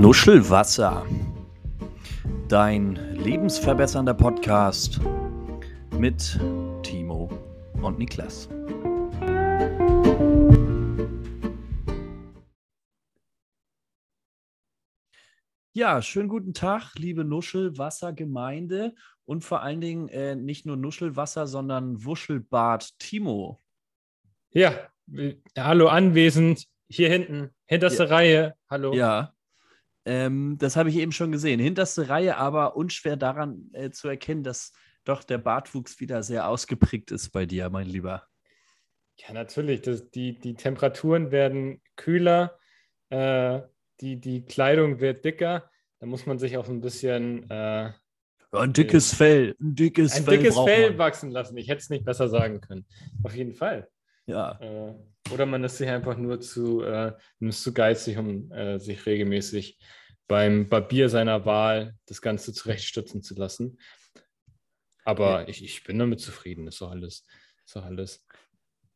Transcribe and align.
Nuschelwasser. 0.00 1.06
Dein 2.48 2.96
lebensverbessernder 3.14 4.12
Podcast 4.12 5.00
mit 5.98 6.38
Timo 6.82 7.30
und 7.80 7.98
Niklas. 7.98 8.46
Ja, 15.72 16.02
schönen 16.02 16.28
guten 16.28 16.52
Tag, 16.52 16.92
liebe 16.98 17.24
Nuschelwasser-Gemeinde 17.24 18.94
und 19.24 19.44
vor 19.44 19.62
allen 19.62 19.80
Dingen 19.80 20.08
äh, 20.08 20.36
nicht 20.36 20.66
nur 20.66 20.76
Nuschelwasser, 20.76 21.46
sondern 21.46 22.04
Wuschelbad 22.04 22.98
Timo. 22.98 23.62
Ja, 24.50 24.72
hallo 25.56 25.88
anwesend, 25.88 26.66
hier 26.86 27.08
hinten, 27.08 27.48
hinterste 27.64 28.04
Ja. 28.04 28.08
Reihe, 28.10 28.54
hallo. 28.68 28.92
Ja, 28.92 29.32
ähm, 30.06 30.56
das 30.58 30.76
habe 30.76 30.88
ich 30.88 30.96
eben 30.96 31.12
schon 31.12 31.32
gesehen. 31.32 31.58
Hinterste 31.58 32.08
Reihe, 32.08 32.36
aber 32.36 32.76
unschwer 32.76 33.16
daran 33.16 33.70
äh, 33.72 33.90
zu 33.90 34.08
erkennen, 34.08 34.44
dass 34.44 34.72
doch 35.04 35.24
der 35.24 35.38
Bartwuchs 35.38 36.00
wieder 36.00 36.22
sehr 36.22 36.48
ausgeprägt 36.48 37.10
ist 37.10 37.30
bei 37.30 37.44
dir, 37.44 37.68
mein 37.70 37.88
Lieber. 37.88 38.22
Ja, 39.16 39.34
natürlich, 39.34 39.82
das, 39.82 40.10
die, 40.10 40.38
die 40.38 40.54
Temperaturen 40.54 41.32
werden 41.32 41.82
kühler, 41.96 42.58
äh, 43.10 43.60
die, 44.00 44.20
die 44.20 44.44
Kleidung 44.44 45.00
wird 45.00 45.24
dicker, 45.24 45.68
da 45.98 46.06
muss 46.06 46.26
man 46.26 46.38
sich 46.38 46.56
auch 46.56 46.68
ein 46.68 46.80
bisschen 46.80 47.50
äh, 47.50 47.92
ein 48.52 48.72
dickes 48.72 49.12
Fell, 49.12 49.56
ein 49.60 49.74
dickes 49.74 50.16
ein 50.16 50.24
Fell 50.24 50.38
dickes 50.38 50.56
Fell 50.58 50.90
man. 50.90 50.98
wachsen 50.98 51.30
lassen. 51.30 51.56
Ich 51.56 51.68
hätte 51.68 51.80
es 51.80 51.90
nicht 51.90 52.04
besser 52.04 52.28
sagen 52.28 52.60
können. 52.60 52.86
Auf 53.24 53.34
jeden 53.34 53.54
Fall. 53.54 53.88
Ja, 54.26 54.58
Äh, 54.60 54.94
oder 55.32 55.46
man 55.46 55.64
ist 55.64 55.78
sich 55.78 55.88
einfach 55.88 56.16
nur 56.16 56.40
zu, 56.40 56.82
äh, 56.82 57.12
zu 57.50 57.72
geizig, 57.72 58.18
um 58.18 58.50
äh, 58.52 58.78
sich 58.78 59.06
regelmäßig 59.06 59.78
beim 60.28 60.68
Barbier 60.68 61.08
seiner 61.08 61.44
Wahl 61.46 61.94
das 62.06 62.20
Ganze 62.20 62.52
zurechtstutzen 62.52 63.22
zu 63.22 63.34
lassen. 63.34 63.78
Aber 65.04 65.48
ich, 65.48 65.62
ich 65.62 65.84
bin 65.84 65.98
damit 65.98 66.20
zufrieden, 66.20 66.66
ist 66.66 66.80
doch 66.80 66.90
alles. 66.90 67.24
Ist 67.64 67.76
doch 67.76 67.84
alles. 67.84 68.26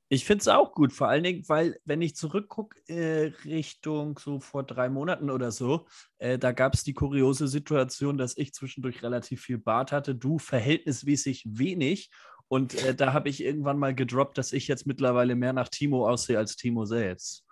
ich 0.09 0.25
finde 0.25 0.43
es 0.43 0.49
auch 0.49 0.73
gut, 0.73 0.93
vor 0.93 1.09
allen 1.09 1.23
Dingen, 1.23 1.49
weil, 1.49 1.79
wenn 1.85 2.03
ich 2.03 2.17
zurückgucke 2.17 2.77
äh, 2.89 3.33
Richtung 3.45 4.19
so 4.19 4.41
vor 4.41 4.65
drei 4.65 4.89
Monaten 4.89 5.31
oder 5.31 5.53
so, 5.53 5.87
äh, 6.19 6.37
da 6.37 6.51
gab 6.51 6.75
es 6.75 6.83
die 6.83 6.95
kuriose 6.95 7.47
Situation, 7.47 8.19
dass 8.19 8.37
ich 8.37 8.53
zwischendurch 8.53 9.05
relativ 9.05 9.43
viel 9.43 9.59
Bart 9.59 9.93
hatte, 9.93 10.17
du 10.17 10.39
verhältnismäßig 10.39 11.45
wenig. 11.47 12.11
Und 12.49 12.75
äh, 12.83 12.93
da 12.93 13.13
habe 13.13 13.29
ich 13.29 13.45
irgendwann 13.45 13.79
mal 13.79 13.95
gedroppt, 13.95 14.37
dass 14.37 14.53
ich 14.53 14.67
jetzt 14.67 14.85
mittlerweile 14.85 15.37
mehr 15.37 15.53
nach 15.53 15.69
Timo 15.69 16.09
aussehe 16.09 16.39
als 16.39 16.57
Timo 16.57 16.87
selbst. 16.87 17.47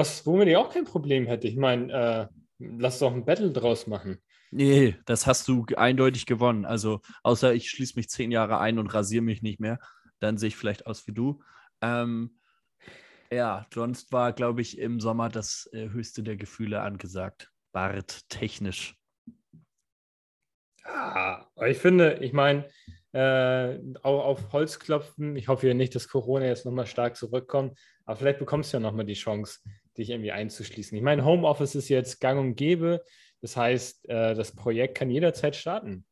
Was, 0.00 0.24
womit 0.24 0.48
ich 0.48 0.56
auch 0.56 0.72
kein 0.72 0.86
Problem 0.86 1.26
hätte. 1.26 1.46
Ich 1.46 1.56
meine, 1.56 1.92
äh, 1.92 2.26
lass 2.58 3.00
doch 3.00 3.12
ein 3.12 3.26
Battle 3.26 3.52
draus 3.52 3.86
machen. 3.86 4.16
Nee, 4.50 4.96
das 5.04 5.26
hast 5.26 5.46
du 5.46 5.66
eindeutig 5.76 6.24
gewonnen. 6.24 6.64
Also, 6.64 7.02
außer 7.22 7.52
ich 7.52 7.68
schließe 7.68 7.96
mich 7.96 8.08
zehn 8.08 8.30
Jahre 8.30 8.60
ein 8.60 8.78
und 8.78 8.86
rasiere 8.94 9.22
mich 9.22 9.42
nicht 9.42 9.60
mehr, 9.60 9.78
dann 10.18 10.38
sehe 10.38 10.48
ich 10.48 10.56
vielleicht 10.56 10.86
aus 10.86 11.06
wie 11.06 11.12
du. 11.12 11.42
Ähm, 11.82 12.40
ja, 13.30 13.66
sonst 13.74 14.10
war, 14.10 14.32
glaube 14.32 14.62
ich, 14.62 14.78
im 14.78 15.00
Sommer 15.00 15.28
das 15.28 15.68
äh, 15.74 15.90
höchste 15.90 16.22
der 16.22 16.38
Gefühle 16.38 16.80
angesagt. 16.80 17.52
Bart 17.70 18.26
technisch. 18.30 18.96
Ah, 20.82 21.44
aber 21.54 21.68
ich 21.68 21.76
finde, 21.76 22.20
ich 22.22 22.32
meine, 22.32 22.64
äh, 23.12 23.78
auch 24.02 24.24
auf 24.24 24.52
Holz 24.54 24.78
klopfen. 24.78 25.36
Ich 25.36 25.48
hoffe 25.48 25.68
ja 25.68 25.74
nicht, 25.74 25.94
dass 25.94 26.08
Corona 26.08 26.46
jetzt 26.46 26.64
nochmal 26.64 26.86
stark 26.86 27.16
zurückkommt. 27.16 27.78
Aber 28.06 28.16
vielleicht 28.16 28.38
bekommst 28.38 28.72
du 28.72 28.78
ja 28.78 28.80
nochmal 28.80 29.04
die 29.04 29.14
Chance, 29.14 29.60
dich 29.98 30.10
irgendwie 30.10 30.32
einzuschließen. 30.32 30.96
Ich 30.96 31.02
meine, 31.02 31.24
Homeoffice 31.24 31.74
ist 31.74 31.88
jetzt 31.88 32.20
gang 32.20 32.38
und 32.40 32.54
gäbe. 32.56 33.04
Das 33.40 33.56
heißt, 33.56 34.08
äh, 34.08 34.34
das 34.34 34.52
Projekt 34.54 34.96
kann 34.96 35.10
jederzeit 35.10 35.56
starten. 35.56 36.04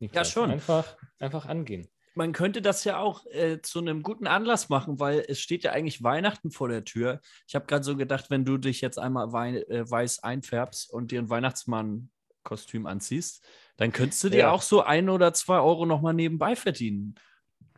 Niklas. 0.00 0.30
schon. 0.30 0.50
Einfach, 0.50 0.96
einfach 1.18 1.46
angehen. 1.46 1.88
Man 2.14 2.32
könnte 2.32 2.62
das 2.62 2.82
ja 2.84 2.98
auch 2.98 3.26
äh, 3.26 3.60
zu 3.62 3.78
einem 3.78 4.02
guten 4.02 4.26
Anlass 4.26 4.68
machen, 4.68 4.98
weil 4.98 5.24
es 5.28 5.38
steht 5.40 5.62
ja 5.62 5.72
eigentlich 5.72 6.02
Weihnachten 6.02 6.50
vor 6.50 6.68
der 6.68 6.84
Tür. 6.84 7.20
Ich 7.46 7.54
habe 7.54 7.66
gerade 7.66 7.84
so 7.84 7.96
gedacht, 7.96 8.30
wenn 8.30 8.44
du 8.44 8.58
dich 8.58 8.80
jetzt 8.80 8.98
einmal 8.98 9.32
wei 9.32 9.58
äh, 9.68 9.88
weiß 9.88 10.22
einfärbst 10.24 10.92
und 10.92 11.12
dir 11.12 11.20
ein 11.20 11.30
Weihnachtsmann-Kostüm 11.30 12.86
anziehst, 12.86 13.44
dann 13.76 13.92
könntest 13.92 14.22
du 14.24 14.30
dir 14.30 14.38
Ja. 14.38 14.50
auch 14.50 14.62
so 14.62 14.82
ein 14.82 15.08
oder 15.08 15.32
zwei 15.32 15.58
Euro 15.60 15.86
nochmal 15.86 16.14
nebenbei 16.14 16.56
verdienen 16.56 17.14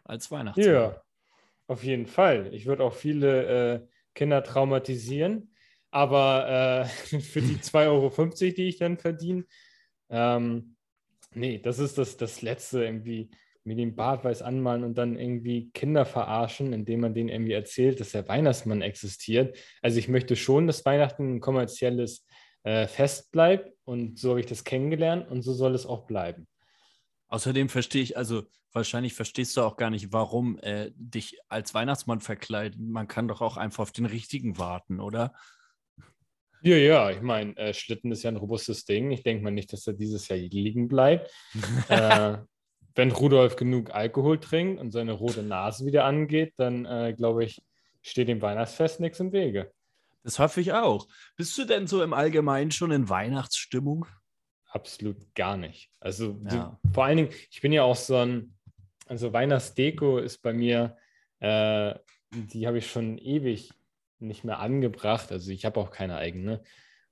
als 0.04 0.30
Weihnachtsmann. 0.30 0.66
Ja, 0.74 1.02
auf 1.66 1.84
jeden 1.84 2.06
Fall. 2.06 2.48
Ich 2.54 2.66
würde 2.66 2.82
auch 2.84 2.94
viele 2.94 3.44
äh, 3.74 3.86
Kinder 4.20 4.44
traumatisieren, 4.44 5.50
aber 5.90 6.84
äh, 6.84 7.18
für 7.20 7.40
die 7.40 7.56
2,50 7.56 7.86
Euro, 7.88 8.54
die 8.54 8.68
ich 8.68 8.76
dann 8.76 8.98
verdiene, 8.98 9.46
ähm, 10.10 10.76
nee, 11.32 11.58
das 11.58 11.78
ist 11.78 11.96
das, 11.96 12.18
das 12.18 12.42
Letzte 12.42 12.84
irgendwie 12.84 13.30
mit 13.64 13.78
dem 13.78 13.96
Bartweiß 13.96 14.42
anmalen 14.42 14.84
und 14.84 14.98
dann 14.98 15.18
irgendwie 15.18 15.70
Kinder 15.70 16.04
verarschen, 16.04 16.74
indem 16.74 17.00
man 17.00 17.14
denen 17.14 17.30
irgendwie 17.30 17.54
erzählt, 17.54 17.98
dass 17.98 18.12
der 18.12 18.28
Weihnachtsmann 18.28 18.82
existiert. 18.82 19.56
Also 19.80 19.98
ich 19.98 20.08
möchte 20.08 20.36
schon, 20.36 20.66
dass 20.66 20.84
Weihnachten 20.84 21.36
ein 21.36 21.40
kommerzielles 21.40 22.26
äh, 22.62 22.86
Fest 22.88 23.32
bleibt 23.32 23.72
und 23.84 24.18
so 24.18 24.30
habe 24.30 24.40
ich 24.40 24.46
das 24.46 24.64
kennengelernt 24.64 25.30
und 25.30 25.40
so 25.40 25.54
soll 25.54 25.74
es 25.74 25.86
auch 25.86 26.06
bleiben. 26.06 26.46
Außerdem 27.30 27.68
verstehe 27.68 28.02
ich, 28.02 28.16
also 28.16 28.42
wahrscheinlich 28.72 29.14
verstehst 29.14 29.56
du 29.56 29.62
auch 29.62 29.76
gar 29.76 29.90
nicht, 29.90 30.12
warum 30.12 30.58
äh, 30.58 30.90
dich 30.94 31.38
als 31.48 31.74
Weihnachtsmann 31.74 32.20
verkleiden. 32.20 32.90
Man 32.90 33.08
kann 33.08 33.28
doch 33.28 33.40
auch 33.40 33.56
einfach 33.56 33.84
auf 33.84 33.92
den 33.92 34.06
richtigen 34.06 34.58
warten, 34.58 35.00
oder? 35.00 35.32
Ja, 36.62 36.76
ja, 36.76 37.10
ich 37.10 37.22
meine, 37.22 37.56
äh, 37.56 37.72
Schlitten 37.72 38.12
ist 38.12 38.22
ja 38.22 38.30
ein 38.30 38.36
robustes 38.36 38.84
Ding. 38.84 39.10
Ich 39.12 39.22
denke 39.22 39.42
mal 39.42 39.50
nicht, 39.50 39.72
dass 39.72 39.86
er 39.86 39.94
dieses 39.94 40.28
Jahr 40.28 40.38
liegen 40.38 40.88
bleibt. 40.88 41.30
äh, 41.88 42.36
wenn 42.94 43.12
Rudolf 43.12 43.56
genug 43.56 43.90
Alkohol 43.94 44.38
trinkt 44.40 44.80
und 44.80 44.90
seine 44.90 45.12
rote 45.12 45.42
Nase 45.42 45.86
wieder 45.86 46.04
angeht, 46.04 46.54
dann 46.56 46.84
äh, 46.84 47.14
glaube 47.16 47.44
ich, 47.44 47.62
steht 48.02 48.28
dem 48.28 48.42
Weihnachtsfest 48.42 49.00
nichts 49.00 49.20
im 49.20 49.32
Wege. 49.32 49.72
Das 50.22 50.38
hoffe 50.38 50.60
ich 50.60 50.72
auch. 50.72 51.06
Bist 51.36 51.56
du 51.56 51.64
denn 51.64 51.86
so 51.86 52.02
im 52.02 52.12
Allgemeinen 52.12 52.72
schon 52.72 52.90
in 52.90 53.08
Weihnachtsstimmung? 53.08 54.06
Absolut 54.70 55.34
gar 55.34 55.56
nicht. 55.56 55.90
Also 56.00 56.40
Ja. 56.44 56.78
du, 56.82 56.92
vor 56.92 57.04
allen 57.04 57.16
Dingen, 57.18 57.30
ich 57.50 57.60
bin 57.60 57.72
ja 57.72 57.82
auch 57.82 57.96
so 57.96 58.16
ein, 58.16 58.54
also 59.06 59.32
Weihnachtsdeko 59.32 60.18
ist 60.18 60.38
bei 60.38 60.52
mir, 60.52 60.96
äh, 61.40 61.94
die 62.30 62.66
habe 62.66 62.78
ich 62.78 62.86
schon 62.88 63.18
ewig 63.18 63.72
nicht 64.20 64.44
mehr 64.44 64.60
angebracht. 64.60 65.32
Also 65.32 65.50
ich 65.50 65.64
habe 65.64 65.80
auch 65.80 65.90
keine 65.90 66.16
eigene. 66.16 66.62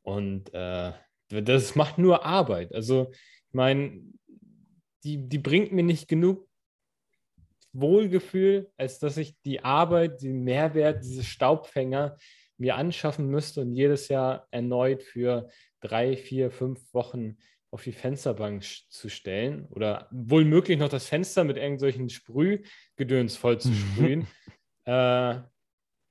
Und 0.03 0.55
äh, 0.55 0.93
das 1.29 1.75
macht 1.75 1.99
nur 1.99 2.25
Arbeit. 2.25 2.73
Also 2.73 3.11
ich 3.11 3.55
meine, 3.55 4.03
die, 5.05 5.29
die 5.29 5.39
bringt 5.39 5.73
mir 5.73 5.83
nicht 5.83 6.09
genug 6.09 6.49
Wohlgefühl, 7.73 8.71
als 8.77 8.99
dass 8.99 9.17
ich 9.17 9.37
die 9.43 9.65
Arbeit, 9.65 10.23
den 10.23 10.45
Mehrwert, 10.45 11.05
diese 11.05 11.25
Staubfänger 11.25 12.17
mir 12.57 12.77
anschaffen 12.77 13.29
müsste 13.29 13.61
und 13.61 13.75
jedes 13.75 14.09
Jahr 14.09 14.47
erneut 14.51 15.03
für 15.03 15.49
drei, 15.81 16.17
vier, 16.17 16.51
fünf 16.51 16.93
Wochen 16.93 17.37
auf 17.71 17.83
die 17.83 17.93
Fensterbank 17.93 18.65
zu 18.89 19.09
stellen 19.09 19.67
oder 19.67 20.09
wohl 20.11 20.45
möglich 20.45 20.79
noch 20.79 20.89
das 20.89 21.07
Fenster 21.07 21.45
mit 21.45 21.57
irgendwelchen 21.57 22.09
Sprühgedöns 22.09 23.37
voll 23.37 23.61
zu 23.61 23.73
sprühen. 23.73 24.27
äh, 24.85 25.41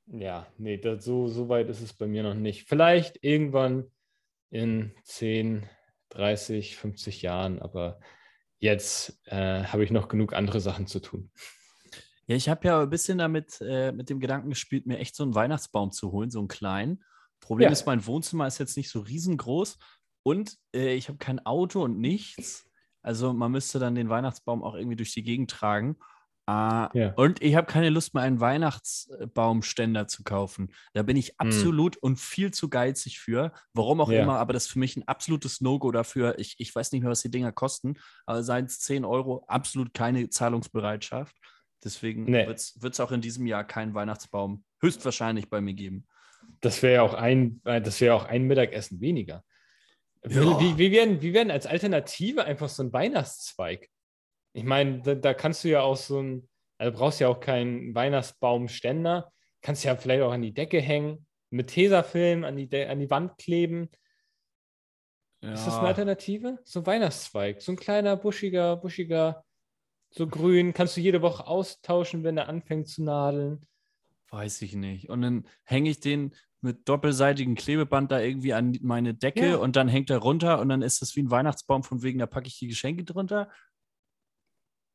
ja, 0.10 0.48
nee, 0.58 0.78
das, 0.78 1.04
so, 1.04 1.28
so 1.28 1.50
weit 1.50 1.70
ist 1.70 1.82
es 1.82 1.94
bei 1.94 2.08
mir 2.08 2.24
noch 2.24 2.36
nicht. 2.36 2.68
Vielleicht 2.70 3.24
irgendwann 3.24 3.92
in 4.50 4.94
10, 5.04 5.68
30, 6.10 6.78
50 6.78 7.22
Jahren, 7.22 7.60
aber 7.60 8.00
jetzt 8.60 9.20
äh, 9.26 9.64
habe 9.64 9.84
ich 9.84 9.92
noch 9.92 10.08
genug 10.08 10.34
andere 10.34 10.62
Sachen 10.62 10.88
zu 10.88 11.00
tun. 11.00 11.32
Ja, 12.28 12.36
ich 12.36 12.50
habe 12.50 12.68
ja 12.68 12.82
ein 12.82 12.90
bisschen 12.90 13.18
damit 13.18 13.60
äh, 13.62 13.92
mit 13.92 14.10
dem 14.10 14.20
Gedanken 14.20 14.50
gespielt, 14.50 14.86
mir 14.86 15.00
echt 15.00 15.16
so 15.16 15.24
einen 15.24 15.36
Weihnachtsbaum 15.36 15.92
zu 15.92 16.12
holen, 16.12 16.30
so 16.30 16.40
einen 16.40 16.48
kleinen. 16.48 17.04
Problem 17.48 17.66
Ja. 17.68 17.72
ist, 17.72 17.86
mein 17.86 18.06
Wohnzimmer 18.06 18.46
ist 18.48 18.58
jetzt 18.58 18.76
nicht 18.78 18.90
so 18.90 19.00
riesengroß 19.00 19.78
und 20.24 20.58
äh, 20.76 20.94
ich 20.96 21.08
habe 21.08 21.18
kein 21.18 21.46
Auto 21.46 21.82
und 21.84 21.98
nichts. 22.00 22.66
Also 23.02 23.32
man 23.34 23.52
müsste 23.54 23.80
dann 23.80 23.96
den 23.96 24.10
Weihnachtsbaum 24.10 24.64
auch 24.64 24.76
irgendwie 24.76 24.98
durch 24.98 25.14
die 25.14 25.24
Gegend 25.24 25.50
tragen. 25.50 25.96
Ah, 26.46 26.90
Ja. 26.94 27.14
Und 27.16 27.42
ich 27.42 27.56
habe 27.56 27.68
keine 27.68 27.90
Lust 27.90 28.14
mehr, 28.14 28.24
einen 28.24 28.40
Weihnachtsbaumständer 28.42 30.08
zu 30.08 30.24
kaufen. 30.24 30.74
Da 30.94 31.04
bin 31.04 31.18
ich 31.18 31.40
absolut 31.40 31.98
und 31.98 32.20
viel 32.20 32.52
zu 32.52 32.70
geizig 32.70 33.20
für. 33.20 33.52
Warum 33.74 34.02
auch 34.02 34.08
Hm. 34.10 34.16
Ja. 34.16 34.24
immer, 34.24 34.40
aber 34.40 34.54
das 34.54 34.66
ist 34.66 34.72
für 34.72 34.80
mich 34.80 34.96
ein 34.98 35.08
absolutes 35.08 35.62
No-Go 35.62 35.92
dafür. 35.92 36.38
Ich, 36.40 36.56
ich 36.58 36.74
weiß 36.74 36.92
nicht 36.92 37.02
mehr, 37.02 37.12
was 37.12 37.22
die 37.22 37.32
Dinger 37.32 37.52
kosten, 37.52 37.96
aber 38.26 38.44
seien 38.44 38.66
es 38.66 38.80
10 38.80 39.06
Euro, 39.06 39.44
absolut 39.48 39.94
keine 39.94 40.30
Zahlungsbereitschaft. 40.30 41.36
Deswegen 41.84 42.26
Nee. 42.26 42.48
wird 42.48 42.60
es 42.94 43.00
auch 43.00 43.12
in 43.12 43.22
diesem 43.22 43.46
Jahr 43.46 43.64
keinen 43.64 43.94
Weihnachtsbaum 43.94 44.64
höchstwahrscheinlich 44.82 45.50
bei 45.50 45.62
mir 45.62 45.74
geben. 45.74 46.08
Das 46.62 46.82
wäre 46.82 46.96
ja 46.96 47.02
auch 47.04 47.14
ein, 47.14 47.62
äh, 47.66 47.82
das 47.82 48.02
wäre 48.02 48.16
auch 48.16 48.26
ein 48.26 48.44
Mittagessen 48.44 49.00
weniger. 49.02 49.44
Ja. 50.26 50.60
Wie, 50.60 50.78
wie, 50.78 50.92
werden, 50.92 51.22
wie 51.22 51.34
werden 51.34 51.52
als 51.52 51.68
Alternative 51.68 52.44
einfach 52.46 52.70
so 52.70 52.84
ein 52.84 52.92
Weihnachtszweig? 52.92 53.90
Ich 54.54 54.64
meine, 54.64 55.02
da, 55.02 55.16
da 55.16 55.34
kannst 55.34 55.64
du 55.64 55.70
ja 55.70 55.82
auch 55.82 55.98
so 55.98 56.22
ein, 56.22 56.50
also 56.78 56.98
brauchst 56.98 57.20
ja 57.20 57.28
auch 57.28 57.40
keinen 57.40 57.94
Weihnachtsbaumständer, 57.96 59.32
kannst 59.62 59.84
ja 59.84 59.96
vielleicht 59.96 60.24
auch 60.24 60.32
an 60.32 60.42
die 60.42 60.54
Decke 60.54 60.82
hängen, 60.82 61.26
mit 61.50 61.68
Tesafilm 61.68 62.44
an 62.44 62.58
die, 62.58 62.68
De 62.68 62.88
an 62.88 63.00
die 63.00 63.10
Wand 63.10 63.38
kleben. 63.38 63.90
Ist 65.42 65.68
das 65.68 65.78
eine 65.78 65.88
Alternative? 65.90 66.58
So 66.66 66.80
ein 66.80 66.86
Weihnachtszweig, 66.88 67.62
so 67.62 67.72
ein 67.72 67.78
kleiner, 67.78 68.18
buschiger, 68.18 68.76
buschiger, 68.76 69.46
so 70.10 70.28
grün. 70.28 70.74
Kannst 70.74 70.98
du 70.98 71.02
jede 71.02 71.22
Woche 71.22 71.46
austauschen, 71.46 72.24
wenn 72.24 72.38
er 72.38 72.50
anfängt 72.50 72.88
zu 72.88 73.04
nadeln. 73.04 73.66
Weiß 74.30 74.62
ich 74.62 74.76
nicht. 74.76 75.10
Und 75.10 75.22
dann 75.22 75.48
hänge 75.64 75.90
ich 75.90 76.00
den 76.00 76.36
mit 76.62 76.90
doppelseitigem 76.90 77.56
Klebeband 77.56 78.12
da 78.12 78.20
irgendwie 78.20 78.54
an 78.54 78.78
meine 78.82 79.14
Decke 79.14 79.52
Ja. 79.52 79.58
und 79.58 79.76
dann 79.76 79.88
hängt 79.88 80.10
er 80.10 80.18
runter 80.18 80.60
und 80.60 80.70
dann 80.70 80.82
ist 80.82 81.02
das 81.02 81.16
wie 81.16 81.22
ein 81.22 81.32
Weihnachtsbaum, 81.32 81.84
von 81.84 82.02
wegen, 82.02 82.20
da 82.20 82.26
packe 82.26 82.48
ich 82.48 82.58
die 82.60 82.68
Geschenke 82.68 83.04
drunter. 83.04 83.50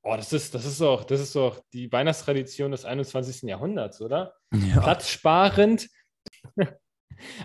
Oh, 0.05 0.17
das 0.17 0.33
ist, 0.33 0.55
das 0.55 0.67
ist 0.67 0.83
auch, 0.83 1.05
das 1.05 1.21
ist 1.21 1.37
auch 1.37 1.61
die 1.73 1.91
Weihnachtstradition 1.93 2.73
des 2.73 2.85
21. 2.85 3.43
Jahrhunderts, 3.49 4.01
oder? 4.01 4.35
Ja. 4.53 4.81
Platzsparend. 4.81 5.89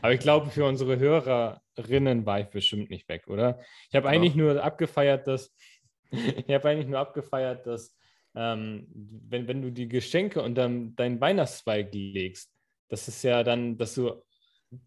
Aber 0.02 0.14
ich 0.14 0.20
glaube, 0.20 0.50
für 0.50 0.66
unsere 0.66 0.98
Hörerinnen 0.98 2.26
war 2.26 2.40
ich 2.40 2.48
bestimmt 2.48 2.90
nicht 2.90 3.08
weg, 3.10 3.28
oder? 3.28 3.60
Ich 3.90 3.96
habe 3.96 4.10
eigentlich 4.10 4.34
nur 4.34 4.64
abgefeiert, 4.64 5.28
dass 5.28 5.54
ich 6.12 6.50
habe 6.50 6.70
eigentlich 6.70 6.88
nur 6.88 7.00
abgefeiert, 7.00 7.68
dass 7.68 7.96
ähm, 8.38 8.88
wenn, 8.94 9.48
wenn 9.48 9.62
du 9.64 9.72
die 9.72 9.88
Geschenke 9.88 10.44
unter 10.44 10.70
deinen 10.70 11.20
Weihnachtszweig 11.20 11.90
legst, 11.92 12.52
das 12.88 13.08
ist 13.08 13.24
ja 13.24 13.44
dann, 13.44 13.78
dass 13.78 13.96
du 13.96 14.24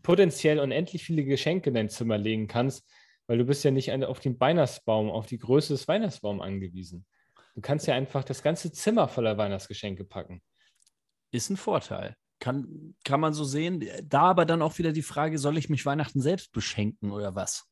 potenziell 0.02 0.60
unendlich 0.60 1.02
viele 1.02 1.24
Geschenke 1.24 1.70
in 1.70 1.74
dein 1.74 1.88
Zimmer 1.88 2.16
legen 2.16 2.46
kannst, 2.46 2.88
weil 3.26 3.38
du 3.38 3.44
bist 3.44 3.64
ja 3.64 3.72
nicht 3.72 3.92
auf 3.92 4.20
den 4.20 4.38
Weihnachtsbaum, 4.38 5.10
auf 5.10 5.26
die 5.26 5.38
Größe 5.38 5.74
des 5.74 5.88
Weihnachtsbaums 5.88 6.42
angewiesen. 6.42 7.06
Du 7.54 7.60
kannst 7.60 7.88
ja 7.88 7.94
einfach 7.94 8.22
das 8.22 8.42
ganze 8.42 8.70
Zimmer 8.70 9.08
voller 9.08 9.36
Weihnachtsgeschenke 9.36 10.04
packen. 10.04 10.40
Ist 11.32 11.50
ein 11.50 11.56
Vorteil. 11.56 12.14
Kann, 12.38 12.94
kann 13.04 13.20
man 13.20 13.34
so 13.34 13.44
sehen. 13.44 13.84
Da 14.04 14.22
aber 14.22 14.46
dann 14.46 14.62
auch 14.62 14.78
wieder 14.78 14.92
die 14.92 15.02
Frage, 15.02 15.38
soll 15.38 15.58
ich 15.58 15.68
mich 15.68 15.84
Weihnachten 15.84 16.20
selbst 16.20 16.52
beschenken 16.52 17.10
oder 17.10 17.34
was? 17.34 17.68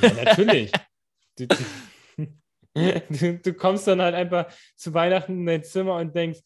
Ja, 0.00 0.12
natürlich. 0.24 0.72
Du, 1.36 1.48
du, 2.74 3.38
du 3.38 3.54
kommst 3.54 3.86
dann 3.86 4.02
halt 4.02 4.14
einfach 4.14 4.46
zu 4.76 4.92
Weihnachten 4.94 5.32
in 5.40 5.46
dein 5.46 5.64
Zimmer 5.64 5.96
und 5.96 6.14
denkst, 6.14 6.40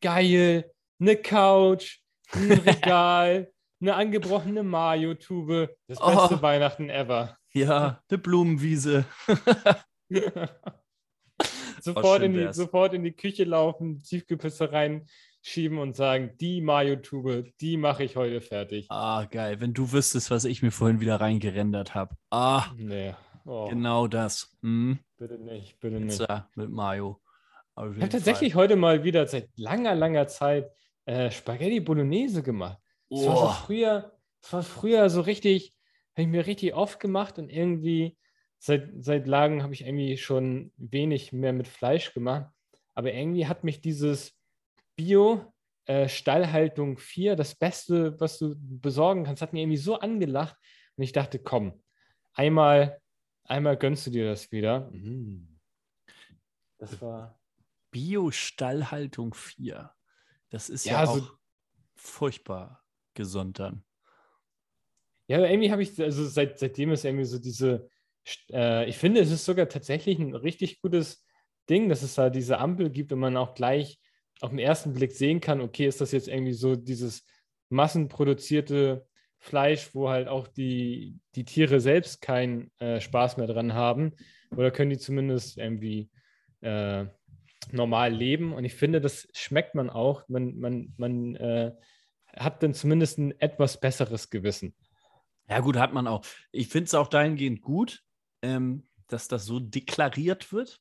geil, 0.00 0.70
eine 1.00 1.16
Couch, 1.16 1.98
ein 2.32 2.52
Regal, 2.66 3.52
eine 3.80 3.94
angebrochene 3.94 4.62
Mayo-Tube. 4.62 5.70
Das 5.88 5.98
Oh. 6.00 6.14
beste 6.28 6.40
Weihnachten 6.42 6.88
ever. 6.90 7.36
Ja, 7.52 8.00
eine 8.08 8.18
Blumenwiese. 8.18 9.04
sofort, 11.80 12.20
schön 12.20 12.22
in 12.22 12.32
die, 12.34 12.38
wär's. 12.40 12.56
sofort 12.56 12.94
in 12.94 13.04
die 13.04 13.12
Küche 13.12 13.44
laufen, 13.44 14.02
Tiefkühlpizza 14.02 14.66
reinschieben 14.66 15.78
und 15.78 15.96
sagen, 15.96 16.30
die 16.40 16.60
Mayo-Tube, 16.60 17.52
die 17.60 17.76
mache 17.76 18.04
ich 18.04 18.16
heute 18.16 18.40
fertig. 18.40 18.86
Ah, 18.88 19.24
geil. 19.30 19.60
Wenn 19.60 19.74
du 19.74 19.92
wüsstest, 19.92 20.30
was 20.30 20.44
ich 20.44 20.62
mir 20.62 20.70
vorhin 20.70 21.00
wieder 21.00 21.20
reingerendert 21.20 21.94
habe. 21.94 22.14
Ah, 22.30 22.66
Nee. 22.76 23.14
Oh, 23.44 23.68
genau 23.68 24.06
das. 24.06 24.56
Hm, 24.62 24.98
Bitte 25.16 25.38
nicht, 25.38 25.78
bitte 25.80 25.96
nicht. 26.00 26.18
Pizza 26.18 26.48
mit 26.54 26.70
Mayo. 26.70 27.20
Ich 27.76 27.82
habe 28.02 28.08
tatsächlich 28.10 28.54
heute 28.54 28.76
mal 28.76 29.02
wieder 29.02 29.26
seit 29.26 29.48
langer, 29.56 29.94
langer 29.94 30.26
Zeit 30.28 30.70
äh, 31.06 31.30
Spaghetti 31.30 31.80
Bolognese 31.80 32.42
gemacht. 32.42 32.78
Das 33.08 33.26
war 33.26 33.36
so 33.36 33.44
Oh, 33.44 33.48
früher, 33.48 34.12
das 34.40 34.52
war 34.52 34.62
früher 34.62 35.10
so 35.10 35.22
richtig, 35.22 35.74
habe 36.12 36.22
ich 36.22 36.28
mir 36.28 36.46
richtig 36.46 36.74
oft 36.74 37.00
gemacht 37.00 37.38
und 37.38 37.48
irgendwie 37.48 38.18
seit, 38.58 38.90
seit 39.00 39.26
Lagen 39.26 39.62
habe 39.62 39.72
ich 39.74 39.86
irgendwie 39.86 40.16
schon 40.18 40.72
wenig 40.76 41.32
mehr 41.32 41.52
mit 41.52 41.66
Fleisch 41.66 42.12
gemacht. 42.12 42.50
Aber 42.94 43.12
irgendwie 43.12 43.46
hat 43.46 43.64
mich 43.64 43.80
dieses 43.80 44.38
Bio 44.94 45.52
äh, 45.86 46.08
Stallhaltung 46.08 46.98
4, 46.98 47.34
das 47.36 47.54
Beste, 47.54 48.20
was 48.20 48.38
du 48.38 48.54
besorgen 48.58 49.24
kannst, 49.24 49.42
hat 49.42 49.52
mir 49.52 49.62
irgendwie 49.62 49.78
so 49.78 49.98
angelacht. 49.98 50.56
Und 50.96 51.04
ich 51.04 51.12
dachte, 51.12 51.38
komm, 51.38 51.82
einmal, 52.34 53.00
einmal 53.52 53.76
gönnst 53.76 54.06
du 54.06 54.10
dir 54.10 54.26
das 54.26 54.50
wieder. 54.50 54.90
Mm. 54.90 55.58
Das 56.78 57.00
war. 57.00 57.38
Bio-Stallhaltung 57.92 59.34
4. 59.34 59.92
Das 60.50 60.70
ist 60.70 60.86
ja, 60.86 61.04
Ja, 61.04 61.10
auch 61.10 61.18
so- 61.18 61.28
furchtbar 61.94 62.84
gesund 63.14 63.58
dann. 63.58 63.84
Ja, 65.28 65.36
aber 65.38 65.50
irgendwie 65.50 65.70
habe 65.70 65.82
ich, 65.82 66.00
also 66.00 66.26
seit, 66.26 66.58
seitdem 66.58 66.90
ist 66.92 67.04
irgendwie 67.04 67.24
so 67.24 67.38
diese, 67.38 67.88
äh, 68.50 68.88
ich 68.88 68.96
finde, 68.98 69.20
es 69.20 69.30
ist 69.30 69.44
sogar 69.44 69.68
tatsächlich 69.68 70.18
ein 70.18 70.34
richtig 70.34 70.80
gutes 70.80 71.24
Ding, 71.68 71.88
dass 71.88 72.02
es 72.02 72.14
da 72.14 72.28
diese 72.30 72.58
Ampel 72.58 72.90
gibt 72.90 73.12
und 73.12 73.20
man 73.20 73.36
auch 73.36 73.54
gleich 73.54 74.00
auf 74.40 74.50
den 74.50 74.58
ersten 74.58 74.92
Blick 74.94 75.12
sehen 75.12 75.40
kann, 75.40 75.60
okay, 75.60 75.86
ist 75.86 76.00
das 76.00 76.10
jetzt 76.12 76.28
irgendwie 76.28 76.52
so 76.54 76.74
dieses 76.74 77.24
massenproduzierte 77.68 79.06
Fleisch, 79.42 79.92
wo 79.92 80.08
halt 80.08 80.28
auch 80.28 80.46
die, 80.46 81.18
die 81.34 81.44
Tiere 81.44 81.80
selbst 81.80 82.22
keinen 82.22 82.70
äh, 82.78 83.00
Spaß 83.00 83.38
mehr 83.38 83.48
dran 83.48 83.74
haben 83.74 84.12
oder 84.52 84.70
können 84.70 84.90
die 84.90 84.98
zumindest 84.98 85.58
irgendwie 85.58 86.10
äh, 86.60 87.06
normal 87.72 88.12
leben 88.14 88.52
und 88.52 88.64
ich 88.64 88.74
finde, 88.74 89.00
das 89.00 89.26
schmeckt 89.34 89.74
man 89.74 89.90
auch, 89.90 90.28
man, 90.28 90.56
man, 90.58 90.94
man 90.96 91.34
äh, 91.34 91.72
hat 92.36 92.62
dann 92.62 92.72
zumindest 92.72 93.18
ein 93.18 93.38
etwas 93.40 93.80
besseres 93.80 94.30
Gewissen. 94.30 94.76
Ja, 95.48 95.58
gut, 95.58 95.76
hat 95.76 95.92
man 95.92 96.06
auch. 96.06 96.24
Ich 96.52 96.68
finde 96.68 96.86
es 96.86 96.94
auch 96.94 97.08
dahingehend 97.08 97.62
gut, 97.62 98.04
ähm, 98.42 98.86
dass 99.08 99.26
das 99.26 99.44
so 99.44 99.58
deklariert 99.58 100.52
wird. 100.52 100.80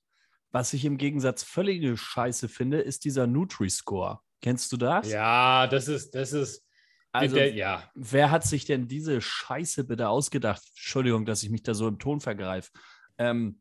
Was 0.52 0.74
ich 0.74 0.86
im 0.86 1.00
Gegensatz 1.00 1.42
völlige 1.42 1.98
Scheiße 1.98 2.48
finde, 2.48 2.80
ist 2.80 3.06
dieser 3.06 3.26
Nutri-Score. 3.26 4.20
Kennst 4.40 4.72
du 4.72 4.78
das? 4.78 5.10
Ja, 5.10 5.66
das 5.66 5.88
ist, 5.88 6.14
das 6.14 6.32
ist, 6.32 6.64
Also, 7.12 7.36
der, 7.36 7.54
ja. 7.54 7.84
wer 7.94 8.32
hat 8.32 8.46
sich 8.46 8.66
denn 8.66 8.88
diese 8.88 9.22
Scheiße 9.22 9.84
bitte 9.84 10.10
ausgedacht? 10.10 10.64
Entschuldigung, 10.70 11.26
dass 11.26 11.44
ich 11.44 11.50
mich 11.50 11.64
da 11.64 11.74
so 11.74 11.88
im 11.88 12.00
Ton 12.00 12.22
vergreife. 12.22 12.72
Ähm, 13.18 13.60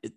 äh, 0.00 0.10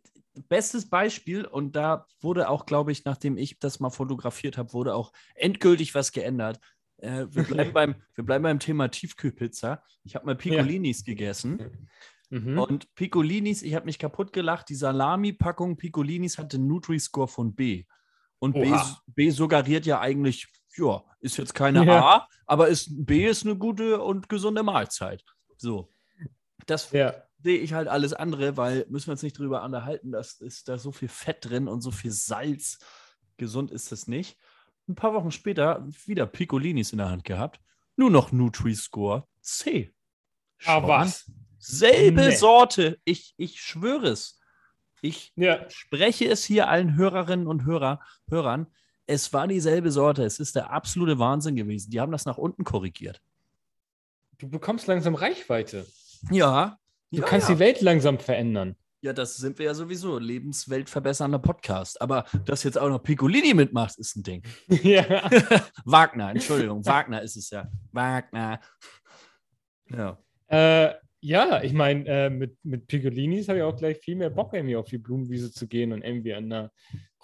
bestes 0.47 0.89
Beispiel, 0.89 1.45
und 1.45 1.75
da 1.75 2.05
wurde 2.21 2.49
auch, 2.49 2.65
glaube 2.65 2.91
ich, 2.91 3.05
nachdem 3.05 3.37
ich 3.37 3.59
das 3.59 3.79
mal 3.79 3.89
fotografiert 3.89 4.57
habe, 4.57 4.73
wurde 4.73 4.95
auch 4.95 5.11
endgültig 5.35 5.93
was 5.95 6.11
geändert. 6.11 6.59
Äh, 6.97 7.25
wir, 7.29 7.43
bleiben 7.43 7.73
beim, 7.73 7.95
wir 8.15 8.23
bleiben 8.23 8.43
beim 8.43 8.59
Thema 8.59 8.87
Tiefkühlpizza. 8.89 9.83
Ich 10.03 10.15
habe 10.15 10.25
mal 10.25 10.35
Piccolinis 10.35 11.03
gegessen. 11.03 11.89
Mhm. 12.29 12.59
Und 12.59 12.95
Piccolinis, 12.95 13.61
ich 13.61 13.75
habe 13.75 13.85
mich 13.85 13.99
kaputt 13.99 14.33
gelacht. 14.33 14.69
Die 14.69 14.75
Salami-Packung 14.75 15.77
Piccolinis 15.77 16.37
hatte 16.37 16.57
einen 16.57 16.67
Nutri-Score 16.67 17.27
von 17.27 17.55
B. 17.55 17.85
Und 18.39 18.53
B. 18.53 18.71
B 19.07 19.29
suggeriert 19.31 19.85
ja 19.85 19.99
eigentlich, 19.99 20.47
ja, 20.75 21.03
ist 21.19 21.37
jetzt 21.37 21.53
keine 21.53 21.85
Ja. 21.85 22.03
A, 22.03 22.27
aber 22.45 22.67
ist, 22.67 23.05
B 23.05 23.25
ist 23.27 23.45
eine 23.45 23.55
gute 23.55 24.01
und 24.01 24.29
gesunde 24.29 24.63
Mahlzeit. 24.63 25.23
So. 25.57 25.89
Das 26.65 26.91
ja. 26.91 27.13
sehe 27.41 27.59
ich 27.59 27.73
halt 27.73 27.87
alles 27.87 28.13
andere, 28.13 28.57
weil 28.57 28.85
müssen 28.89 29.07
wir 29.07 29.13
uns 29.13 29.23
nicht 29.23 29.37
drüber 29.37 29.63
unterhalten, 29.63 30.11
dass 30.11 30.39
ist 30.41 30.67
da 30.67 30.77
so 30.77 30.91
viel 30.91 31.07
Fett 31.07 31.37
drin 31.45 31.67
und 31.67 31.81
so 31.81 31.91
viel 31.91 32.11
Salz. 32.11 32.79
Gesund 33.37 33.71
ist 33.71 33.91
das 33.91 34.07
nicht. 34.07 34.37
Ein 34.87 34.95
paar 34.95 35.13
Wochen 35.13 35.31
später 35.31 35.85
wieder 36.05 36.25
Piccolinis 36.25 36.91
in 36.91 36.97
der 36.97 37.09
Hand 37.09 37.23
gehabt. 37.23 37.59
Nur 37.95 38.09
noch 38.09 38.31
Nutri-Score 38.31 39.27
C. 39.41 39.93
Ah, 40.59 40.81
Schau 40.81 40.87
was? 40.87 41.31
Selbe 41.59 42.21
Nee. 42.27 42.35
Sorte. 42.35 42.99
Ich, 43.03 43.33
ich 43.37 43.61
schwöre 43.61 44.07
es. 44.07 44.39
Ich 45.01 45.31
Ja. 45.35 45.69
spreche 45.69 46.27
es 46.27 46.43
hier 46.43 46.67
allen 46.69 46.95
Hörerinnen 46.95 47.47
und 47.47 47.65
Hörer, 47.65 48.01
Hörern. 48.29 48.67
Es 49.07 49.31
war 49.31 49.47
dieselbe 49.47 49.89
Sorte. 49.89 50.23
Es 50.23 50.39
ist 50.39 50.55
der 50.55 50.69
absolute 50.69 51.17
Wahnsinn 51.17 51.55
gewesen. 51.55 51.89
Die 51.89 51.99
haben 51.99 52.11
das 52.11 52.25
nach 52.25 52.37
unten 52.37 52.63
korrigiert. 52.63 53.21
Du 54.37 54.49
bekommst 54.49 54.85
langsam 54.85 55.15
Reichweite. 55.15 55.85
Ja. 56.29 56.77
Du 57.09 57.21
ja, 57.21 57.25
kannst 57.25 57.47
ja. 57.47 57.55
die 57.55 57.59
Welt 57.59 57.81
langsam 57.81 58.19
verändern. 58.19 58.75
Ja, 59.01 59.13
das 59.13 59.37
sind 59.37 59.59
wir 59.59 59.67
ja 59.67 59.73
sowieso. 59.73 60.19
Lebensweltverbessernder 60.19 61.39
Podcast. 61.39 62.01
Aber 62.01 62.25
dass 62.45 62.63
jetzt 62.63 62.77
auch 62.77 62.89
noch 62.89 63.01
Piccolini 63.01 63.53
mitmacht, 63.53 63.97
ist 63.97 64.17
ein 64.17 64.23
Ding. 64.23 64.43
ja. 64.67 65.05
Wagner, 65.85 66.31
Entschuldigung. 66.31 66.85
Wagner 66.85 67.21
ist 67.21 67.37
es 67.37 67.49
ja. 67.49 67.69
Wagner. 67.93 68.59
Ja. 69.89 70.17
Äh, 70.47 70.95
ja, 71.21 71.63
ich 71.63 71.73
meine, 71.73 72.05
äh, 72.07 72.29
mit, 72.29 72.57
mit 72.63 72.87
Piccolinis 72.87 73.47
habe 73.47 73.59
ich 73.59 73.63
auch 73.63 73.75
gleich 73.77 73.99
viel 73.99 74.15
mehr 74.15 74.29
Bock, 74.29 74.53
irgendwie 74.53 74.75
auf 74.75 74.87
die 74.87 74.97
Blumenwiese 74.97 75.51
zu 75.51 75.67
gehen 75.67 75.93
und 75.93 76.03
irgendwie 76.03 76.33
an 76.33 76.45
einer 76.45 76.71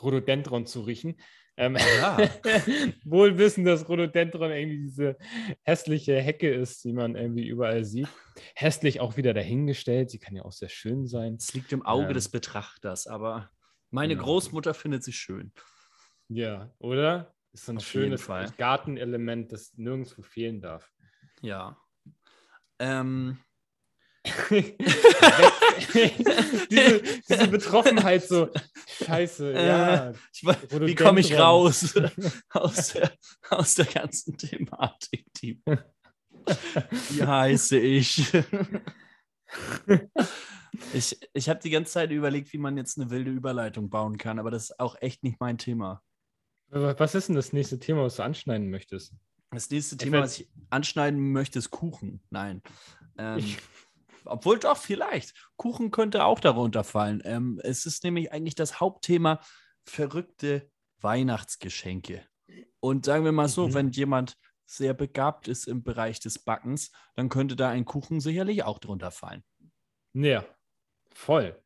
Rhododendron 0.01 0.65
zu 0.65 0.81
riechen. 0.81 1.15
Ähm, 1.55 1.77
Ja. 1.77 2.17
wohl 3.05 3.37
wissen, 3.37 3.63
dass 3.65 3.87
Rhododendron 3.87 4.51
irgendwie 4.51 4.79
diese 4.83 5.17
hässliche 5.63 6.19
Hecke 6.19 6.51
ist, 6.51 6.83
die 6.83 6.93
man 6.93 7.15
irgendwie 7.15 7.47
überall 7.47 7.83
sieht. 7.85 8.07
Hässlich 8.55 8.99
auch 8.99 9.17
wieder 9.17 9.33
dahingestellt. 9.33 10.09
Sie 10.09 10.19
kann 10.19 10.35
ja 10.35 10.43
auch 10.45 10.51
sehr 10.51 10.69
schön 10.69 11.05
sein. 11.05 11.35
Es 11.35 11.53
liegt 11.53 11.71
im 11.71 11.85
Auge 11.85 12.07
Ähm. 12.07 12.13
des 12.13 12.29
Betrachters, 12.29 13.05
aber 13.07 13.51
meine 13.91 14.15
Genau. 14.15 14.25
Großmutter 14.25 14.73
findet 14.73 15.03
sie 15.03 15.13
schön. 15.13 15.51
Ja, 16.27 16.73
oder? 16.79 17.35
Ist 17.51 17.65
so 17.67 17.73
ein 17.73 17.77
Auf 17.77 17.85
schönes. 17.85 18.27
Gartenelement, 18.57 19.51
das 19.51 19.73
nirgendwo 19.77 20.23
fehlen 20.23 20.59
darf. 20.61 20.91
Ja. 21.43 21.77
Ähm, 22.79 23.37
diese, 26.71 27.01
diese 27.29 27.47
Betroffenheit 27.49 28.23
so, 28.23 28.49
scheiße, 29.05 29.51
ja. 29.53 30.09
Äh, 30.09 30.13
ich, 30.33 30.43
we- 30.45 30.87
wie 30.87 30.95
komme 30.95 31.19
ich 31.19 31.37
raus 31.37 31.93
aus 32.51 32.93
der, 32.93 33.11
aus 33.49 33.75
der 33.75 33.85
ganzen 33.85 34.37
Thematik? 34.37 35.25
Die, 35.41 35.61
wie 37.09 37.23
heiße 37.23 37.77
ich? 37.79 38.33
ich 40.93 41.19
ich 41.33 41.49
habe 41.49 41.59
die 41.59 41.69
ganze 41.69 41.91
Zeit 41.91 42.11
überlegt, 42.11 42.53
wie 42.53 42.57
man 42.57 42.77
jetzt 42.77 42.97
eine 42.97 43.09
wilde 43.09 43.31
Überleitung 43.31 43.89
bauen 43.89 44.17
kann, 44.17 44.39
aber 44.39 44.51
das 44.51 44.69
ist 44.69 44.79
auch 44.79 44.95
echt 45.01 45.23
nicht 45.23 45.39
mein 45.39 45.57
Thema. 45.57 46.01
Was 46.69 47.13
ist 47.13 47.27
denn 47.27 47.35
das 47.35 47.53
nächste 47.53 47.77
Thema, 47.77 48.03
was 48.03 48.15
du 48.15 48.23
anschneiden 48.23 48.69
möchtest? 48.69 49.13
Das 49.51 49.69
nächste 49.69 49.97
Thema, 49.97 50.21
was 50.21 50.39
ich 50.39 50.49
anschneiden 50.71 51.31
möchte, 51.31 51.59
ist 51.59 51.69
Kuchen. 51.69 52.23
Nein. 52.31 52.63
Ähm, 53.19 53.43
obwohl 54.25 54.59
doch, 54.59 54.77
vielleicht. 54.77 55.33
Kuchen 55.57 55.91
könnte 55.91 56.25
auch 56.25 56.39
darunter 56.39 56.83
fallen. 56.83 57.21
Ähm, 57.25 57.59
es 57.63 57.85
ist 57.85 58.03
nämlich 58.03 58.31
eigentlich 58.31 58.55
das 58.55 58.79
Hauptthema 58.79 59.39
verrückte 59.85 60.69
Weihnachtsgeschenke. 60.99 62.25
Und 62.79 63.05
sagen 63.05 63.25
wir 63.25 63.31
mal 63.31 63.47
so, 63.47 63.67
mhm. 63.67 63.73
wenn 63.73 63.91
jemand 63.91 64.37
sehr 64.65 64.93
begabt 64.93 65.47
ist 65.47 65.67
im 65.67 65.83
Bereich 65.83 66.19
des 66.19 66.39
Backens, 66.39 66.91
dann 67.15 67.29
könnte 67.29 67.55
da 67.55 67.69
ein 67.69 67.85
Kuchen 67.85 68.19
sicherlich 68.19 68.63
auch 68.63 68.79
drunter 68.79 69.11
fallen. 69.11 69.43
Ja, 70.13 70.45
voll. 71.13 71.61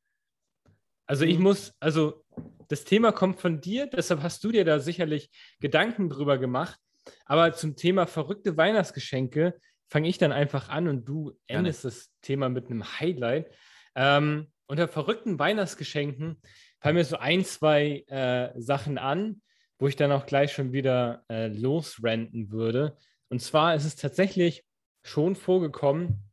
Also 1.05 1.23
ich 1.23 1.37
mhm. 1.37 1.43
muss, 1.43 1.73
also 1.79 2.25
das 2.67 2.83
Thema 2.83 3.11
kommt 3.11 3.39
von 3.39 3.61
dir, 3.61 3.87
deshalb 3.87 4.21
hast 4.23 4.43
du 4.43 4.51
dir 4.51 4.65
da 4.65 4.79
sicherlich 4.79 5.29
Gedanken 5.59 6.09
drüber 6.09 6.37
gemacht. 6.37 6.79
Aber 7.25 7.53
zum 7.53 7.77
Thema 7.77 8.05
verrückte 8.05 8.57
Weihnachtsgeschenke 8.57 9.57
fange 9.89 10.09
ich 10.09 10.17
dann 10.17 10.31
einfach 10.31 10.69
an 10.69 10.87
und 10.87 11.05
du 11.05 11.37
endest 11.47 11.81
Gerne. 11.81 11.93
das 11.93 12.11
Thema 12.21 12.49
mit 12.49 12.69
einem 12.69 12.99
Highlight. 12.99 13.51
Ähm, 13.95 14.51
unter 14.67 14.87
verrückten 14.87 15.39
Weihnachtsgeschenken 15.39 16.41
fallen 16.79 16.95
mir 16.95 17.05
so 17.05 17.17
ein, 17.17 17.43
zwei 17.45 18.03
äh, 18.07 18.51
Sachen 18.59 18.97
an, 18.97 19.41
wo 19.79 19.87
ich 19.87 19.95
dann 19.95 20.11
auch 20.11 20.25
gleich 20.25 20.51
schon 20.51 20.73
wieder 20.73 21.23
äh, 21.29 21.47
losrenten 21.47 22.51
würde. 22.51 22.97
Und 23.29 23.41
zwar 23.41 23.75
ist 23.75 23.85
es 23.85 23.95
tatsächlich 23.95 24.65
schon 25.03 25.35
vorgekommen, 25.35 26.31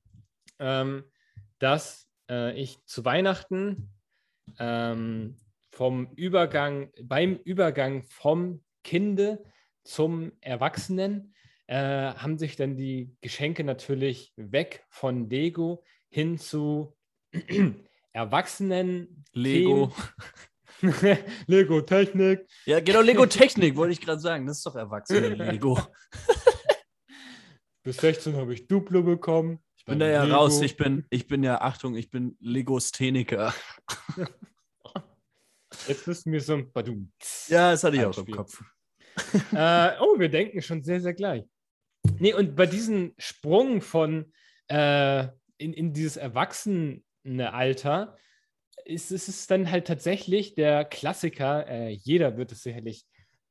ähm, 0.59 1.05
dass 1.59 2.09
äh, 2.29 2.59
ich 2.61 2.85
zu 2.85 3.05
Weihnachten 3.05 3.91
ähm, 4.59 5.41
vom 5.71 6.13
Übergang, 6.17 6.93
beim 7.03 7.37
Übergang 7.37 8.05
vom 8.05 8.65
Kinde 8.83 9.45
zum 9.85 10.33
Erwachsenen 10.41 11.35
äh, 11.67 12.15
haben 12.15 12.39
sich 12.39 12.57
dann 12.57 12.77
die 12.77 13.17
Geschenke 13.21 13.65
natürlich 13.65 14.33
weg 14.37 14.85
von 14.91 15.29
Lego 15.29 15.85
hin 16.09 16.39
zu 16.39 16.97
Erwachsenen. 18.13 19.25
Lego. 19.33 19.93
Lego 21.47 21.81
Technik. 21.81 22.47
Ja, 22.67 22.81
genau, 22.81 23.01
Lego 23.01 23.27
Technik 23.27 23.77
wollte 23.77 23.93
ich 23.93 24.01
gerade 24.01 24.21
sagen. 24.21 24.47
Das 24.47 24.59
ist 24.59 24.67
doch 24.67 24.77
Erwachsene 24.77 25.31
Lego. 25.31 25.81
Bis 27.83 27.97
16 27.99 28.37
habe 28.37 28.55
ich 28.55 28.67
Duplo 28.67 29.03
bekommen. 29.03 29.63
Ich 29.77 29.85
bin 29.85 29.99
da 29.99 30.07
ja 30.07 30.25
Lego. 30.25 30.37
raus. 30.37 30.61
Ich 30.63 30.77
bin, 30.77 31.05
ich 31.11 31.27
bin 31.27 31.43
ja, 31.43 31.61
Achtung, 31.61 31.95
ich 31.95 32.11
bin 32.11 32.37
Legostheniker. 32.41 33.55
Jetzt 35.89 36.07
müssen 36.07 36.33
wir 36.33 36.41
so 36.41 36.55
ein 36.55 36.73
Badum. 36.73 37.13
Ja, 37.49 37.73
das 37.73 37.85
hatte 37.85 37.97
ich 37.97 38.05
auch 38.05 38.17
im 38.17 38.27
Kopf. 38.27 38.63
äh, 39.53 39.91
oh, 40.01 40.19
wir 40.19 40.29
denken 40.29 40.63
schon 40.63 40.83
sehr, 40.83 41.01
sehr 41.01 41.13
gleich. 41.13 41.45
Nee, 42.19 42.35
und 42.35 42.57
bei 42.57 42.67
diesem 42.67 43.15
Sprung 43.19 43.81
von 43.81 44.33
äh, 44.69 45.27
in, 45.59 45.73
in 45.73 45.93
dieses 45.93 46.17
Erwachsene-Alter 46.17 48.17
ist, 48.85 49.11
ist 49.11 49.29
es 49.29 49.47
dann 49.47 49.71
halt 49.71 49.87
tatsächlich 49.87 50.55
der 50.55 50.85
Klassiker, 50.85 51.67
äh, 51.69 51.91
jeder 51.91 52.37
wird 52.37 52.53
es 52.53 52.63
sicherlich 52.63 53.05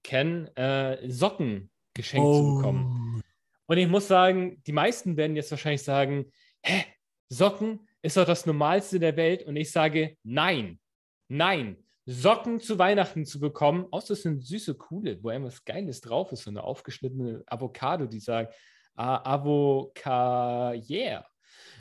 kennen, 0.03 0.48
äh, 0.55 1.10
Socken 1.10 1.69
geschenkt 1.93 2.25
oh. 2.25 2.33
zu 2.33 2.57
bekommen. 2.57 3.24
Und 3.65 3.77
ich 3.77 3.88
muss 3.88 4.07
sagen, 4.07 4.62
die 4.67 4.72
meisten 4.72 5.17
werden 5.17 5.36
jetzt 5.36 5.51
wahrscheinlich 5.51 5.83
sagen, 5.83 6.31
hä, 6.63 6.86
Socken 7.29 7.88
ist 8.01 8.17
doch 8.17 8.25
das 8.25 8.45
Normalste 8.45 9.00
der 9.00 9.15
Welt. 9.15 9.43
Und 9.43 9.55
ich 9.55 9.72
sage, 9.72 10.17
nein, 10.24 10.79
nein. 11.27 11.83
Socken 12.05 12.60
zu 12.60 12.77
Weihnachten 12.79 13.25
zu 13.25 13.39
bekommen, 13.39 13.88
außer 13.91 14.13
es 14.13 14.24
sind 14.24 14.45
süße, 14.45 14.75
coole, 14.75 15.24
wo 15.24 15.29
irgendwas 15.29 15.63
Geiles 15.63 16.01
drauf 16.01 16.31
ist, 16.31 16.43
so 16.43 16.50
eine 16.50 16.63
aufgeschnittene 16.63 17.43
Avocado, 17.48 18.05
die 18.07 18.19
sagt, 18.19 18.53
ah, 18.95 19.22
Avocado, 19.24 20.81
yeah. 20.89 21.25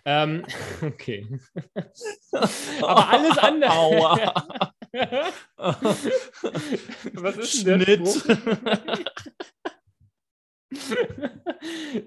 Ähm, 0.04 0.44
okay. 0.82 1.26
Aber 2.82 3.08
alles 3.08 3.38
andere. 3.38 3.70
Aua. 3.70 4.72
Was 7.14 7.36
ist 7.38 7.66
denn 7.66 7.78
der 7.78 7.86
Schnitt? 7.86 8.38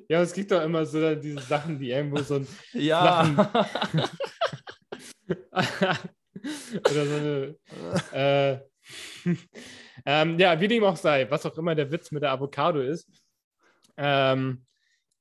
ja, 0.09 0.21
es 0.21 0.33
gibt 0.33 0.51
doch 0.51 0.61
immer 0.61 0.85
so 0.85 1.15
diese 1.15 1.39
Sachen, 1.41 1.79
die 1.79 1.89
irgendwo 1.89 2.21
so 2.21 2.35
ein. 2.35 2.47
Ja. 2.73 3.51
Oder 6.79 7.05
so 7.05 7.15
eine. 7.15 7.55
Äh, 8.13 8.59
ähm, 10.05 10.39
ja, 10.39 10.59
wie 10.59 10.67
dem 10.67 10.83
auch 10.83 10.97
sei, 10.97 11.29
was 11.29 11.45
auch 11.45 11.57
immer 11.57 11.75
der 11.75 11.91
Witz 11.91 12.11
mit 12.11 12.23
der 12.23 12.31
Avocado 12.31 12.81
ist. 12.81 13.09
Ähm, 13.97 14.65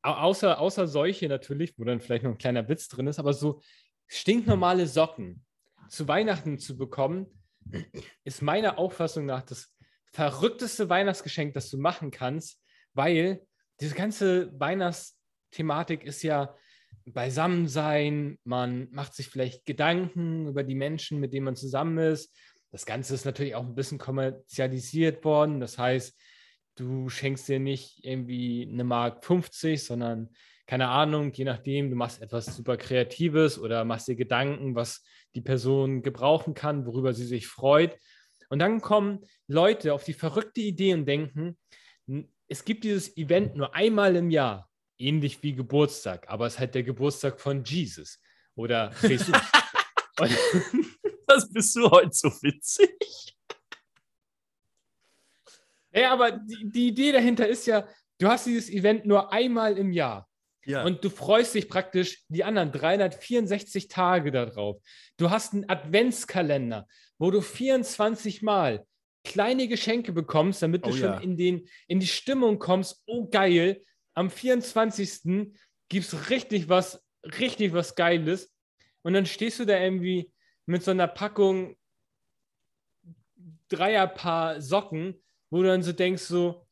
außer, 0.02 0.60
außer 0.60 0.86
solche 0.86 1.28
natürlich, 1.28 1.78
wo 1.78 1.84
dann 1.84 2.00
vielleicht 2.00 2.24
noch 2.24 2.32
ein 2.32 2.38
kleiner 2.38 2.68
Witz 2.68 2.88
drin 2.88 3.06
ist, 3.06 3.18
aber 3.18 3.32
so 3.32 3.60
stinknormale 4.06 4.86
Socken 4.86 5.44
zu 5.88 6.06
Weihnachten 6.08 6.58
zu 6.58 6.76
bekommen, 6.76 7.26
ist 8.24 8.42
meiner 8.42 8.78
Auffassung 8.78 9.24
nach 9.24 9.42
das 9.42 9.74
verrückteste 10.12 10.88
Weihnachtsgeschenk, 10.88 11.54
das 11.54 11.70
du 11.70 11.78
machen 11.78 12.10
kannst, 12.10 12.62
weil 12.92 13.46
diese 13.80 13.94
ganze 13.94 14.58
Weihnachtsthematik 14.60 16.04
ist 16.04 16.22
ja 16.22 16.54
Beisammensein, 17.06 18.38
man 18.44 18.88
macht 18.90 19.14
sich 19.14 19.28
vielleicht 19.28 19.66
Gedanken 19.66 20.48
über 20.48 20.62
die 20.62 20.74
Menschen, 20.74 21.20
mit 21.20 21.32
denen 21.32 21.44
man 21.44 21.56
zusammen 21.56 21.98
ist. 21.98 22.34
Das 22.70 22.86
Ganze 22.86 23.14
ist 23.14 23.24
natürlich 23.24 23.54
auch 23.54 23.64
ein 23.64 23.74
bisschen 23.74 23.98
kommerzialisiert 23.98 25.24
worden. 25.24 25.60
Das 25.60 25.78
heißt, 25.78 26.18
du 26.76 27.08
schenkst 27.08 27.48
dir 27.48 27.60
nicht 27.60 28.04
irgendwie 28.04 28.68
eine 28.70 28.84
Mark 28.84 29.24
50, 29.24 29.84
sondern 29.84 30.30
keine 30.66 30.88
Ahnung, 30.88 31.32
je 31.32 31.44
nachdem, 31.44 31.90
du 31.90 31.96
machst 31.96 32.22
etwas 32.22 32.46
super 32.46 32.76
Kreatives 32.76 33.58
oder 33.58 33.84
machst 33.84 34.08
dir 34.08 34.16
Gedanken, 34.16 34.74
was 34.74 35.04
die 35.34 35.42
Person 35.42 36.02
gebrauchen 36.02 36.54
kann, 36.54 36.86
worüber 36.86 37.12
sie 37.12 37.26
sich 37.26 37.46
freut. 37.46 37.98
Und 38.48 38.60
dann 38.60 38.80
kommen 38.80 39.20
Leute 39.46 39.92
auf 39.92 40.04
die 40.04 40.14
verrückte 40.14 40.62
Idee 40.62 40.94
und 40.94 41.06
denken, 41.06 41.58
es 42.48 42.64
gibt 42.64 42.84
dieses 42.84 43.16
Event 43.16 43.56
nur 43.56 43.74
einmal 43.74 44.16
im 44.16 44.30
Jahr 44.30 44.70
ähnlich 45.04 45.42
wie 45.42 45.54
Geburtstag, 45.54 46.28
aber 46.28 46.46
es 46.46 46.54
ist 46.54 46.58
halt 46.60 46.74
der 46.74 46.82
Geburtstag 46.82 47.40
von 47.40 47.62
Jesus 47.64 48.20
oder 48.54 48.92
Jesus. 49.02 49.34
Was 51.26 51.52
bist 51.52 51.76
du 51.76 51.90
heute 51.90 52.12
so 52.12 52.28
witzig? 52.42 53.36
Ja, 55.92 56.12
aber 56.12 56.32
die, 56.32 56.70
die 56.70 56.88
Idee 56.88 57.12
dahinter 57.12 57.46
ist 57.46 57.66
ja, 57.66 57.86
du 58.18 58.28
hast 58.28 58.46
dieses 58.46 58.68
Event 58.70 59.06
nur 59.06 59.32
einmal 59.32 59.78
im 59.78 59.92
Jahr. 59.92 60.28
Ja. 60.66 60.82
Und 60.82 61.04
du 61.04 61.10
freust 61.10 61.54
dich 61.54 61.68
praktisch 61.68 62.24
die 62.28 62.42
anderen 62.42 62.72
364 62.72 63.88
Tage 63.88 64.32
darauf. 64.32 64.80
Du 65.18 65.30
hast 65.30 65.52
einen 65.52 65.68
Adventskalender, 65.68 66.88
wo 67.18 67.30
du 67.30 67.40
24 67.40 68.42
Mal 68.42 68.86
kleine 69.24 69.68
Geschenke 69.68 70.12
bekommst, 70.12 70.62
damit 70.62 70.86
du 70.86 70.90
oh, 70.90 70.92
schon 70.92 71.12
ja. 71.12 71.18
in, 71.18 71.36
den, 71.36 71.68
in 71.86 72.00
die 72.00 72.06
Stimmung 72.06 72.58
kommst. 72.58 73.02
Oh, 73.06 73.28
geil, 73.28 73.82
am 74.14 74.30
24. 74.30 75.52
gibt 75.88 76.06
es 76.06 76.30
richtig 76.30 76.68
was, 76.68 77.04
richtig 77.24 77.72
was 77.72 77.94
Geiles. 77.94 78.52
Und 79.02 79.14
dann 79.14 79.26
stehst 79.26 79.60
du 79.60 79.64
da 79.64 79.78
irgendwie 79.78 80.32
mit 80.66 80.82
so 80.82 80.90
einer 80.90 81.08
Packung 81.08 81.76
Dreierpaar 83.68 84.60
Socken, 84.60 85.22
wo 85.50 85.62
du 85.62 85.68
dann 85.68 85.82
so 85.82 85.92
denkst, 85.92 86.22
so, 86.22 86.66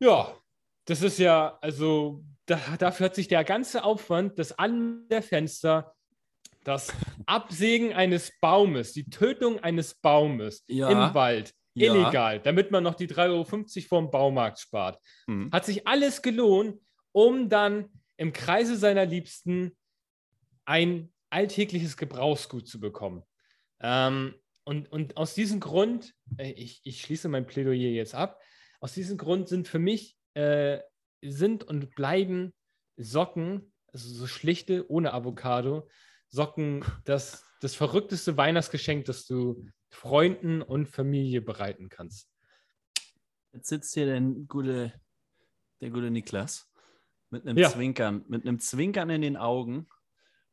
ja, 0.00 0.34
das 0.84 1.02
ist 1.02 1.18
ja, 1.18 1.58
also 1.60 2.24
da, 2.46 2.58
dafür 2.78 3.06
hat 3.06 3.14
sich 3.14 3.28
der 3.28 3.44
ganze 3.44 3.84
Aufwand, 3.84 4.38
das 4.38 4.58
An 4.58 5.08
der 5.08 5.22
Fenster, 5.22 5.94
das 6.64 6.92
Absägen 7.26 7.92
eines 7.92 8.32
Baumes, 8.40 8.92
die 8.92 9.08
Tötung 9.08 9.60
eines 9.60 9.94
Baumes 9.94 10.64
ja. 10.68 10.90
im 10.90 11.14
Wald, 11.14 11.54
ja. 11.80 11.94
illegal, 11.94 12.40
damit 12.40 12.70
man 12.70 12.84
noch 12.84 12.94
die 12.94 13.08
3,50 13.08 13.28
Euro 13.28 13.88
vom 13.88 14.10
Baumarkt 14.10 14.58
spart. 14.60 14.98
Mhm. 15.26 15.50
Hat 15.52 15.64
sich 15.64 15.86
alles 15.86 16.22
gelohnt, 16.22 16.80
um 17.12 17.48
dann 17.48 17.88
im 18.16 18.32
Kreise 18.32 18.76
seiner 18.76 19.06
Liebsten 19.06 19.76
ein 20.64 21.12
alltägliches 21.30 21.96
Gebrauchsgut 21.96 22.68
zu 22.68 22.80
bekommen. 22.80 23.22
Ähm, 23.80 24.34
und, 24.64 24.92
und 24.92 25.16
aus 25.16 25.34
diesem 25.34 25.60
Grund, 25.60 26.14
äh, 26.36 26.52
ich, 26.52 26.80
ich 26.84 27.00
schließe 27.00 27.28
mein 27.28 27.46
Plädoyer 27.46 27.90
jetzt 27.90 28.14
ab, 28.14 28.40
aus 28.80 28.94
diesem 28.94 29.16
Grund 29.16 29.48
sind 29.48 29.68
für 29.68 29.78
mich, 29.78 30.16
äh, 30.34 30.78
sind 31.22 31.64
und 31.64 31.94
bleiben 31.94 32.52
Socken, 32.96 33.72
also 33.92 34.08
so 34.08 34.26
schlichte, 34.26 34.90
ohne 34.90 35.12
Avocado, 35.12 35.88
Socken 36.28 36.84
das, 37.04 37.44
das 37.60 37.74
verrückteste 37.74 38.36
Weihnachtsgeschenk, 38.36 39.04
das 39.06 39.26
du 39.26 39.66
Freunden 39.90 40.62
und 40.62 40.86
Familie 40.86 41.42
bereiten 41.42 41.88
kannst. 41.88 42.30
Jetzt 43.52 43.68
sitzt 43.68 43.94
hier 43.94 44.06
der 44.06 44.20
gute, 44.20 44.92
der 45.80 45.90
gute 45.90 46.10
Niklas 46.10 46.70
mit 47.30 47.46
einem 47.46 47.58
ja. 47.58 47.70
Zwinkern, 47.70 48.24
mit 48.28 48.46
einem 48.46 48.60
Zwinkern 48.60 49.10
in 49.10 49.22
den 49.22 49.36
Augen 49.36 49.88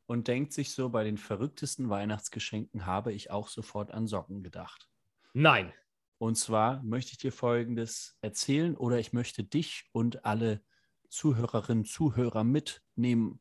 und 0.06 0.28
denkt 0.28 0.54
sich 0.54 0.72
so, 0.72 0.90
bei 0.90 1.04
den 1.04 1.18
verrücktesten 1.18 1.90
Weihnachtsgeschenken 1.90 2.86
habe 2.86 3.14
ich 3.14 3.30
auch 3.30 3.48
sofort 3.48 3.92
an 3.92 4.08
Socken 4.08 4.44
gedacht. 4.44 4.90
Nein. 5.34 5.74
Und 6.18 6.36
zwar 6.36 6.82
möchte 6.84 7.12
ich 7.12 7.18
dir 7.20 7.32
Folgendes 7.32 8.18
erzählen 8.22 8.76
oder 8.76 8.98
ich 8.98 9.14
möchte 9.14 9.44
dich 9.44 9.88
und 9.92 10.26
alle 10.26 10.64
Zuhörerinnen, 11.10 11.86
Zuhörer 11.86 12.44
mitnehmen 12.44 13.40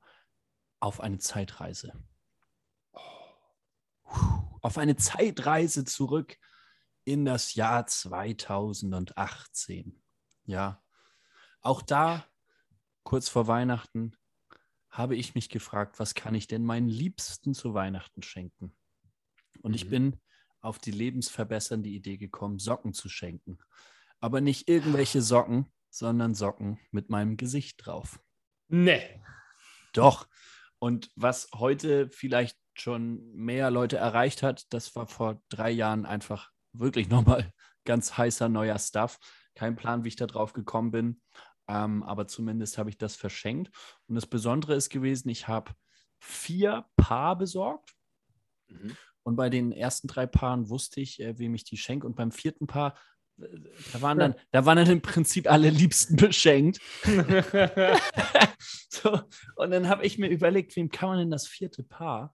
auf 0.79 1.01
eine 1.01 1.19
Zeitreise. 1.19 1.93
Auf 4.67 4.79
eine 4.79 4.97
Zeitreise 4.97 5.85
zurück 5.85 6.37
in 7.05 7.25
das 7.25 7.55
Jahr 7.55 7.87
2018. 7.87 10.03
Ja, 10.45 10.83
auch 11.61 11.83
da, 11.83 12.27
kurz 13.05 13.29
vor 13.29 13.47
Weihnachten, 13.47 14.17
habe 14.91 15.15
ich 15.15 15.37
mich 15.37 15.51
gefragt, 15.51 16.01
was 16.01 16.17
kann 16.17 16.35
ich 16.35 16.49
denn 16.49 16.65
meinen 16.65 16.89
Liebsten 16.89 17.55
zu 17.55 17.75
Weihnachten 17.75 18.25
schenken? 18.25 18.77
Und 19.63 19.75
ich 19.75 19.85
Mhm. 19.85 19.91
bin 19.91 20.21
auf 20.61 20.81
die 20.81 20.91
lebensverbessernde 20.91 21.89
Idee 21.89 22.17
gekommen, 22.17 22.59
Socken 22.59 22.93
zu 22.93 23.09
schenken. 23.09 23.61
Aber 24.19 24.41
nicht 24.41 24.69
irgendwelche 24.69 25.23
Socken, 25.23 25.73
sondern 25.91 26.35
Socken 26.35 26.81
mit 26.91 27.09
meinem 27.09 27.37
Gesicht 27.37 27.87
drauf. 27.87 28.19
Nee. 28.67 29.23
Doch. 29.93 30.27
Und 30.81 31.13
was 31.15 31.51
heute 31.55 32.11
vielleicht 32.11 32.59
schon 32.81 33.33
mehr 33.33 33.71
Leute 33.71 33.97
erreicht 33.97 34.43
hat, 34.43 34.73
das 34.73 34.95
war 34.97 35.07
vor 35.07 35.41
drei 35.49 35.71
Jahren 35.71 36.07
einfach 36.07 36.51
wirklich 36.73 37.09
nochmal 37.11 37.51
ganz 37.85 38.17
heißer 38.17 38.49
neuer 38.49 38.79
Stuff. 38.79 39.19
Kein 39.55 39.77
Plan, 39.77 40.05
wie 40.05 40.09
ich 40.09 40.17
da 40.17 40.27
drauf 40.27 40.53
gekommen 40.53 40.91
bin. 40.91 41.21
Ähm, 41.69 42.03
aber 42.03 42.29
zumindest 42.29 42.79
habe 42.79 42.91
ich 42.91 42.99
das 42.99 43.17
verschenkt. 43.17 43.71
Und 44.07 44.15
das 44.15 44.27
Besondere 44.27 44.75
ist 44.75 44.91
gewesen, 44.91 45.29
ich 45.29 45.49
habe 45.49 45.73
vier 46.21 46.85
Paar 46.97 47.37
besorgt. 47.37 47.95
Mhm. 48.69 48.97
Und 49.23 49.37
bei 49.37 49.51
den 49.51 49.73
ersten 49.73 50.07
drei 50.07 50.27
Paaren 50.27 50.69
wusste 50.69 51.01
ich, 51.01 51.21
äh, 51.21 51.39
wem 51.39 51.55
ich 51.55 51.65
die 51.65 51.77
schenke. 51.77 52.07
Und 52.07 52.15
beim 52.15 52.31
vierten 52.31 52.67
Paar, 52.67 52.97
äh, 53.41 53.47
da 53.93 54.03
waren 54.03 54.19
dann, 54.19 54.35
da 54.53 54.65
waren 54.67 54.77
dann 54.77 54.91
im 54.91 55.03
Prinzip 55.03 55.51
alle 55.51 55.71
Liebsten 55.71 56.17
beschenkt. 56.17 56.81
so, 58.89 59.21
und 59.57 59.71
dann 59.71 59.89
habe 59.89 60.05
ich 60.05 60.19
mir 60.19 60.29
überlegt, 60.29 60.77
wem 60.77 60.91
kann 60.91 61.09
man 61.09 61.19
denn 61.19 61.31
das 61.31 61.49
vierte 61.49 61.83
Paar 61.83 62.33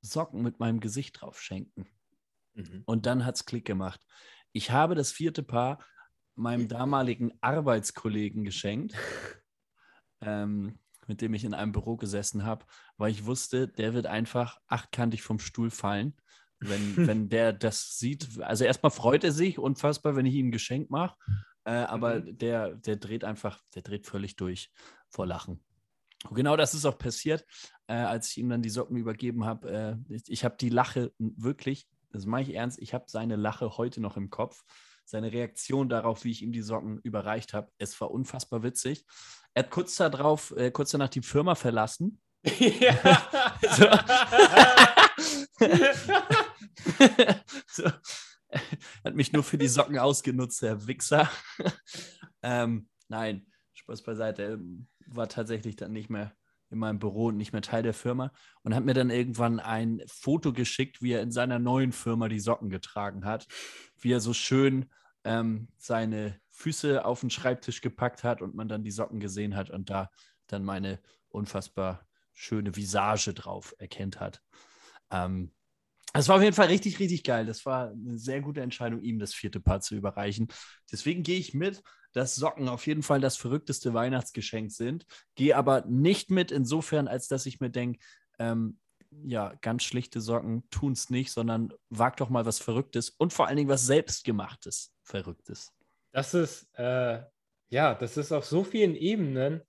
Socken 0.00 0.42
mit 0.42 0.60
meinem 0.60 0.80
Gesicht 0.80 1.20
drauf 1.20 1.40
schenken? 1.40 1.88
Mhm. 2.54 2.82
Und 2.86 3.06
dann 3.06 3.24
hat 3.24 3.36
es 3.36 3.44
Klick 3.44 3.64
gemacht. 3.64 4.00
Ich 4.52 4.70
habe 4.70 4.94
das 4.94 5.12
vierte 5.12 5.42
Paar 5.42 5.84
meinem 6.34 6.68
damaligen 6.68 7.32
Arbeitskollegen 7.40 8.44
geschenkt, 8.44 8.94
ähm, 10.20 10.78
mit 11.06 11.20
dem 11.20 11.34
ich 11.34 11.44
in 11.44 11.54
einem 11.54 11.72
Büro 11.72 11.96
gesessen 11.96 12.44
habe, 12.44 12.64
weil 12.96 13.10
ich 13.10 13.26
wusste, 13.26 13.68
der 13.68 13.94
wird 13.94 14.06
einfach 14.06 14.58
achtkantig 14.68 15.22
vom 15.22 15.38
Stuhl 15.38 15.70
fallen, 15.70 16.14
wenn, 16.60 16.96
wenn 17.06 17.28
der 17.28 17.52
das 17.52 17.98
sieht. 17.98 18.40
Also 18.40 18.64
erstmal 18.64 18.90
freut 18.90 19.24
er 19.24 19.32
sich 19.32 19.58
unfassbar, 19.58 20.16
wenn 20.16 20.26
ich 20.26 20.34
ihm 20.34 20.48
ein 20.48 20.52
Geschenk 20.52 20.90
mache, 20.90 21.16
äh, 21.64 21.70
aber 21.70 22.20
der, 22.20 22.76
der 22.76 22.96
dreht 22.96 23.24
einfach, 23.24 23.62
der 23.74 23.82
dreht 23.82 24.06
völlig 24.06 24.36
durch 24.36 24.72
vor 25.08 25.26
Lachen. 25.26 25.62
Genau 26.30 26.56
das 26.56 26.74
ist 26.74 26.84
auch 26.84 26.98
passiert, 26.98 27.44
äh, 27.86 27.94
als 27.94 28.30
ich 28.30 28.38
ihm 28.38 28.48
dann 28.48 28.62
die 28.62 28.70
Socken 28.70 28.96
übergeben 28.96 29.44
habe. 29.44 30.00
Äh, 30.08 30.14
ich 30.14 30.22
ich 30.26 30.44
habe 30.44 30.56
die 30.60 30.68
Lache 30.68 31.12
wirklich, 31.18 31.86
das 32.10 32.26
mache 32.26 32.42
ich 32.42 32.54
ernst, 32.54 32.80
ich 32.80 32.94
habe 32.94 33.04
seine 33.08 33.36
Lache 33.36 33.76
heute 33.76 34.00
noch 34.00 34.16
im 34.16 34.30
Kopf. 34.30 34.62
Seine 35.04 35.32
Reaktion 35.32 35.88
darauf, 35.88 36.24
wie 36.24 36.32
ich 36.32 36.42
ihm 36.42 36.52
die 36.52 36.60
Socken 36.60 37.00
überreicht 37.02 37.54
habe, 37.54 37.70
es 37.78 37.98
war 37.98 38.10
unfassbar 38.10 38.62
witzig. 38.62 39.06
Er 39.54 39.62
hat 39.62 39.70
kurz 39.70 39.96
darauf, 39.96 40.54
äh, 40.56 40.70
kurz 40.70 40.90
danach 40.90 41.08
die 41.08 41.22
Firma 41.22 41.54
verlassen. 41.54 42.20
So. 43.70 43.86
so. 47.66 47.84
Hat 49.04 49.14
mich 49.14 49.32
nur 49.32 49.42
für 49.42 49.58
die 49.58 49.68
Socken 49.68 49.98
ausgenutzt, 49.98 50.62
der 50.62 50.86
Wichser. 50.86 51.30
ähm, 52.42 52.88
nein, 53.08 53.46
Spaß 53.74 54.02
beiseite. 54.02 54.58
War 55.10 55.28
tatsächlich 55.28 55.76
dann 55.76 55.92
nicht 55.92 56.10
mehr 56.10 56.32
in 56.70 56.78
meinem 56.78 56.98
Büro 56.98 57.26
und 57.26 57.36
nicht 57.36 57.52
mehr 57.52 57.62
Teil 57.62 57.82
der 57.82 57.94
Firma 57.94 58.30
und 58.62 58.74
hat 58.74 58.84
mir 58.84 58.94
dann 58.94 59.10
irgendwann 59.10 59.58
ein 59.58 60.02
Foto 60.06 60.52
geschickt, 60.52 61.00
wie 61.00 61.12
er 61.12 61.22
in 61.22 61.32
seiner 61.32 61.58
neuen 61.58 61.92
Firma 61.92 62.28
die 62.28 62.40
Socken 62.40 62.68
getragen 62.68 63.24
hat, 63.24 63.46
wie 64.00 64.12
er 64.12 64.20
so 64.20 64.34
schön 64.34 64.90
ähm, 65.24 65.68
seine 65.78 66.38
Füße 66.50 67.04
auf 67.04 67.20
den 67.20 67.30
Schreibtisch 67.30 67.80
gepackt 67.80 68.22
hat 68.24 68.42
und 68.42 68.54
man 68.54 68.68
dann 68.68 68.84
die 68.84 68.90
Socken 68.90 69.20
gesehen 69.20 69.56
hat 69.56 69.70
und 69.70 69.90
da 69.90 70.10
dann 70.46 70.64
meine 70.64 71.00
unfassbar 71.28 72.06
schöne 72.32 72.76
Visage 72.76 73.32
drauf 73.34 73.74
erkennt 73.78 74.20
hat. 74.20 74.42
Ähm, 75.10 75.52
das 76.12 76.28
war 76.28 76.36
auf 76.36 76.42
jeden 76.42 76.54
Fall 76.54 76.68
richtig, 76.68 76.98
richtig 77.00 77.22
geil. 77.22 77.46
Das 77.46 77.66
war 77.66 77.90
eine 77.90 78.18
sehr 78.18 78.40
gute 78.40 78.60
Entscheidung, 78.60 79.02
ihm 79.02 79.18
das 79.18 79.34
vierte 79.34 79.60
Paar 79.60 79.80
zu 79.80 79.94
überreichen. 79.94 80.48
Deswegen 80.90 81.22
gehe 81.22 81.38
ich 81.38 81.52
mit, 81.52 81.82
dass 82.18 82.34
Socken 82.34 82.68
auf 82.68 82.86
jeden 82.86 83.02
Fall 83.02 83.20
das 83.20 83.36
verrückteste 83.36 83.94
Weihnachtsgeschenk 83.94 84.72
sind. 84.72 85.06
Gehe 85.36 85.56
aber 85.56 85.84
nicht 85.86 86.30
mit 86.30 86.50
insofern, 86.50 87.06
als 87.06 87.28
dass 87.28 87.46
ich 87.46 87.60
mir 87.60 87.70
denke, 87.70 88.00
ähm, 88.40 88.78
ja, 89.24 89.54
ganz 89.62 89.84
schlichte 89.84 90.20
Socken 90.20 90.68
tun 90.70 90.92
es 90.92 91.10
nicht, 91.10 91.30
sondern 91.30 91.72
wag 91.90 92.16
doch 92.16 92.28
mal 92.28 92.44
was 92.44 92.58
Verrücktes 92.58 93.10
und 93.10 93.32
vor 93.32 93.46
allen 93.46 93.56
Dingen 93.56 93.68
was 93.68 93.86
Selbstgemachtes 93.86 94.92
Verrücktes. 95.02 95.72
Das 96.10 96.34
ist, 96.34 96.68
äh, 96.74 97.22
ja, 97.68 97.94
das 97.94 98.16
ist 98.16 98.32
auf 98.32 98.44
so 98.44 98.64
vielen 98.64 98.96
Ebenen. 98.96 99.62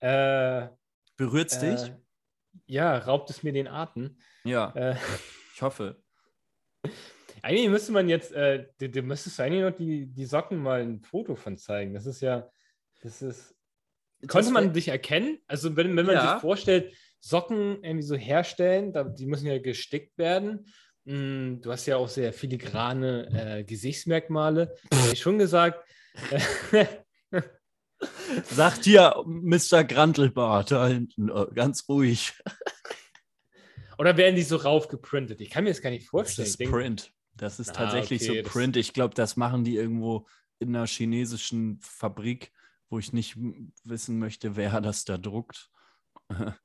Äh, 0.00 0.68
Berührt's 1.16 1.58
dich? 1.58 1.82
äh, 1.82 1.96
ja, 2.66 2.96
raubt 2.96 3.28
es 3.30 3.42
mir 3.42 3.52
den 3.52 3.68
Atem. 3.68 4.18
Ja, 4.44 4.70
Äh, 4.74 4.96
ich 5.54 5.62
hoffe. 5.62 6.02
eigentlich 7.42 7.68
müsste 7.68 7.92
man 7.92 8.08
jetzt, 8.08 8.32
äh, 8.32 8.66
du, 8.78 8.88
du 8.90 9.02
müsstest 9.02 9.38
eigentlich 9.40 9.62
noch 9.62 9.76
die, 9.76 10.06
die 10.06 10.26
Socken 10.26 10.58
mal 10.58 10.80
ein 10.82 11.00
Foto 11.00 11.34
von 11.36 11.56
zeigen. 11.56 11.94
Das 11.94 12.06
ist 12.06 12.20
ja, 12.20 12.48
das 13.02 13.22
ist. 13.22 13.54
Konnte 14.26 14.46
Das 14.46 14.50
man 14.50 14.64
wär- 14.64 14.72
dich 14.72 14.88
erkennen? 14.88 15.38
Also, 15.46 15.74
wenn, 15.76 15.96
wenn 15.96 16.06
man 16.06 16.14
Ja. 16.14 16.32
sich 16.34 16.40
vorstellt, 16.40 16.94
Socken 17.20 17.82
irgendwie 17.82 18.02
so 18.06 18.14
herstellen, 18.16 18.92
da, 18.92 19.04
die 19.04 19.26
müssen 19.26 19.46
ja 19.46 19.58
gestickt 19.58 20.16
werden. 20.18 20.66
Mm, 21.04 21.60
Du 21.62 21.70
hast 21.72 21.86
ja 21.86 21.96
auch 21.96 22.08
sehr 22.08 22.32
filigrane 22.32 23.58
äh, 23.60 23.64
Gesichtsmerkmale. 23.64 24.74
Hab 24.92 25.12
ich 25.12 25.20
schon 25.20 25.38
gesagt. 25.38 25.82
Sagt 28.44 28.86
dir 28.86 29.22
Mr. 29.26 29.84
Grantelbart 29.84 30.70
da 30.70 30.86
hinten, 30.88 31.28
äh, 31.28 31.46
ganz 31.54 31.88
ruhig. 31.88 32.32
Oder 33.98 34.16
werden 34.16 34.36
die 34.36 34.42
so 34.42 34.56
raufgeprintet? 34.56 35.40
Ich 35.40 35.50
kann 35.50 35.64
mir 35.64 35.70
das 35.70 35.82
gar 35.82 35.90
nicht 35.90 36.04
Das 36.04 36.10
vorstellen. 36.10 36.46
ist 36.46 36.52
Ich 36.52 36.58
denk- 36.58 36.70
Print. 36.70 37.12
Das 37.40 37.58
ist 37.58 37.70
Ah, 37.70 37.72
tatsächlich 37.72 38.22
okay, 38.22 38.42
so 38.42 38.50
Print. 38.50 38.76
Ich 38.76 38.92
glaube, 38.92 39.14
das 39.14 39.36
machen 39.36 39.64
die 39.64 39.74
irgendwo 39.76 40.26
in 40.58 40.76
einer 40.76 40.86
chinesischen 40.86 41.78
Fabrik, 41.80 42.52
wo 42.90 42.98
ich 42.98 43.14
nicht 43.14 43.36
wissen 43.84 44.18
möchte, 44.18 44.56
wer 44.56 44.80
das 44.82 45.04
da 45.06 45.16
druckt. 45.16 45.70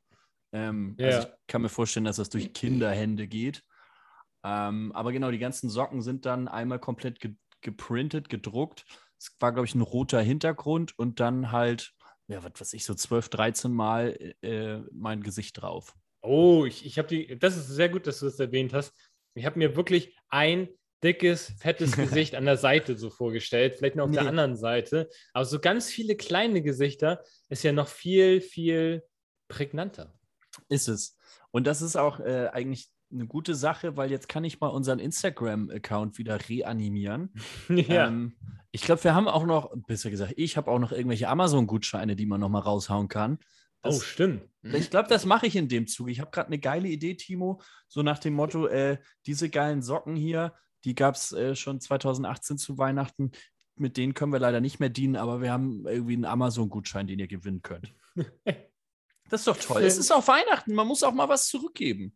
ähm, 0.51 0.95
Ja. 0.99 1.07
Also 1.07 1.27
ich 1.27 1.33
kann 1.47 1.61
mir 1.61 1.69
vorstellen, 1.69 2.03
dass 2.03 2.17
das 2.17 2.29
durch 2.29 2.53
Kinderhände 2.53 3.27
geht. 3.27 3.63
Ähm, 4.43 4.91
aber 4.91 5.13
genau, 5.13 5.31
die 5.31 5.39
ganzen 5.39 5.69
Socken 5.69 6.01
sind 6.01 6.25
dann 6.25 6.47
einmal 6.47 6.79
komplett 6.79 7.19
ge 7.19 7.35
geprintet, 7.61 8.29
gedruckt. 8.29 8.85
Es 9.17 9.35
war, 9.39 9.51
glaube 9.51 9.65
ich, 9.65 9.73
ein 9.73 9.81
roter 9.81 10.21
Hintergrund 10.21 10.99
und 10.99 11.19
dann 11.19 11.51
halt, 11.51 11.93
ja, 12.27 12.43
was 12.43 12.51
weiß 12.59 12.73
ich, 12.73 12.85
so 12.85 12.93
12, 12.93 13.29
13 13.29 13.71
Mal 13.73 14.35
äh, 14.43 14.81
mein 14.91 15.23
Gesicht 15.23 15.59
drauf. 15.59 15.95
Oh, 16.21 16.65
ich, 16.65 16.85
ich 16.85 16.99
habe 16.99 17.07
die, 17.07 17.39
das 17.39 17.57
ist 17.57 17.69
sehr 17.69 17.89
gut, 17.89 18.05
dass 18.05 18.19
du 18.19 18.25
das 18.25 18.39
erwähnt 18.39 18.73
hast. 18.73 18.93
Ich 19.35 19.45
habe 19.45 19.59
mir 19.59 19.75
wirklich 19.75 20.15
ein 20.29 20.67
dickes, 21.03 21.53
fettes 21.59 21.95
Gesicht 21.95 22.35
an 22.35 22.45
der 22.45 22.57
Seite 22.57 22.97
so 22.97 23.09
vorgestellt, 23.09 23.75
vielleicht 23.75 23.95
noch 23.95 24.05
auf 24.05 24.11
der 24.11 24.23
Nee. 24.23 24.29
anderen 24.29 24.55
Seite. 24.55 25.09
Aber 25.33 25.45
so 25.45 25.59
ganz 25.59 25.89
viele 25.89 26.15
kleine 26.15 26.61
Gesichter 26.61 27.23
ist 27.49 27.63
ja 27.63 27.71
noch 27.71 27.87
viel, 27.87 28.41
viel 28.41 29.03
prägnanter. 29.47 30.13
Ist 30.69 30.87
es. 30.87 31.17
Und 31.51 31.67
das 31.67 31.81
ist 31.81 31.95
auch 31.95 32.19
äh, 32.19 32.47
eigentlich 32.51 32.89
eine 33.11 33.27
gute 33.27 33.55
Sache, 33.55 33.95
weil 33.97 34.09
jetzt 34.09 34.27
kann 34.27 34.43
ich 34.43 34.59
mal 34.59 34.67
unseren 34.67 34.99
Instagram-Account 34.99 36.17
wieder 36.17 36.39
reanimieren. 36.49 37.33
ja. 37.69 38.07
Ähm, 38.07 38.35
ich 38.71 38.81
glaube, 38.81 39.03
wir 39.03 39.15
haben 39.15 39.27
auch 39.27 39.45
noch, 39.45 39.71
besser 39.87 40.09
gesagt, 40.09 40.33
ich 40.37 40.57
habe 40.57 40.69
auch 40.71 40.79
noch 40.79 40.91
irgendwelche 40.91 41.29
Amazon-Gutscheine, 41.29 42.15
die 42.15 42.25
man 42.25 42.41
noch 42.41 42.49
mal 42.49 42.59
raushauen 42.59 43.07
kann. 43.07 43.37
Oh, 43.85 43.91
Das, 43.91 44.03
stimmt. 44.03 44.43
ich 44.63 44.89
glaube, 44.89 45.09
das 45.09 45.25
mache 45.25 45.47
ich 45.47 45.55
in 45.55 45.67
dem 45.67 45.87
Zug. 45.87 46.09
Ich 46.09 46.19
habe 46.19 46.31
gerade 46.31 46.47
eine 46.47 46.59
geile 46.59 46.87
Idee, 46.87 47.15
Timo, 47.15 47.61
so 47.87 48.01
nach 48.03 48.19
dem 48.19 48.33
Motto, 48.33 48.67
äh, 48.67 48.97
diese 49.25 49.49
geilen 49.49 49.81
Socken 49.81 50.15
hier, 50.15 50.53
die 50.83 50.95
gab 50.95 51.15
es 51.15 51.31
äh, 51.31 51.55
schon 51.55 51.79
2018 51.79 52.57
zu 52.57 52.77
Weihnachten. 52.77 53.31
Mit 53.77 53.97
denen 53.97 54.13
können 54.13 54.31
wir 54.31 54.39
leider 54.39 54.61
nicht 54.61 54.79
mehr 54.79 54.89
dienen, 54.89 55.15
aber 55.15 55.41
wir 55.41 55.51
haben 55.51 55.85
irgendwie 55.85 56.13
einen 56.13 56.25
Amazon-Gutschein, 56.25 57.07
den 57.07 57.19
ihr 57.19 57.27
gewinnen 57.27 57.61
könnt. 57.61 57.93
Das 59.27 59.41
ist 59.41 59.47
doch 59.47 59.57
toll. 59.57 59.83
Es 59.83 59.97
ist 59.97 60.11
auch 60.11 60.27
Weihnachten, 60.27 60.75
man 60.75 60.87
muss 60.87 61.01
auch 61.01 61.13
mal 61.13 61.27
was 61.27 61.47
zurückgeben. 61.47 62.15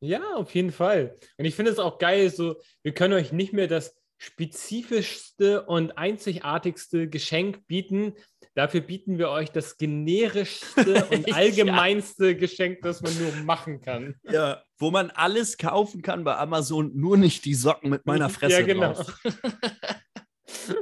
Ja, 0.00 0.34
auf 0.34 0.54
jeden 0.54 0.72
Fall. 0.72 1.16
Und 1.36 1.44
ich 1.44 1.54
finde 1.54 1.72
es 1.72 1.78
auch 1.78 1.98
geil, 1.98 2.30
so, 2.30 2.60
wir 2.82 2.94
können 2.94 3.14
euch 3.14 3.32
nicht 3.32 3.52
mehr 3.52 3.66
das 3.66 3.94
spezifischste 4.18 5.64
und 5.64 5.96
einzigartigste 5.96 7.08
Geschenk 7.08 7.66
bieten. 7.68 8.14
Dafür 8.54 8.80
bieten 8.80 9.16
wir 9.16 9.30
euch 9.30 9.50
das 9.50 9.78
generischste 9.78 11.04
und 11.10 11.32
allgemeinste 11.32 12.28
ja. 12.28 12.34
Geschenk, 12.34 12.82
das 12.82 13.00
man 13.00 13.16
nur 13.16 13.32
machen 13.44 13.80
kann. 13.80 14.16
Ja, 14.24 14.62
wo 14.76 14.90
man 14.90 15.10
alles 15.10 15.56
kaufen 15.56 16.02
kann 16.02 16.24
bei 16.24 16.36
Amazon, 16.36 16.90
nur 16.94 17.16
nicht 17.16 17.44
die 17.44 17.54
Socken 17.54 17.90
mit 17.90 18.06
meiner 18.06 18.28
Fresse 18.28 18.60
ja, 18.60 18.66
genau. 18.66 18.92
drauf. 18.92 19.20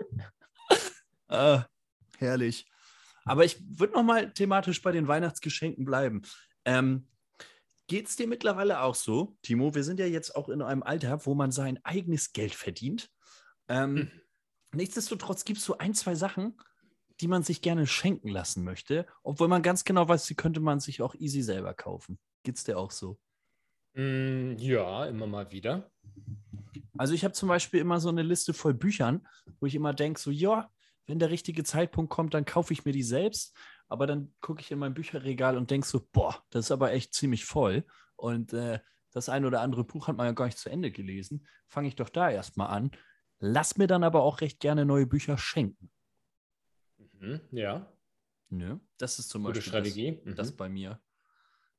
ah, 1.29 1.64
herrlich. 2.18 2.66
Aber 3.27 3.44
ich 3.44 3.59
würde 3.79 3.94
noch 3.94 4.05
mal 4.05 4.33
thematisch 4.33 4.81
bei 4.81 4.92
den 4.92 5.09
Weihnachtsgeschenken 5.09 5.85
bleiben. 5.85 6.22
Ähm, 6.64 7.07
Geht 7.88 8.09
es 8.09 8.16
dir 8.16 8.27
mittlerweile 8.27 8.81
auch 8.81 8.96
so, 8.96 9.37
Timo? 9.42 9.77
Wir 9.77 9.85
sind 9.85 10.01
ja 10.01 10.07
jetzt 10.07 10.35
auch 10.35 10.49
in 10.49 10.61
einem 10.61 10.83
Alter, 10.83 11.25
wo 11.25 11.37
man 11.37 11.53
sein 11.53 11.79
eigenes 11.85 12.33
Geld 12.33 12.53
verdient. 12.53 13.09
Ähm, 13.68 13.96
hm. 13.96 14.11
Nichtsdestotrotz 14.72 15.44
gibt 15.44 15.59
es 15.59 15.64
so 15.64 15.79
ein, 15.79 15.94
zwei 15.94 16.14
Sachen, 16.14 16.59
die 17.20 17.29
man 17.29 17.42
sich 17.42 17.62
gerne 17.62 17.87
schenken 17.87 18.29
lassen 18.29 18.62
möchte, 18.62 19.07
obwohl 19.22 19.48
man 19.48 19.62
ganz 19.62 19.85
genau 19.85 20.09
weiß, 20.09 20.26
die 20.26 20.35
könnte 20.35 20.61
man 20.61 20.81
sich 20.81 21.00
auch 21.00 21.14
easy 21.14 21.42
selber 21.42 21.72
kaufen. 21.74 22.18
Geht 22.42 22.57
es 22.57 22.64
dir 22.64 22.79
auch 22.79 22.90
so? 22.90 23.18
Mm, 23.94 24.57
ja, 24.59 25.07
immer 25.07 25.26
mal 25.26 25.50
wieder. 25.50 25.90
Also 26.98 27.14
ich 27.14 27.24
habe 27.24 27.33
zum 27.33 27.48
Beispiel 27.48 27.81
immer 27.81 28.00
so 28.00 28.09
eine 28.09 28.22
Liste 28.22 28.52
voll 28.52 28.74
Büchern, 28.74 29.26
wo 29.61 29.66
ich 29.66 29.74
immer 29.74 29.94
denke, 29.94 30.20
so 30.20 30.31
ja, 30.31 30.70
wenn 31.07 31.18
der 31.18 31.31
richtige 31.31 31.64
Zeitpunkt 31.64 32.11
kommt, 32.11 32.35
dann 32.35 32.44
kaufe 32.44 32.72
ich 32.72 32.85
mir 32.85 32.92
die 32.92 33.02
selbst. 33.02 33.57
Aber 33.88 34.07
dann 34.07 34.35
gucke 34.40 34.61
ich 34.61 34.70
in 34.70 34.79
mein 34.79 34.94
Bücherregal 34.94 35.57
und 35.57 35.70
denke 35.70 35.87
so, 35.87 36.07
boah, 36.12 36.42
das 36.50 36.66
ist 36.66 36.72
aber 36.72 36.92
echt 36.92 37.14
ziemlich 37.14 37.44
voll. 37.44 37.85
Und 38.16 38.52
äh, 38.52 38.81
das 39.12 39.29
eine 39.29 39.46
oder 39.46 39.61
andere 39.61 39.85
Buch 39.85 40.09
hat 40.09 40.16
man 40.16 40.26
ja 40.26 40.33
gar 40.33 40.46
nicht 40.46 40.59
zu 40.59 40.68
Ende 40.68 40.90
gelesen. 40.90 41.46
Fange 41.68 41.88
ich 41.88 41.96
doch 41.96 42.09
da 42.09 42.29
erstmal 42.29 42.68
an. 42.68 42.90
Lass 43.38 43.77
mir 43.77 43.87
dann 43.87 44.05
aber 44.05 44.22
auch 44.22 44.40
recht 44.40 44.61
gerne 44.61 44.85
neue 44.85 45.07
Bücher 45.07 45.38
schenken. 45.38 45.90
Mhm, 47.18 47.40
ja. 47.51 47.92
Nö, 48.49 48.79
das 48.99 49.18
ist 49.18 49.29
zum 49.29 49.42
Gute 49.42 49.55
Beispiel 49.55 49.70
Strategie. 49.70 50.16
Das, 50.16 50.25
mhm. 50.25 50.35
das 50.37 50.53
bei 50.53 50.68
mir. 50.68 51.01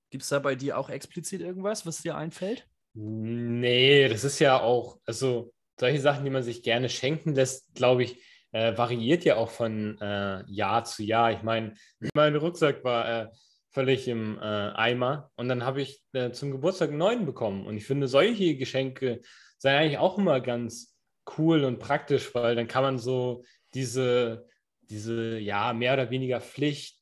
Gibt 0.10 0.24
es 0.24 0.30
da 0.30 0.40
bei 0.40 0.56
dir 0.56 0.78
auch 0.78 0.90
explizit 0.90 1.42
irgendwas, 1.42 1.86
was 1.86 2.02
dir 2.02 2.16
einfällt? 2.16 2.68
Nee, 2.94 4.08
das 4.08 4.24
ist 4.24 4.40
ja 4.40 4.60
auch, 4.60 5.00
also 5.06 5.54
solche 5.80 6.00
Sachen, 6.00 6.24
die 6.24 6.32
man 6.32 6.44
sich 6.44 6.64
gerne 6.64 6.90
schenken 6.90 7.36
lässt, 7.36 7.74
glaube 7.76 8.04
ich, 8.04 8.24
äh, 8.52 8.78
variiert 8.78 9.26
ja 9.26 9.36
auch 9.36 9.50
von 9.50 10.00
äh, 10.00 10.44
Jahr 10.48 10.84
zu 10.86 11.04
Jahr. 11.04 11.32
Ich 11.32 11.44
meine, 11.44 11.74
mein 12.16 12.36
Rucksack 12.36 12.84
war 12.84 13.24
äh, 13.24 13.28
völlig 13.70 14.08
im 14.08 14.38
äh, 14.40 14.42
Eimer 14.42 15.32
und 15.36 15.50
dann 15.50 15.64
habe 15.64 15.82
ich 15.82 16.02
äh, 16.14 16.32
zum 16.32 16.52
Geburtstag 16.52 16.90
einen 16.90 16.98
neuen 16.98 17.26
bekommen. 17.26 17.68
Und 17.68 17.78
ich 17.78 17.86
finde, 17.86 18.08
solche 18.08 18.56
Geschenke 18.58 19.22
seien 19.58 19.78
eigentlich 19.78 19.98
auch 20.00 20.18
immer 20.18 20.40
ganz 20.42 20.97
cool 21.38 21.64
und 21.64 21.80
praktisch, 21.80 22.34
weil 22.36 22.56
dann 22.56 22.68
kann 22.68 22.84
man 22.84 23.00
so 23.00 23.44
diese, 23.74 24.48
diese 24.82 25.38
ja, 25.40 25.74
mehr 25.74 25.94
oder 25.94 26.10
weniger 26.10 26.42
Pflicht, 26.42 27.02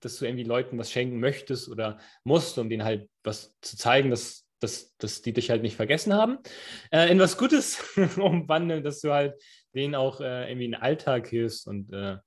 dass 0.00 0.16
du 0.18 0.24
irgendwie 0.24 0.44
Leuten 0.44 0.78
was 0.78 0.90
schenken 0.90 1.20
möchtest 1.20 1.68
oder 1.68 1.98
musst, 2.24 2.58
um 2.58 2.68
denen 2.68 2.84
halt 2.84 3.08
was 3.22 3.54
zu 3.60 3.76
zeigen, 3.76 4.10
dass 4.10 4.42
dass, 4.62 4.96
dass 4.96 5.22
die 5.22 5.32
dich 5.32 5.50
halt 5.50 5.62
nicht 5.62 5.76
vergessen 5.76 6.14
haben, 6.14 6.38
äh, 6.92 7.10
in 7.10 7.18
was 7.18 7.36
Gutes 7.36 7.82
umwandeln, 8.16 8.84
dass 8.84 9.00
du 9.00 9.12
halt 9.12 9.34
denen 9.74 9.94
auch 9.94 10.20
äh, 10.20 10.48
irgendwie 10.48 10.66
einen 10.66 10.82
Alltag 10.82 11.26
hilfst 11.26 11.66
und 11.66 11.92
äh, 11.92 12.18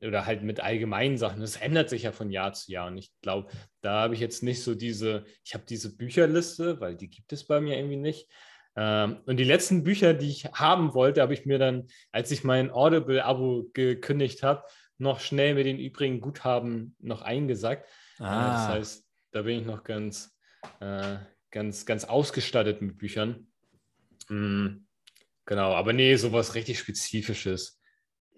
oder 0.00 0.26
halt 0.26 0.42
mit 0.42 0.60
allgemeinen 0.60 1.16
Sachen. 1.16 1.40
Das 1.40 1.56
ändert 1.56 1.88
sich 1.88 2.02
ja 2.02 2.12
von 2.12 2.30
Jahr 2.30 2.52
zu 2.52 2.72
Jahr. 2.72 2.88
Und 2.88 2.98
ich 2.98 3.12
glaube, 3.22 3.50
da 3.82 4.00
habe 4.00 4.14
ich 4.14 4.20
jetzt 4.20 4.42
nicht 4.42 4.62
so 4.62 4.74
diese, 4.74 5.24
ich 5.44 5.54
habe 5.54 5.64
diese 5.68 5.96
Bücherliste, 5.96 6.80
weil 6.80 6.96
die 6.96 7.08
gibt 7.08 7.32
es 7.32 7.44
bei 7.44 7.60
mir 7.60 7.76
irgendwie 7.76 7.96
nicht. 7.96 8.28
Ähm, 8.76 9.18
und 9.26 9.36
die 9.36 9.44
letzten 9.44 9.84
Bücher, 9.84 10.14
die 10.14 10.30
ich 10.30 10.44
haben 10.52 10.94
wollte, 10.94 11.20
habe 11.20 11.34
ich 11.34 11.44
mir 11.44 11.58
dann, 11.58 11.88
als 12.10 12.30
ich 12.30 12.44
mein 12.44 12.70
Audible-Abo 12.70 13.70
gekündigt 13.72 14.42
habe, 14.42 14.64
noch 14.98 15.20
schnell 15.20 15.54
mit 15.54 15.66
den 15.66 15.78
übrigen 15.78 16.20
Guthaben 16.20 16.96
noch 17.00 17.22
eingesackt. 17.22 17.88
Äh, 18.18 18.24
ah. 18.24 18.52
das 18.52 18.68
heißt, 18.68 19.06
da 19.32 19.42
bin 19.42 19.60
ich 19.60 19.66
noch 19.66 19.84
ganz, 19.84 20.36
äh, 20.80 21.16
ganz, 21.50 21.86
ganz 21.86 22.04
ausgestattet 22.04 22.80
mit 22.80 22.98
Büchern. 22.98 23.48
Mhm. 24.28 24.86
Genau, 25.44 25.72
aber 25.74 25.92
nee, 25.92 26.14
sowas 26.16 26.54
richtig 26.54 26.78
Spezifisches. 26.78 27.80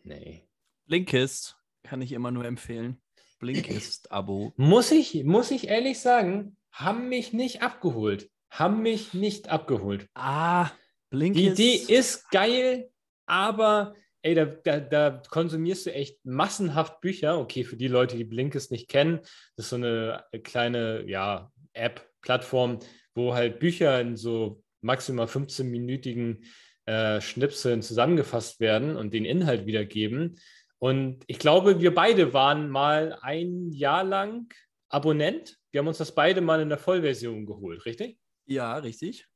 Nee. 0.02 0.48
Blinkist 0.86 1.56
kann 1.82 2.02
ich 2.02 2.12
immer 2.12 2.30
nur 2.30 2.44
empfehlen. 2.44 3.00
Blinkist-Abo. 3.38 4.54
Muss 4.56 4.90
ich, 4.90 5.22
muss 5.24 5.50
ich 5.50 5.68
ehrlich 5.68 6.00
sagen, 6.00 6.56
haben 6.72 7.08
mich 7.08 7.32
nicht 7.32 7.62
abgeholt. 7.62 8.30
Haben 8.54 8.82
mich 8.82 9.14
nicht 9.14 9.48
abgeholt. 9.48 10.08
Ah, 10.14 10.70
Blinkist. 11.10 11.58
Die 11.58 11.74
Idee 11.74 11.92
ist 11.92 12.30
geil, 12.30 12.88
aber 13.26 13.96
ey, 14.22 14.36
da, 14.36 14.44
da, 14.44 14.78
da, 14.78 15.22
konsumierst 15.28 15.86
du 15.86 15.92
echt 15.92 16.24
massenhaft 16.24 17.00
Bücher. 17.00 17.40
Okay, 17.40 17.64
für 17.64 17.76
die 17.76 17.88
Leute, 17.88 18.16
die 18.16 18.22
Blinkist 18.22 18.70
nicht 18.70 18.88
kennen, 18.88 19.18
das 19.56 19.66
ist 19.66 19.70
so 19.70 19.76
eine 19.76 20.24
kleine 20.44 21.04
ja, 21.08 21.50
App, 21.72 22.08
Plattform, 22.20 22.78
wo 23.16 23.34
halt 23.34 23.58
Bücher 23.58 24.00
in 24.00 24.16
so 24.16 24.62
maximal 24.82 25.26
15-minütigen 25.26 26.44
äh, 26.86 27.20
Schnipseln 27.20 27.82
zusammengefasst 27.82 28.60
werden 28.60 28.94
und 28.94 29.12
den 29.12 29.24
Inhalt 29.24 29.66
wiedergeben. 29.66 30.38
Und 30.78 31.24
ich 31.26 31.40
glaube, 31.40 31.80
wir 31.80 31.92
beide 31.92 32.32
waren 32.32 32.70
mal 32.70 33.18
ein 33.20 33.72
Jahr 33.72 34.04
lang 34.04 34.46
Abonnent. 34.90 35.56
Wir 35.72 35.80
haben 35.80 35.88
uns 35.88 35.98
das 35.98 36.14
beide 36.14 36.40
mal 36.40 36.60
in 36.60 36.68
der 36.68 36.78
Vollversion 36.78 37.46
geholt, 37.46 37.84
richtig? 37.84 38.16
Ja, 38.46 38.76
richtig. 38.76 39.26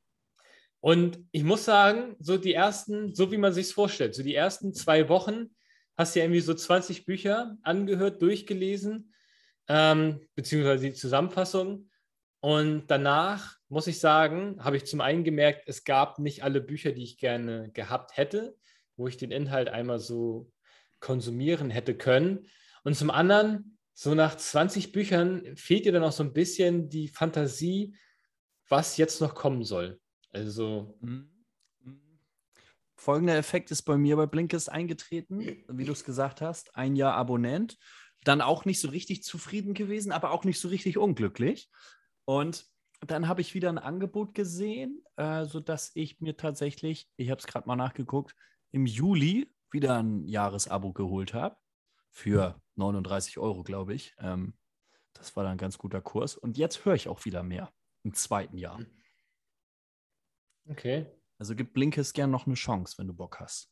Und 0.80 1.18
ich 1.32 1.42
muss 1.42 1.64
sagen, 1.64 2.16
so 2.20 2.36
die 2.36 2.54
ersten, 2.54 3.14
so 3.14 3.32
wie 3.32 3.38
man 3.38 3.52
sich 3.52 3.66
es 3.66 3.72
vorstellt, 3.72 4.14
so 4.14 4.22
die 4.22 4.34
ersten 4.34 4.74
zwei 4.74 5.08
Wochen 5.08 5.50
hast 5.96 6.14
du 6.14 6.20
ja 6.20 6.26
irgendwie 6.26 6.40
so 6.40 6.54
20 6.54 7.04
Bücher 7.04 7.56
angehört, 7.62 8.22
durchgelesen, 8.22 9.12
ähm, 9.66 10.20
beziehungsweise 10.36 10.86
die 10.86 10.94
Zusammenfassung. 10.94 11.90
Und 12.40 12.86
danach 12.86 13.56
muss 13.68 13.88
ich 13.88 13.98
sagen, 13.98 14.62
habe 14.62 14.76
ich 14.76 14.86
zum 14.86 15.00
einen 15.00 15.24
gemerkt, 15.24 15.64
es 15.66 15.82
gab 15.82 16.20
nicht 16.20 16.44
alle 16.44 16.60
Bücher, 16.60 16.92
die 16.92 17.02
ich 17.02 17.18
gerne 17.18 17.70
gehabt 17.72 18.16
hätte, 18.16 18.56
wo 18.96 19.08
ich 19.08 19.16
den 19.16 19.32
Inhalt 19.32 19.68
einmal 19.68 19.98
so 19.98 20.52
konsumieren 21.00 21.70
hätte 21.70 21.96
können. 21.96 22.46
Und 22.84 22.94
zum 22.94 23.10
anderen, 23.10 23.76
so 23.92 24.14
nach 24.14 24.36
20 24.36 24.92
Büchern 24.92 25.56
fehlt 25.56 25.84
dir 25.84 25.92
dann 25.92 26.04
auch 26.04 26.12
so 26.12 26.22
ein 26.22 26.32
bisschen 26.32 26.88
die 26.88 27.08
Fantasie, 27.08 27.96
was 28.68 28.96
jetzt 28.96 29.20
noch 29.20 29.34
kommen 29.34 29.64
soll. 29.64 30.00
Also. 30.32 30.96
Mhm. 31.00 31.30
Folgender 32.96 33.36
Effekt 33.36 33.70
ist 33.70 33.82
bei 33.82 33.96
mir 33.96 34.16
bei 34.16 34.26
Blinkist 34.26 34.70
eingetreten, 34.70 35.38
wie 35.68 35.84
du 35.84 35.92
es 35.92 36.04
gesagt 36.04 36.40
hast. 36.40 36.74
Ein 36.74 36.96
Jahr 36.96 37.14
Abonnent. 37.14 37.78
Dann 38.24 38.40
auch 38.40 38.64
nicht 38.64 38.80
so 38.80 38.88
richtig 38.88 39.22
zufrieden 39.22 39.72
gewesen, 39.72 40.10
aber 40.10 40.32
auch 40.32 40.42
nicht 40.42 40.58
so 40.58 40.66
richtig 40.66 40.98
unglücklich. 40.98 41.70
Und 42.24 42.66
dann 43.06 43.28
habe 43.28 43.40
ich 43.40 43.54
wieder 43.54 43.68
ein 43.68 43.78
Angebot 43.78 44.34
gesehen, 44.34 45.04
äh, 45.14 45.44
sodass 45.44 45.92
ich 45.94 46.20
mir 46.20 46.36
tatsächlich, 46.36 47.08
ich 47.16 47.30
habe 47.30 47.38
es 47.38 47.46
gerade 47.46 47.68
mal 47.68 47.76
nachgeguckt, 47.76 48.34
im 48.72 48.84
Juli 48.84 49.48
wieder 49.70 49.98
ein 50.02 50.26
Jahresabo 50.26 50.92
geholt 50.92 51.34
habe. 51.34 51.56
Für 52.10 52.60
39 52.74 53.38
Euro, 53.38 53.62
glaube 53.62 53.94
ich. 53.94 54.16
Ähm, 54.18 54.54
das 55.12 55.36
war 55.36 55.44
dann 55.44 55.52
ein 55.52 55.58
ganz 55.58 55.78
guter 55.78 56.00
Kurs. 56.00 56.36
Und 56.36 56.58
jetzt 56.58 56.84
höre 56.84 56.94
ich 56.94 57.06
auch 57.06 57.24
wieder 57.24 57.44
mehr 57.44 57.72
im 58.04 58.14
zweiten 58.14 58.56
Jahr. 58.56 58.80
Okay. 60.66 61.06
Also 61.38 61.54
gib 61.54 61.72
Blinkes 61.72 62.12
gern 62.12 62.30
noch 62.30 62.46
eine 62.46 62.54
Chance, 62.54 62.98
wenn 62.98 63.06
du 63.06 63.14
Bock 63.14 63.40
hast. 63.40 63.70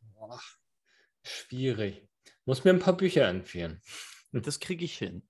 Boah, 0.00 0.40
schwierig. 1.22 2.08
Muss 2.44 2.64
mir 2.64 2.70
ein 2.70 2.80
paar 2.80 2.96
Bücher 2.96 3.28
empfehlen. 3.28 3.82
Das 4.32 4.58
kriege 4.58 4.84
ich 4.84 4.98
hin. 4.98 5.28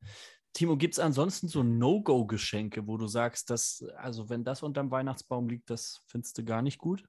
Timo, 0.53 0.77
gibt 0.77 0.94
es 0.94 0.98
ansonsten 0.98 1.48
so 1.48 1.62
No-Go-Geschenke, 1.62 2.87
wo 2.87 2.96
du 2.96 3.07
sagst, 3.07 3.51
dass, 3.51 3.85
also 3.96 4.29
wenn 4.29 4.44
das 4.44 4.62
unterm 4.62 4.90
Weihnachtsbaum 4.90 5.48
liegt, 5.48 5.70
das 5.70 6.03
findest 6.07 6.38
du 6.38 6.44
gar 6.44 6.62
nicht 6.62 6.79
gut? 6.79 7.05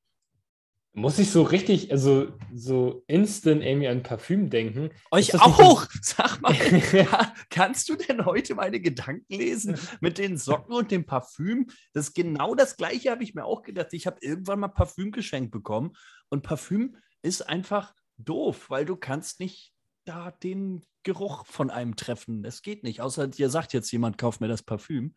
Muss 0.93 1.19
ich 1.19 1.30
so 1.30 1.43
richtig, 1.43 1.91
also 1.91 2.34
so 2.54 3.04
instant 3.08 3.63
irgendwie 3.63 3.88
an 3.88 4.02
Parfüm 4.02 4.49
denken? 4.49 4.89
Euch 5.12 5.39
auch! 5.39 5.86
Sag 6.02 6.41
mal, 6.41 6.54
kannst 7.49 7.89
du 7.89 7.95
denn 7.95 8.25
heute 8.25 8.56
meine 8.56 8.80
Gedanken 8.80 9.34
lesen 9.34 9.78
mit 10.02 10.17
den 10.17 10.38
Socken 10.38 10.73
und 10.73 10.89
dem 10.89 11.06
Parfüm? 11.06 11.67
Das 11.93 12.08
ist 12.08 12.15
genau 12.15 12.56
das 12.56 12.75
Gleiche, 12.75 13.12
habe 13.12 13.23
ich 13.23 13.36
mir 13.36 13.45
auch 13.45 13.62
gedacht. 13.62 13.93
Ich 13.93 14.08
habe 14.08 14.17
irgendwann 14.21 14.60
mal 14.60 14.67
Parfüm 14.69 15.12
geschenkt 15.12 15.52
bekommen 15.52 15.93
und 16.30 16.41
Parfüm 16.41 16.97
ist 17.21 17.47
einfach 17.47 17.93
doof, 18.17 18.69
weil 18.69 18.86
du 18.86 18.95
kannst 18.95 19.39
nicht 19.39 19.73
da 20.06 20.32
den 20.32 20.84
Geruch 21.04 21.45
von 21.45 21.69
einem 21.69 21.95
treffen. 21.95 22.43
Es 22.45 22.63
geht 22.63 22.84
nicht, 22.84 23.02
außer 23.02 23.28
dir 23.28 23.49
sagt 23.52 23.73
jetzt 23.73 23.91
jemand, 23.91 24.17
kauf 24.17 24.39
mir 24.39 24.47
das 24.47 24.63
Parfüm. 24.63 25.15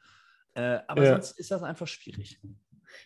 Äh, 0.54 0.80
aber 0.86 1.04
ja. 1.04 1.12
sonst 1.12 1.38
ist 1.38 1.50
das 1.50 1.62
einfach 1.62 1.88
schwierig. 1.88 2.38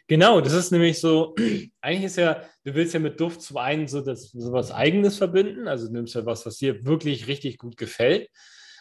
Genau, 0.06 0.40
das 0.40 0.52
ist 0.52 0.70
nämlich 0.70 1.00
so, 1.00 1.34
eigentlich 1.80 2.04
ist 2.04 2.16
ja, 2.16 2.42
du 2.64 2.74
willst 2.74 2.94
ja 2.94 3.00
mit 3.00 3.20
Duft 3.20 3.42
zum 3.42 3.56
einen 3.56 3.88
so, 3.88 4.00
das, 4.00 4.30
so 4.30 4.52
was 4.52 4.70
Eigenes 4.70 5.18
verbinden, 5.18 5.68
also 5.68 5.86
du 5.86 5.92
nimmst 5.92 6.14
ja 6.14 6.24
was, 6.26 6.46
was 6.46 6.58
dir 6.58 6.84
wirklich 6.84 7.26
richtig 7.26 7.58
gut 7.58 7.76
gefällt. 7.76 8.28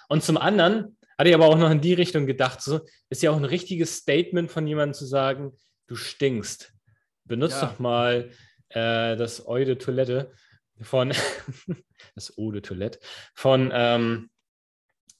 Und 0.09 0.23
zum 0.23 0.37
anderen 0.37 0.97
hatte 1.17 1.29
ich 1.29 1.35
aber 1.35 1.47
auch 1.47 1.57
noch 1.57 1.71
in 1.71 1.81
die 1.81 1.93
Richtung 1.93 2.25
gedacht, 2.25 2.61
so 2.61 2.81
ist 3.09 3.23
ja 3.23 3.31
auch 3.31 3.37
ein 3.37 3.45
richtiges 3.45 3.97
Statement 3.97 4.51
von 4.51 4.67
jemandem 4.67 4.93
zu 4.93 5.05
sagen, 5.05 5.53
du 5.87 5.95
stinkst. 5.95 6.73
benutzt 7.23 7.61
Ja. 7.61 7.67
doch 7.67 7.79
mal 7.79 8.29
äh, 8.69 9.15
das 9.15 9.45
Eau 9.47 9.57
de 9.57 9.75
Toilette 9.75 10.31
von 10.81 11.11
das 12.15 12.37
Eau 12.37 12.51
de 12.51 12.61
Toilette 12.61 12.99
von 13.33 13.71
ähm, 13.73 14.29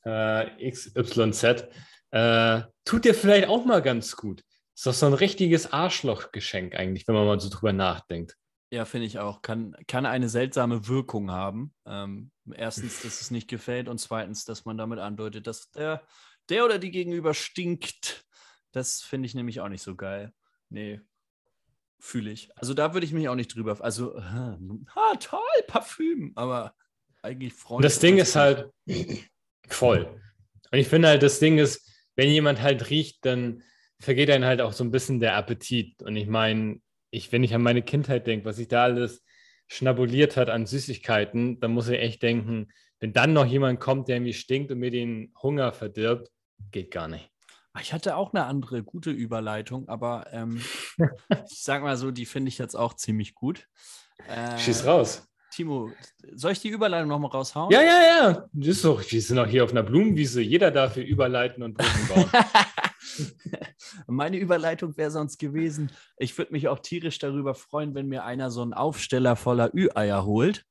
äh, 0.04 0.72
XYZ. 0.72 1.66
Äh, 2.12 2.62
tut 2.86 3.06
dir 3.06 3.14
vielleicht 3.14 3.48
auch 3.48 3.66
mal 3.66 3.82
ganz 3.82 4.16
gut. 4.16 4.44
Ist 4.76 4.86
doch 4.86 4.94
so 4.94 5.06
ein 5.06 5.14
richtiges 5.14 5.72
Arschlochgeschenk 5.72 6.76
eigentlich, 6.76 7.08
wenn 7.08 7.16
man 7.16 7.26
mal 7.26 7.40
so 7.40 7.50
drüber 7.50 7.72
nachdenkt. 7.72 8.36
Ja, 8.72 8.84
finde 8.84 9.08
ich 9.08 9.20
auch. 9.20 9.42
Kann, 9.42 9.76
kann 9.88 10.06
eine 10.06 10.28
seltsame 10.28 10.88
Wirkung 10.88 11.32
haben. 11.32 11.74
Ähm, 11.86 12.32
erstens, 12.54 13.04
dass 13.04 13.22
es 13.22 13.32
nicht 13.32 13.48
gefällt 13.48 13.88
und 13.88 14.00
zweitens, 14.00 14.44
dass 14.44 14.66
man 14.66 14.78
damit 14.78 15.00
andeutet, 15.00 15.48
dass 15.48 15.72
der, 15.72 16.06
der 16.50 16.66
oder 16.66 16.78
die 16.78 16.92
gegenüber 16.92 17.34
stinkt. 17.34 18.26
Das 18.74 19.02
finde 19.02 19.28
ich 19.28 19.36
nämlich 19.36 19.62
auch 19.62 19.70
nicht 19.70 19.82
so 19.82 19.96
geil. 19.96 20.34
Nee, 20.70 21.00
fühle 22.00 22.32
ich. 22.32 22.50
Also 22.58 22.74
da 22.74 22.94
würde 22.94 23.06
ich 23.06 23.14
mich 23.14 23.30
auch 23.30 23.36
nicht 23.36 23.56
drüber. 23.56 23.78
Also, 23.80 24.18
ah, 24.18 25.16
toll, 25.22 25.40
Parfüm. 25.68 26.34
Aber 26.36 26.76
eigentlich 27.22 27.54
freut 27.54 27.78
Und 27.78 27.86
das 27.86 28.00
Ding 28.00 28.18
ist 28.18 28.36
halt 28.36 28.70
voll. 29.70 30.22
Und 30.72 30.78
ich 30.78 30.90
finde 30.90 31.08
halt, 31.08 31.24
das 31.24 31.40
Ding 31.40 31.60
ist, 31.60 31.90
wenn 32.16 32.30
jemand 32.30 32.62
halt 32.62 32.90
riecht, 32.90 33.24
dann 33.24 33.64
vergeht 34.00 34.30
einem 34.30 34.46
halt 34.46 34.62
auch 34.62 34.74
so 34.74 34.84
ein 34.84 34.92
bisschen 34.92 35.20
der 35.20 35.36
Appetit. 35.36 36.02
Und 36.04 36.16
ich 36.16 36.28
meine, 36.28 36.80
ich, 37.12 37.32
wenn 37.32 37.44
ich 37.44 37.54
an 37.56 37.62
meine 37.62 37.82
Kindheit 37.82 38.28
denke, 38.28 38.46
was 38.46 38.60
ich 38.60 38.68
da 38.68 38.84
alles 38.84 39.24
schnabuliert 39.68 40.38
hat 40.38 40.50
an 40.50 40.66
Süßigkeiten, 40.66 41.60
dann 41.60 41.72
muss 41.72 41.88
ich 41.88 42.00
echt 42.00 42.22
denken, 42.22 42.68
wenn 43.00 43.14
dann 43.14 43.34
noch 43.34 43.46
jemand 43.46 43.80
kommt, 43.80 44.08
der 44.08 44.18
irgendwie 44.18 44.34
stinkt 44.34 44.72
und 44.72 44.80
mir 44.80 44.92
den 44.92 45.34
Hunger 45.42 45.72
verdirbt, 45.74 46.30
geht 46.72 46.92
gar 46.92 47.08
nicht. 47.08 47.30
Ah, 47.74 47.80
Ich 47.82 47.92
hatte 47.94 48.16
auch 48.16 48.34
eine 48.34 48.46
andere 48.46 48.84
gute 48.84 49.12
Überleitung, 49.12 49.90
aber 49.90 50.28
ähm, 50.32 50.62
ich 51.50 51.62
sag 51.62 51.84
mal 51.84 51.98
so, 51.98 52.12
die 52.12 52.26
finde 52.26 52.50
ich 52.50 52.58
jetzt 52.58 52.76
auch 52.76 52.94
ziemlich 52.94 53.34
gut. 53.36 53.68
Äh, 54.28 54.58
Schieß 54.58 54.86
raus. 54.86 55.28
Timo, 55.52 55.92
soll 56.34 56.52
ich 56.52 56.60
die 56.60 56.70
Überleitung 56.70 57.08
nochmal 57.10 57.32
raushauen? 57.32 57.72
Ja, 57.72 57.82
ja, 57.82 58.02
ja. 58.02 58.46
Das 58.52 58.68
ist 58.68 58.84
doch, 58.86 59.02
wir 59.10 59.22
sind 59.22 59.38
doch 59.38 59.48
hier 59.48 59.64
auf 59.64 59.72
einer 59.72 59.84
Blumenwiese. 59.84 60.42
Jeder 60.42 60.70
darf 60.70 60.96
hier 60.96 61.06
überleiten 61.06 61.64
und 61.64 61.78
Brücken 61.78 62.08
bauen. 62.10 62.30
Meine 64.08 64.38
Überleitung 64.38 64.96
wäre 64.98 65.12
sonst 65.12 65.38
gewesen, 65.38 65.92
ich 66.18 66.38
würde 66.38 66.52
mich 66.54 66.68
auch 66.68 66.80
tierisch 66.80 67.20
darüber 67.20 67.54
freuen, 67.56 67.96
wenn 67.96 68.08
mir 68.08 68.24
einer 68.26 68.52
so 68.52 68.62
einen 68.62 68.74
Aufsteller 68.74 69.36
voller 69.36 69.72
Ü-Eier 69.74 70.26
holt. 70.26 70.66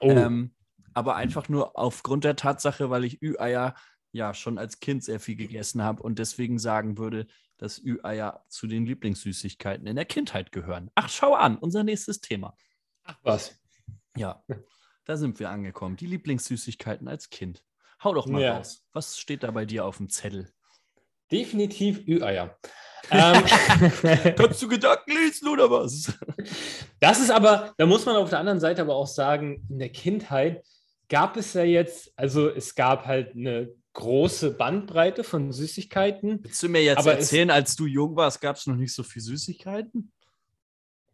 Oh, 0.00 0.10
Ähm, 0.10 0.54
aber 0.94 1.16
einfach 1.16 1.48
nur 1.48 1.78
aufgrund 1.78 2.24
der 2.24 2.36
Tatsache, 2.36 2.90
weil 2.90 3.04
ich 3.04 3.22
Ü-Eier 3.22 3.74
ja 4.12 4.34
schon 4.34 4.58
als 4.58 4.80
Kind 4.80 5.04
sehr 5.04 5.20
viel 5.20 5.36
gegessen 5.36 5.82
habe 5.82 6.02
und 6.02 6.18
deswegen 6.18 6.58
sagen 6.58 6.98
würde, 6.98 7.26
dass 7.58 7.78
Ü-Eier 7.78 8.44
zu 8.48 8.66
den 8.66 8.86
Lieblingssüßigkeiten 8.86 9.86
in 9.86 9.94
der 9.96 10.04
Kindheit 10.06 10.50
gehören. 10.50 10.90
Ach, 10.94 11.08
schau 11.08 11.34
an, 11.34 11.58
unser 11.58 11.84
nächstes 11.84 12.20
Thema. 12.20 12.56
ach 13.04 13.18
was. 13.22 13.60
Ja, 14.16 14.42
da 15.04 15.16
sind 15.16 15.38
wir 15.38 15.50
angekommen. 15.50 15.96
Die 15.96 16.06
Lieblingssüßigkeiten 16.06 17.06
als 17.06 17.30
Kind. 17.30 17.64
Hau 18.02 18.14
doch 18.14 18.26
mal 18.26 18.42
Ja. 18.42 18.56
raus. 18.56 18.84
Was 18.92 19.18
steht 19.18 19.42
da 19.44 19.50
bei 19.50 19.66
dir 19.66 19.84
auf 19.84 19.98
dem 19.98 20.08
Zettel? 20.08 20.50
Definitiv 21.30 22.06
Ü-Eier. 22.06 22.56
ähm, 23.10 23.42
Kannst 24.36 24.62
du 24.62 24.68
Gedanken 24.68 25.10
lesen 25.12 25.48
oder 25.48 25.68
was? 25.70 26.12
Das 27.00 27.18
ist 27.20 27.30
aber, 27.30 27.74
da 27.76 27.86
muss 27.86 28.06
man 28.06 28.14
auf 28.16 28.30
der 28.30 28.38
anderen 28.38 28.60
Seite 28.60 28.82
aber 28.82 28.94
auch 28.94 29.06
sagen, 29.08 29.66
in 29.68 29.78
der 29.80 29.88
Kindheit 29.88 30.64
gab 31.08 31.36
es 31.36 31.54
ja 31.54 31.64
jetzt, 31.64 32.12
also 32.16 32.48
es 32.48 32.74
gab 32.76 33.06
halt 33.06 33.34
eine 33.34 33.68
große 33.94 34.52
Bandbreite 34.52 35.24
von 35.24 35.50
Süßigkeiten. 35.52 36.38
Willst 36.44 36.62
du 36.62 36.68
mir 36.68 36.84
jetzt 36.84 36.98
Aber 36.98 37.14
es- 37.14 37.18
erzählen, 37.32 37.50
als 37.50 37.74
du 37.74 37.86
jung 37.86 38.14
warst, 38.14 38.40
gab 38.40 38.54
es 38.56 38.66
noch 38.68 38.76
nicht 38.76 38.94
so 38.94 39.02
viel 39.02 39.22
Süßigkeiten? 39.22 40.12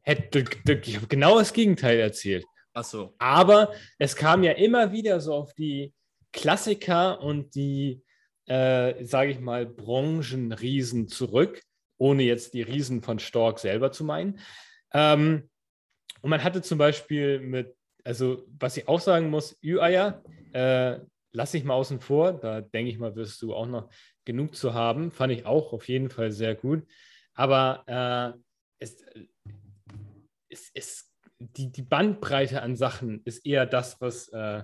Hätte, 0.03 0.45
ich 0.85 0.97
habe 0.97 1.07
genau 1.07 1.39
das 1.39 1.53
Gegenteil 1.53 1.99
erzählt. 1.99 2.45
Achso. 2.75 3.15
Aber 3.19 3.73
es 3.99 4.15
kam 4.15 4.43
ja 4.43 4.53
immer 4.53 4.93
wieder 4.93 5.21
so 5.21 5.33
auf 5.35 5.55
die 5.55 5.95
Klassiker 6.33 7.21
und 7.23 7.55
die, 7.55 8.03
äh, 8.47 9.05
sage 9.05 9.31
ich 9.31 9.41
mal, 9.41 9.67
Branchenriesen 9.67 11.09
zurück, 11.09 11.63
ohne 11.99 12.23
jetzt 12.23 12.55
die 12.55 12.63
Riesen 12.63 13.03
von 13.03 13.19
Stork 13.19 13.59
selber 13.59 13.93
zu 13.93 14.05
meinen. 14.05 14.39
Ähm, 14.93 15.49
und 16.23 16.31
man 16.31 16.43
hatte 16.43 16.63
zum 16.63 16.79
Beispiel 16.79 17.41
mit, 17.41 17.75
also 18.05 18.47
was 18.59 18.77
ich 18.77 18.89
auch 18.89 19.01
sagen 19.01 19.31
muss, 19.31 19.59
Ü-Eier, 19.63 20.23
äh, 20.53 20.99
lasse 21.33 21.59
ich 21.59 21.65
mal 21.65 21.75
außen 21.75 22.01
vor, 22.01 22.33
da 22.33 22.63
denke 22.63 22.91
ich 22.91 22.99
mal, 22.99 23.15
wirst 23.15 23.43
du 23.43 23.55
auch 23.55 23.67
noch 23.67 23.91
genug 24.25 24.55
zu 24.55 24.75
haben. 24.75 25.11
Fand 25.11 25.33
ich 25.33 25.45
auch 25.45 25.73
auf 25.73 25.89
jeden 25.89 26.09
Fall 26.09 26.33
sehr 26.33 26.55
gut. 26.55 26.87
Aber 27.35 27.85
äh, 27.87 28.39
es, 28.79 28.97
es, 30.49 30.71
es, 30.73 31.13
die, 31.39 31.71
die 31.71 31.83
Bandbreite 31.83 32.63
an 32.63 32.77
Sachen 32.77 33.23
ist 33.25 33.45
eher 33.45 33.67
das, 33.67 34.01
was 34.01 34.29
äh, 34.29 34.63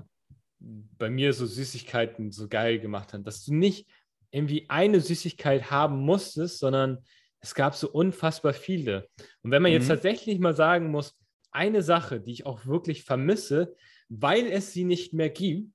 bei 0.98 1.10
mir 1.10 1.32
so 1.32 1.46
Süßigkeiten 1.46 2.30
so 2.30 2.48
geil 2.48 2.78
gemacht 2.78 3.12
hat. 3.12 3.26
Dass 3.26 3.44
du 3.44 3.54
nicht 3.54 3.86
irgendwie 4.30 4.66
eine 4.68 5.00
Süßigkeit 5.00 5.70
haben 5.70 5.98
musstest, 6.00 6.58
sondern 6.58 6.98
es 7.40 7.54
gab 7.54 7.74
so 7.74 7.90
unfassbar 7.90 8.52
viele. 8.54 9.08
Und 9.42 9.50
wenn 9.50 9.62
man 9.62 9.72
jetzt 9.72 9.84
Mhm. 9.84 9.88
tatsächlich 9.88 10.38
mal 10.38 10.54
sagen 10.54 10.90
muss, 10.90 11.14
eine 11.50 11.82
Sache, 11.82 12.20
die 12.20 12.32
ich 12.32 12.46
auch 12.46 12.64
wirklich 12.66 13.02
vermisse, 13.04 13.74
weil 14.08 14.46
es 14.46 14.72
sie 14.72 14.84
nicht 14.84 15.12
mehr 15.12 15.28
gibt, 15.30 15.70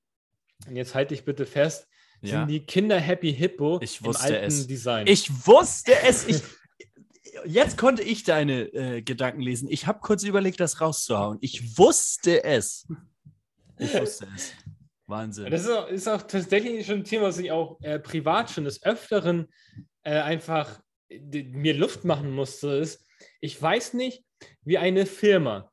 und 0.68 0.76
jetzt 0.76 0.96
halte 0.96 1.14
ich 1.14 1.24
bitte 1.26 1.46
fest, 1.46 1.88
Ja. 2.22 2.40
sind 2.40 2.48
die 2.50 2.62
Kinder 2.66 3.00
Happy 3.00 3.32
Hippo 3.34 3.80
Ich 3.82 4.02
im 4.02 4.16
alten 4.16 4.46
es. 4.46 4.66
Design. 4.66 5.06
Ich 5.08 5.30
wusste 5.46 5.92
es. 6.08 6.28
Ich, 6.28 6.42
jetzt 7.46 7.78
konnte 7.78 8.02
ich 8.02 8.24
deine 8.24 8.62
äh, 8.74 9.02
Gedanken 9.04 9.42
lesen. 9.42 9.68
Ich 9.70 9.86
habe 9.86 10.00
kurz 10.00 10.24
überlegt, 10.24 10.60
das 10.60 10.82
rauszuhauen. 10.82 11.38
Ich 11.42 11.78
wusste 11.78 12.44
es. 12.44 12.88
Ich 13.78 13.94
wusste 13.94 14.28
es. 14.36 14.54
Wahnsinn. 15.08 15.50
Das 15.50 15.64
ist 15.64 15.72
auch, 15.72 15.88
ist 15.88 16.08
auch 16.08 16.22
tatsächlich 16.24 16.86
schon 16.86 17.00
ein 17.00 17.04
Thema, 17.04 17.28
was 17.28 17.38
ich 17.38 17.52
auch 17.52 17.80
äh, 17.82 18.00
privat 18.00 18.50
schon 18.52 18.66
des 18.66 18.84
Öfteren 18.84 19.48
äh, 20.04 20.20
einfach 20.20 20.80
mir 21.10 21.74
Luft 21.74 22.04
machen 22.04 22.32
musste, 22.32 22.70
ist, 22.70 23.06
ich 23.40 23.60
weiß 23.62 23.94
nicht, 23.94 24.24
wie 24.62 24.78
eine 24.78 25.06
Firma 25.06 25.72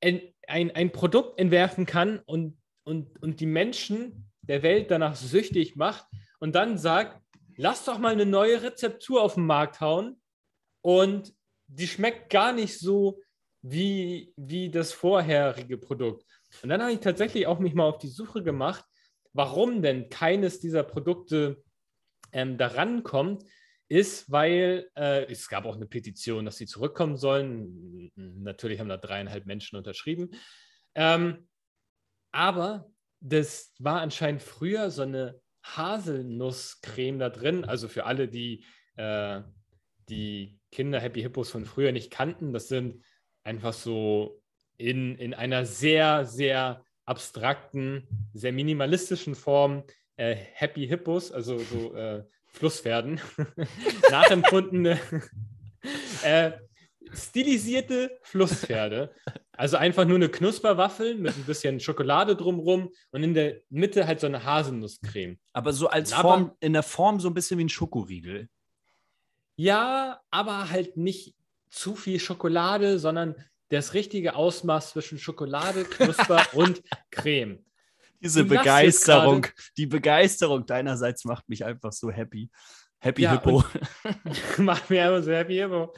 en, 0.00 0.20
ein, 0.46 0.70
ein 0.70 0.92
Produkt 0.92 1.38
entwerfen 1.38 1.86
kann 1.86 2.20
und, 2.20 2.58
und, 2.84 3.20
und 3.22 3.40
die 3.40 3.46
Menschen 3.46 4.30
der 4.42 4.62
Welt 4.62 4.90
danach 4.90 5.16
süchtig 5.16 5.76
macht 5.76 6.06
und 6.38 6.54
dann 6.54 6.78
sagt, 6.78 7.20
lass 7.56 7.84
doch 7.84 7.98
mal 7.98 8.12
eine 8.12 8.26
neue 8.26 8.62
Rezeptur 8.62 9.22
auf 9.22 9.34
den 9.34 9.46
Markt 9.46 9.80
hauen 9.80 10.20
und 10.82 11.34
die 11.66 11.86
schmeckt 11.86 12.30
gar 12.30 12.52
nicht 12.52 12.78
so 12.78 13.20
wie, 13.62 14.32
wie 14.36 14.70
das 14.70 14.92
vorherige 14.92 15.76
Produkt. 15.76 16.24
Und 16.62 16.68
dann 16.68 16.82
habe 16.82 16.92
ich 16.92 17.00
tatsächlich 17.00 17.46
auch 17.46 17.58
mich 17.58 17.74
mal 17.74 17.88
auf 17.88 17.98
die 17.98 18.08
Suche 18.08 18.42
gemacht, 18.42 18.84
warum 19.32 19.82
denn 19.82 20.08
keines 20.08 20.60
dieser 20.60 20.82
Produkte 20.82 21.62
ähm, 22.32 22.58
daran 22.58 23.02
kommt, 23.02 23.44
ist, 23.88 24.30
weil 24.30 24.88
äh, 24.96 25.30
es 25.30 25.48
gab 25.48 25.64
auch 25.64 25.76
eine 25.76 25.86
Petition, 25.86 26.44
dass 26.44 26.56
sie 26.56 26.66
zurückkommen 26.66 27.16
sollen. 27.16 28.10
Natürlich 28.14 28.78
haben 28.78 28.88
da 28.88 28.96
dreieinhalb 28.96 29.46
Menschen 29.46 29.76
unterschrieben. 29.76 30.30
Ähm, 30.94 31.48
aber 32.32 32.90
das 33.20 33.74
war 33.78 34.00
anscheinend 34.00 34.42
früher 34.42 34.90
so 34.90 35.02
eine 35.02 35.40
Haselnusscreme 35.64 37.18
da 37.18 37.30
drin. 37.30 37.64
Also 37.64 37.88
für 37.88 38.06
alle, 38.06 38.28
die 38.28 38.64
äh, 38.96 39.42
die 40.08 40.58
Kinder 40.70 41.00
Happy 41.00 41.22
Hippos 41.22 41.50
von 41.50 41.64
früher 41.64 41.92
nicht 41.92 42.10
kannten, 42.10 42.52
das 42.52 42.68
sind 42.68 43.04
einfach 43.44 43.72
so 43.72 44.39
in, 44.80 45.14
in 45.16 45.34
einer 45.34 45.66
sehr, 45.66 46.24
sehr 46.24 46.84
abstrakten, 47.04 48.06
sehr 48.32 48.52
minimalistischen 48.52 49.34
Form 49.34 49.84
äh, 50.16 50.34
Happy 50.34 50.86
Hippos, 50.86 51.30
also 51.32 51.58
so 51.58 51.94
äh, 51.94 52.24
Flusspferden, 52.46 53.20
nachempfundene, 54.10 54.98
äh, 56.24 56.52
stilisierte 57.12 58.18
Flusspferde. 58.22 59.12
Also 59.52 59.76
einfach 59.76 60.06
nur 60.06 60.16
eine 60.16 60.28
Knusperwaffel 60.30 61.16
mit 61.16 61.36
ein 61.36 61.44
bisschen 61.44 61.80
Schokolade 61.80 62.34
drumrum 62.34 62.90
und 63.10 63.22
in 63.22 63.34
der 63.34 63.60
Mitte 63.68 64.06
halt 64.06 64.20
so 64.20 64.26
eine 64.26 64.42
Haselnusscreme. 64.44 65.38
Aber 65.52 65.72
so 65.72 65.88
als 65.88 66.12
Aber- 66.12 66.22
Form, 66.22 66.52
in 66.60 66.72
der 66.72 66.82
Form 66.82 67.20
so 67.20 67.28
ein 67.28 67.34
bisschen 67.34 67.58
wie 67.58 67.64
ein 67.64 67.68
Schokoriegel. 67.68 68.48
Ja, 69.56 70.20
aber 70.30 70.70
halt 70.70 70.96
nicht 70.96 71.34
zu 71.68 71.94
viel 71.94 72.18
Schokolade, 72.18 72.98
sondern 72.98 73.34
das 73.70 73.94
richtige 73.94 74.34
Ausmaß 74.34 74.90
zwischen 74.90 75.18
Schokolade, 75.18 75.84
Knusper 75.84 76.44
und 76.54 76.82
Creme. 77.10 77.64
Diese 78.22 78.44
Begeisterung, 78.44 79.46
die 79.78 79.86
Begeisterung 79.86 80.66
deinerseits 80.66 81.24
macht 81.24 81.48
mich 81.48 81.64
einfach 81.64 81.92
so 81.92 82.10
happy. 82.10 82.50
Happy 82.98 83.22
Ja, 83.22 83.32
Hippo. 83.32 83.64
Macht 84.58 84.90
mir 84.90 85.06
einfach 85.06 85.24
so 85.24 85.32
happy. 85.32 85.54
Hippo. 85.54 85.94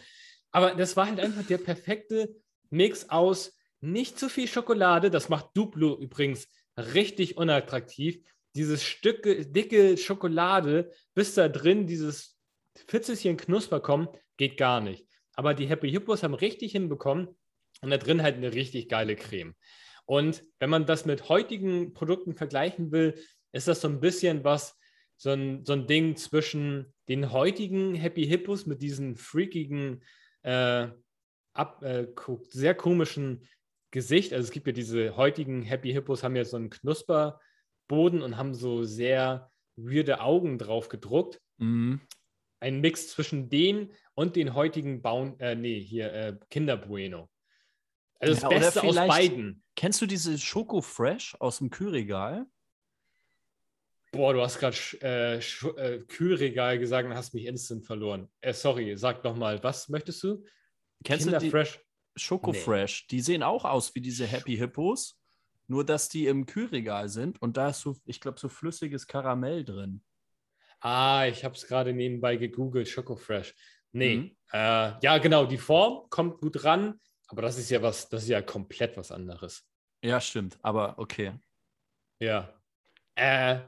Aber 0.52 0.74
das 0.74 0.96
war 0.96 1.06
halt 1.06 1.18
einfach 1.18 1.44
der 1.44 1.58
perfekte 1.58 2.36
Mix 2.70 3.08
aus 3.08 3.56
nicht 3.80 4.20
zu 4.20 4.28
viel 4.28 4.46
Schokolade. 4.46 5.10
Das 5.10 5.28
macht 5.28 5.48
Duplo 5.54 5.98
übrigens 5.98 6.46
richtig 6.76 7.36
unattraktiv. 7.36 8.20
Dieses 8.54 8.84
Stück 8.84 9.22
dicke 9.24 9.96
Schokolade, 9.96 10.92
bis 11.14 11.34
da 11.34 11.48
drin 11.48 11.88
dieses 11.88 12.38
Fitzelchen 12.86 13.36
Knusper 13.36 13.80
kommt, 13.80 14.10
geht 14.36 14.56
gar 14.56 14.80
nicht. 14.80 15.04
aber 15.34 15.54
die 15.54 15.66
Happy 15.66 15.90
Hippos 15.90 16.22
haben 16.22 16.34
richtig 16.34 16.72
hinbekommen 16.72 17.34
und 17.82 17.90
da 17.90 17.98
drin 17.98 18.22
halt 18.22 18.36
eine 18.36 18.54
richtig 18.54 18.88
geile 18.88 19.16
Creme. 19.16 19.54
Und 20.06 20.44
wenn 20.58 20.70
man 20.70 20.86
das 20.86 21.04
mit 21.04 21.28
heutigen 21.28 21.92
Produkten 21.92 22.34
vergleichen 22.34 22.90
will, 22.92 23.14
ist 23.52 23.68
das 23.68 23.80
so 23.80 23.88
ein 23.88 24.00
bisschen 24.00 24.44
was, 24.44 24.78
so 25.16 25.30
ein, 25.30 25.64
so 25.64 25.74
ein 25.74 25.86
Ding 25.86 26.16
zwischen 26.16 26.92
den 27.08 27.32
heutigen 27.32 27.94
Happy 27.94 28.26
Hippos 28.26 28.66
mit 28.66 28.82
diesen 28.82 29.16
freakigen, 29.16 30.02
äh, 30.42 30.88
ab, 31.52 31.82
äh, 31.82 32.08
sehr 32.48 32.74
komischen 32.74 33.46
Gesicht. 33.90 34.32
Also 34.32 34.44
es 34.44 34.50
gibt 34.52 34.66
ja 34.66 34.72
diese 34.72 35.16
heutigen 35.16 35.62
Happy 35.62 35.92
Hippos, 35.92 36.22
haben 36.22 36.36
ja 36.36 36.44
so 36.44 36.56
einen 36.56 36.70
Knusperboden 36.70 38.22
und 38.22 38.36
haben 38.36 38.54
so 38.54 38.82
sehr 38.84 39.50
weirde 39.76 40.20
Augen 40.20 40.58
drauf 40.58 40.88
gedruckt. 40.88 41.40
Mhm. 41.58 42.00
Ein 42.60 42.80
Mix 42.80 43.08
zwischen 43.08 43.48
den 43.48 43.92
und 44.14 44.36
den 44.36 44.54
heutigen 44.54 45.02
Baun, 45.02 45.38
äh, 45.40 45.54
nee, 45.54 45.80
hier 45.80 46.12
äh, 46.12 46.36
Kinder 46.48 46.76
Bueno. 46.76 47.28
Also 48.22 48.34
das 48.34 48.42
ja, 48.42 48.48
Beste 48.48 48.82
aus 48.84 48.94
beiden. 48.94 49.64
Kennst 49.74 50.00
du 50.00 50.06
diese 50.06 50.38
Schoko 50.38 50.80
Fresh 50.80 51.34
aus 51.40 51.58
dem 51.58 51.70
Kühlregal? 51.70 52.46
Boah, 54.12 54.32
du 54.32 54.40
hast 54.42 54.60
gerade 54.60 54.76
äh, 55.00 55.38
äh, 55.38 56.04
Kühlregal 56.04 56.78
gesagt 56.78 57.08
und 57.08 57.16
hast 57.16 57.34
mich 57.34 57.46
instant 57.46 57.84
verloren. 57.84 58.28
Äh, 58.40 58.52
sorry, 58.52 58.96
sag 58.96 59.24
doch 59.24 59.34
mal, 59.34 59.60
was 59.64 59.88
möchtest 59.88 60.22
du? 60.22 60.44
Kennst 61.02 61.24
Kinder 61.24 61.40
du 61.40 61.46
die 61.46 61.50
Fresh? 61.50 61.80
Schoko 62.14 62.52
nee. 62.52 62.58
Fresh. 62.58 63.08
Die 63.08 63.20
sehen 63.20 63.42
auch 63.42 63.64
aus 63.64 63.92
wie 63.94 64.00
diese 64.00 64.26
Happy 64.26 64.56
Hippos, 64.56 65.18
nur 65.66 65.84
dass 65.84 66.08
die 66.08 66.26
im 66.26 66.46
Kühlregal 66.46 67.08
sind 67.08 67.42
und 67.42 67.56
da 67.56 67.70
ist 67.70 67.80
so, 67.80 67.96
ich 68.04 68.20
glaube, 68.20 68.38
so 68.38 68.48
flüssiges 68.48 69.08
Karamell 69.08 69.64
drin. 69.64 70.04
Ah, 70.80 71.26
ich 71.26 71.44
habe 71.44 71.56
es 71.56 71.66
gerade 71.66 71.92
nebenbei 71.92 72.36
gegoogelt, 72.36 72.88
Schoko 72.88 73.16
Fresh. 73.16 73.54
Nee, 73.90 74.16
mhm. 74.16 74.36
äh, 74.52 74.92
ja, 75.02 75.18
genau, 75.18 75.44
die 75.44 75.58
Form 75.58 76.08
kommt 76.08 76.38
gut 76.38 76.62
ran, 76.64 77.00
aber 77.32 77.42
das 77.42 77.56
ist 77.56 77.70
ja 77.70 77.80
was, 77.80 78.10
das 78.10 78.24
ist 78.24 78.28
ja 78.28 78.42
komplett 78.42 78.96
was 78.98 79.10
anderes. 79.10 79.64
Ja, 80.04 80.20
stimmt, 80.20 80.58
aber 80.62 80.98
okay. 80.98 81.32
Ja. 82.20 82.52
Äh, 83.14 83.60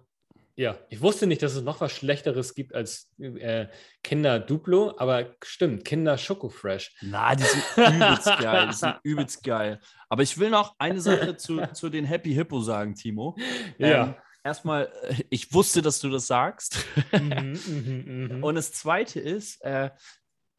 ja, 0.55 0.79
ich 0.91 1.01
wusste 1.01 1.27
nicht, 1.27 1.43
dass 1.43 1.55
es 1.55 1.63
noch 1.63 1.81
was 1.81 1.93
Schlechteres 1.93 2.55
gibt 2.55 2.75
als 2.75 3.11
äh, 3.19 3.67
Kinder 4.03 4.39
Duplo, 4.39 4.95
aber 4.99 5.35
stimmt, 5.43 5.85
Kinder 5.85 6.19
Schoko 6.19 6.51
Fresh. 6.51 6.95
Na, 7.01 7.35
die 7.35 7.43
sind 7.43 7.65
übelst 7.77 8.27
geil, 8.41 8.69
die 8.69 8.75
sind 8.75 9.01
übelst 9.03 9.43
geil. 9.43 9.81
Aber 10.11 10.23
ich 10.23 10.39
will 10.39 10.51
noch 10.51 10.75
eine 10.79 11.01
Sache 11.01 11.37
zu, 11.37 11.61
zu 11.73 11.89
den 11.89 12.05
Happy 12.05 12.35
Hippo 12.35 12.61
sagen, 12.61 12.95
Timo. 12.95 13.35
Ja. 13.79 14.05
Ähm, 14.05 14.15
erstmal, 14.45 14.93
äh, 15.09 15.25
ich 15.31 15.55
wusste, 15.55 15.81
dass 15.81 16.01
du 16.01 16.11
das 16.11 16.27
sagst. 16.27 16.85
Mhm, 17.13 17.59
mh, 17.67 18.35
mh. 18.37 18.47
Und 18.47 18.57
das 18.57 18.73
Zweite 18.73 19.21
ist, 19.21 19.61
äh, 19.63 19.91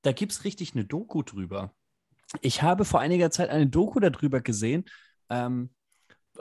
da 0.01 0.11
gibt 0.11 0.31
es 0.31 0.43
richtig 0.43 0.73
eine 0.73 0.85
Doku 0.85 1.21
drüber. 1.21 1.73
Ich 2.41 2.61
habe 2.61 2.85
vor 2.85 2.99
einiger 2.99 3.31
Zeit 3.31 3.49
eine 3.49 3.67
Doku 3.67 3.99
darüber 3.99 4.41
gesehen, 4.41 4.85
ähm, 5.29 5.73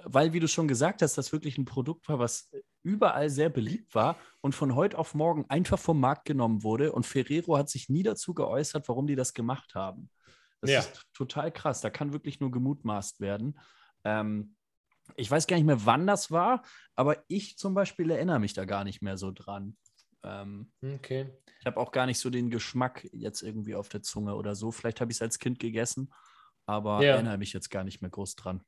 weil, 0.05 0.33
wie 0.33 0.41
du 0.41 0.49
schon 0.49 0.69
gesagt 0.69 1.03
hast, 1.03 1.17
das 1.17 1.33
wirklich 1.33 1.57
ein 1.59 1.65
Produkt 1.65 2.09
war, 2.09 2.19
was 2.19 2.51
überall 2.83 3.31
sehr 3.31 3.49
beliebt 3.49 3.95
war 3.95 4.17
und 4.41 4.55
von 4.55 4.75
heute 4.75 4.99
auf 4.99 5.15
morgen 5.15 5.45
einfach 5.49 5.79
vom 5.79 6.01
Markt 6.01 6.25
genommen 6.25 6.63
wurde. 6.63 6.93
Und 6.93 7.07
Ferrero 7.07 7.57
hat 7.57 7.71
sich 7.71 7.89
nie 7.89 8.03
dazu 8.03 8.35
geäußert, 8.35 8.89
warum 8.89 9.07
die 9.07 9.17
das 9.17 9.35
gemacht 9.35 9.75
haben. 9.75 10.11
Das 10.61 10.71
ja. 10.71 10.79
ist 10.81 11.03
total 11.13 11.53
krass. 11.53 11.81
Da 11.81 11.91
kann 11.91 12.13
wirklich 12.13 12.41
nur 12.41 12.51
gemutmaßt 12.51 13.21
werden. 13.21 13.59
Ähm, 14.03 14.57
ich 15.17 15.31
weiß 15.31 15.47
gar 15.47 15.57
nicht 15.57 15.67
mehr, 15.67 15.85
wann 15.85 16.07
das 16.07 16.31
war, 16.31 16.63
aber 16.95 17.23
ich 17.29 17.59
zum 17.59 17.75
Beispiel 17.75 18.11
erinnere 18.11 18.39
mich 18.39 18.55
da 18.55 18.65
gar 18.65 18.85
nicht 18.85 19.03
mehr 19.03 19.19
so 19.19 19.31
dran. 19.31 19.77
Ähm, 20.23 20.73
okay. 20.83 21.31
Ich 21.65 21.67
habe 21.67 21.81
auch 21.81 21.93
gar 21.93 22.05
nicht 22.05 22.19
so 22.19 22.29
den 22.29 22.51
Geschmack 22.51 23.09
jetzt 23.15 23.41
irgendwie 23.41 23.75
auf 23.75 23.89
der 23.89 24.03
Zunge 24.03 24.35
oder 24.35 24.55
so. 24.55 24.71
Vielleicht 24.71 25.01
habe 25.01 25.11
ich 25.11 25.17
es 25.17 25.23
als 25.23 25.39
Kind 25.39 25.59
gegessen, 25.59 26.13
aber 26.67 27.03
ja. 27.03 27.15
erinnere 27.15 27.39
mich 27.39 27.55
jetzt 27.55 27.71
gar 27.71 27.85
nicht 27.85 28.03
mehr 28.03 28.11
groß 28.11 28.37
dran. 28.37 28.63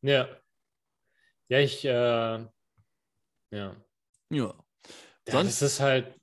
Ja. 0.00 0.28
Ja, 1.48 1.58
ich, 1.58 1.84
äh, 1.84 1.88
ja. 1.88 2.48
Ja. 3.50 3.76
ja 4.30 4.54
Sonst 5.28 5.60
ist 5.60 5.80
halt 5.80 6.14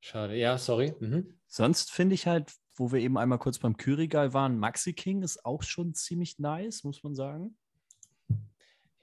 schade. 0.00 0.36
Ja, 0.36 0.56
sorry. 0.56 0.94
Mhm. 1.00 1.40
Sonst 1.48 1.90
finde 1.90 2.14
ich 2.14 2.28
halt, 2.28 2.52
wo 2.76 2.92
wir 2.92 3.00
eben 3.00 3.18
einmal 3.18 3.40
kurz 3.40 3.58
beim 3.58 3.76
Kühlregal 3.76 4.34
waren, 4.34 4.56
Maxi 4.56 4.92
King 4.92 5.22
ist 5.22 5.44
auch 5.44 5.64
schon 5.64 5.94
ziemlich 5.94 6.38
nice, 6.38 6.84
muss 6.84 7.02
man 7.02 7.16
sagen. 7.16 7.58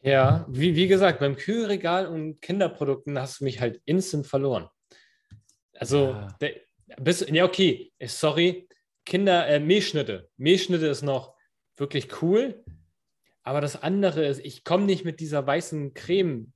Ja, 0.02 0.46
wie, 0.48 0.78
wie 0.78 0.88
gesagt, 0.88 1.20
beim 1.20 1.36
Kühlregal 1.36 2.08
und 2.08 2.40
Kinderprodukten 2.40 3.20
hast 3.20 3.42
du 3.42 3.44
mich 3.44 3.60
halt 3.60 3.82
instant 3.84 4.28
verloren. 4.28 4.70
Also, 5.78 6.12
ja, 6.12 6.28
der, 6.42 6.56
bis, 7.00 7.26
ja 7.30 7.46
okay, 7.46 7.92
sorry, 8.06 8.68
Kinder, 9.06 9.48
äh, 9.48 9.60
Milchschnitte. 9.60 10.30
Milchschnitte 10.38 10.88
ist 10.88 11.04
noch 11.04 11.36
wirklich 11.78 12.22
cool, 12.22 12.64
aber 13.44 13.62
das 13.62 13.82
andere 13.82 14.26
ist, 14.26 14.44
ich 14.44 14.64
komme 14.64 14.86
nicht 14.86 15.06
mit 15.06 15.20
dieser 15.20 15.46
weißen 15.46 15.94
Creme, 15.94 16.52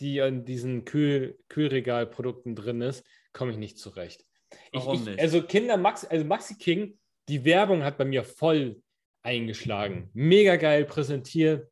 die 0.00 0.18
in 0.18 0.44
diesen 0.44 0.84
Kühl, 0.84 1.38
Kühlregalprodukten 1.48 2.54
drin 2.54 2.82
ist, 2.82 3.06
komme 3.32 3.52
ich 3.52 3.56
nicht 3.56 3.78
zurecht. 3.78 4.26
Warum 4.72 4.96
ich, 4.96 5.06
nicht? 5.06 5.20
Also 5.20 5.42
Kinder 5.42 5.76
Max, 5.76 6.04
also 6.04 6.24
Maxi 6.24 6.56
King, 6.58 6.98
die 7.28 7.44
Werbung 7.44 7.84
hat 7.84 7.98
bei 7.98 8.04
mir 8.04 8.24
voll 8.24 8.82
eingeschlagen. 9.22 10.10
Mega 10.12 10.56
geil 10.56 10.84
präsentiert, 10.84 11.70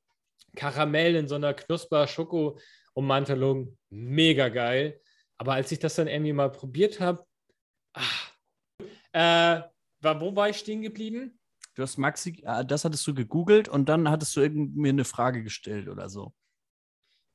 Karamell 0.57 1.17
in 1.17 1.27
so 1.29 1.35
einer 1.35 1.53
Knusper-Schoko-Ummantelung, 1.55 3.77
mega 3.91 4.49
geil. 4.49 5.01
Aber 5.38 5.55
als 5.55 5.73
ich 5.73 5.79
das 5.79 5.95
dann 5.97 6.09
irgendwie 6.09 6.33
mal 6.33 6.51
probiert 6.51 7.01
habe, 7.01 7.27
äh, 9.12 9.61
wo 10.01 10.35
war 10.35 10.49
ich 10.49 10.59
stehen 10.59 10.83
geblieben? 10.83 11.38
Du 11.75 11.83
hast 11.83 11.97
Maxi, 11.97 12.42
äh, 12.45 12.64
das 12.64 12.85
hattest 12.85 13.07
du 13.07 13.14
gegoogelt 13.14 13.68
und 13.68 13.88
dann 13.88 14.11
hattest 14.11 14.37
du 14.37 14.49
mir 14.49 14.90
eine 14.90 15.05
Frage 15.05 15.42
gestellt 15.42 15.88
oder 15.88 16.09
so. 16.09 16.35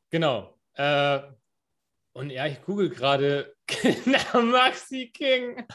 Genau. 0.10 0.58
Äh, 0.74 1.22
und 2.14 2.30
ja, 2.30 2.46
ich 2.48 2.62
google 2.64 2.90
gerade 2.90 3.56
Maxi 4.34 5.12
King. 5.14 5.68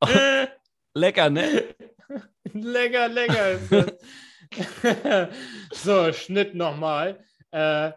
lecker, 0.94 1.30
ne? 1.30 1.74
lecker, 2.52 3.08
lecker 3.08 3.52
ist 3.52 3.72
das. 3.72 3.92
so, 5.72 6.12
Schnitt 6.12 6.54
nochmal. 6.54 7.24
Äh, 7.52 7.92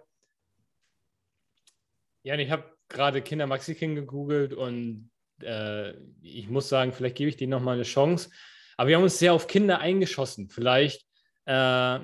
ja, 2.23 2.35
ich 2.35 2.51
habe 2.51 2.72
gerade 2.93 3.21
Kinder 3.21 3.47
Maxi 3.47 3.75
King 3.75 3.95
gegoogelt 3.95 4.53
und 4.53 5.11
äh, 5.41 5.93
ich 6.21 6.47
muss 6.49 6.69
sagen, 6.69 6.93
vielleicht 6.93 7.15
gebe 7.15 7.29
ich 7.29 7.35
denen 7.35 7.51
nochmal 7.51 7.75
eine 7.75 7.83
Chance. 7.83 8.29
Aber 8.77 8.87
wir 8.87 8.95
haben 8.95 9.03
uns 9.03 9.19
sehr 9.19 9.33
auf 9.33 9.47
Kinder 9.47 9.79
eingeschossen. 9.79 10.49
Vielleicht 10.49 11.05
äh, 11.45 11.99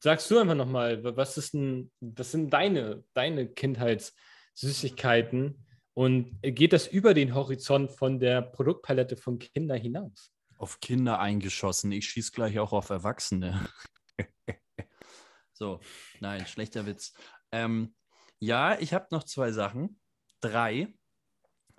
sagst 0.00 0.30
du 0.30 0.38
einfach 0.38 0.54
nochmal, 0.54 1.04
was 1.04 1.36
ist 1.36 1.52
denn, 1.54 1.90
was 2.00 2.32
sind 2.32 2.50
deine, 2.50 3.04
deine 3.12 3.48
Kindheitssüßigkeiten 3.48 5.66
und 5.92 6.40
geht 6.42 6.72
das 6.72 6.86
über 6.86 7.12
den 7.12 7.34
Horizont 7.34 7.92
von 7.92 8.18
der 8.18 8.40
Produktpalette 8.40 9.16
von 9.16 9.38
Kinder 9.38 9.76
hinaus? 9.76 10.32
auf 10.58 10.80
Kinder 10.80 11.20
eingeschossen. 11.20 11.92
Ich 11.92 12.08
schieße 12.08 12.32
gleich 12.32 12.58
auch 12.58 12.72
auf 12.72 12.90
Erwachsene. 12.90 13.68
so, 15.52 15.80
nein, 16.20 16.44
schlechter 16.46 16.84
Witz. 16.84 17.14
Ähm, 17.52 17.94
ja, 18.40 18.78
ich 18.78 18.92
habe 18.92 19.06
noch 19.10 19.24
zwei 19.24 19.52
Sachen. 19.52 20.00
Drei. 20.40 20.94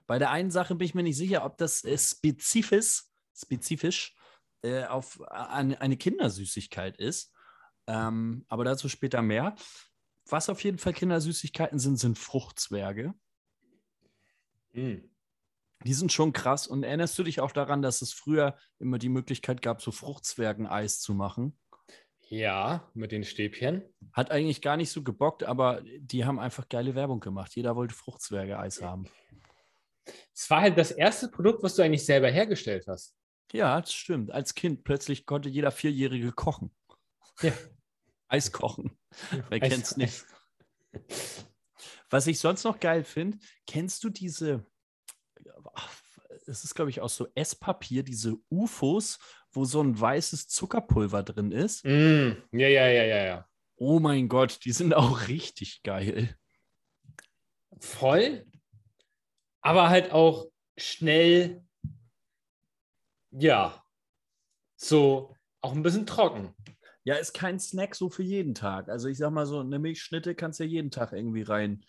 Bei 0.08 0.20
der 0.20 0.32
einen 0.32 0.52
Sache 0.52 0.76
bin 0.76 0.86
ich 0.86 0.96
mir 0.96 1.04
nicht 1.04 1.18
sicher, 1.18 1.46
ob 1.46 1.58
das 1.58 1.84
äh, 1.84 1.98
spezifisch, 1.98 3.04
spezifisch 3.36 4.16
äh, 4.64 4.86
auf 4.86 5.22
eine, 5.30 5.80
eine, 5.80 5.98
Kindersüßigkeit 5.98 6.98
ist. 6.98 7.34
Ähm, 7.88 8.46
aber 8.48 8.64
dazu 8.64 8.90
später 8.90 9.22
mehr. 9.22 9.56
Was 10.28 10.50
auf 10.50 10.64
jeden 10.64 10.78
Fall 10.78 10.94
Kindersüßigkeiten 10.94 11.80
sind, 11.80 11.98
sind 11.98 12.18
Fruchtzwerge. 12.18 13.14
Mm. 14.74 14.98
Die 15.86 15.94
sind 15.94 16.12
schon 16.12 16.34
krass. 16.34 16.68
Und 16.68 16.84
erinnerst 16.84 17.18
du 17.18 17.24
dich 17.24 17.40
auch 17.40 17.52
daran, 17.52 17.82
dass 17.82 18.02
es 18.02 18.12
früher 18.12 18.58
immer 18.80 18.98
die 18.98 19.10
Möglichkeit 19.10 19.62
gab, 19.62 19.82
so 19.82 19.92
Fruchtzwergen-Eis 19.92 21.00
zu 21.00 21.14
machen? 21.14 21.58
Ja, 22.30 22.88
mit 22.94 23.12
den 23.12 23.24
Stäbchen. 23.24 23.84
Hat 24.14 24.30
eigentlich 24.30 24.62
gar 24.62 24.78
nicht 24.78 24.92
so 24.92 25.04
gebockt, 25.04 25.44
aber 25.44 25.82
die 25.84 26.26
haben 26.26 26.40
einfach 26.40 26.70
geile 26.70 26.94
Werbung 26.94 27.20
gemacht. 27.20 27.56
Jeder 27.56 27.76
wollte 27.76 27.96
Fruchtzwerge-Eis 27.96 28.84
haben. 28.84 29.10
Es 30.34 30.50
war 30.50 30.62
halt 30.62 30.78
das 30.78 30.92
erste 30.92 31.28
Produkt, 31.28 31.64
was 31.64 31.76
du 31.76 31.82
eigentlich 31.82 32.06
selber 32.06 32.30
hergestellt 32.30 32.86
hast. 32.88 33.16
Ja, 33.52 33.82
das 33.82 33.94
stimmt. 33.94 34.32
Als 34.32 34.54
Kind 34.54 34.84
plötzlich 34.84 35.26
konnte 35.26 35.50
jeder 35.50 35.72
Vierjährige 35.72 36.32
kochen. 36.32 36.72
Ja. 37.42 37.52
Eis 38.28 38.52
kochen. 38.52 38.96
Wer 39.50 39.60
kennt 39.60 39.86
es 39.86 39.98
nicht? 39.98 40.24
Was 42.12 42.28
ich 42.28 42.40
sonst 42.40 42.64
noch 42.64 42.80
geil 42.80 43.04
finde, 43.04 43.40
kennst 43.66 44.04
du 44.04 44.10
diese 44.10 44.68
es 46.50 46.64
ist, 46.64 46.76
glaube 46.76 46.90
ich, 46.90 47.02
aus 47.02 47.16
so 47.16 47.28
Esspapier, 47.36 48.04
diese 48.04 48.38
UFOs, 48.50 49.20
wo 49.52 49.66
so 49.66 49.82
ein 49.82 50.00
weißes 50.00 50.48
Zuckerpulver 50.48 51.24
drin 51.24 51.52
ist. 51.52 51.86
Mm, 51.86 52.32
ja, 52.52 52.68
ja, 52.68 52.88
ja, 52.88 53.04
ja, 53.04 53.26
ja. 53.26 53.46
Oh 53.76 54.00
mein 54.00 54.28
Gott, 54.28 54.60
die 54.66 54.72
sind 54.72 54.94
auch 54.94 55.28
richtig 55.28 55.84
geil. 55.84 56.36
Voll, 57.80 58.46
aber 59.62 59.90
halt 59.90 60.12
auch 60.12 60.48
schnell 60.78 61.64
ja, 63.32 63.84
so 64.76 65.36
auch 65.62 65.74
ein 65.74 65.84
bisschen 65.84 66.06
trocken. 66.06 66.56
Ja, 67.04 67.16
ist 67.16 67.34
kein 67.34 67.60
Snack 67.60 67.96
so 67.96 68.10
für 68.10 68.24
jeden 68.24 68.54
Tag. 68.54 68.90
Also 68.90 69.08
ich 69.08 69.18
sag 69.18 69.32
mal 69.32 69.46
so, 69.46 69.60
eine 69.60 69.80
Milchschnitte 69.80 70.36
kannst 70.36 70.60
du 70.60 70.64
ja 70.64 70.70
jeden 70.70 70.92
Tag 70.92 71.12
irgendwie 71.12 71.44
rein 71.44 71.86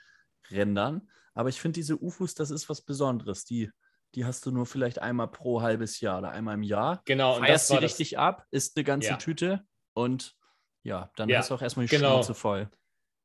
rendern. 0.51 1.09
Aber 1.35 1.49
ich 1.49 1.61
finde 1.61 1.77
diese 1.77 2.03
UFOs, 2.03 2.35
das 2.35 2.51
ist 2.51 2.69
was 2.69 2.83
Besonderes. 2.83 3.45
Die, 3.45 3.71
die 4.15 4.25
hast 4.25 4.45
du 4.47 4.51
nur 4.51 4.67
vielleicht 4.67 5.01
einmal 5.01 5.29
pro 5.29 5.63
halbes 5.63 6.01
Jahr 6.01 6.19
oder 6.19 6.31
einmal 6.31 6.55
im 6.55 6.63
Jahr. 6.63 7.03
Genau. 7.05 7.37
Und 7.37 7.45
Feierst 7.45 7.69
sie 7.69 7.77
richtig 7.77 8.19
ab, 8.19 8.47
isst 8.51 8.77
eine 8.77 8.85
ganze 8.85 9.11
ja. 9.11 9.17
Tüte 9.17 9.65
und 9.95 10.35
ja, 10.83 11.11
dann 11.17 11.29
ja, 11.29 11.39
hast 11.39 11.51
du 11.51 11.55
auch 11.55 11.63
erstmal 11.63 11.87
die 11.87 11.95
genau. 11.95 12.15
Schnauze 12.15 12.35
voll. 12.35 12.71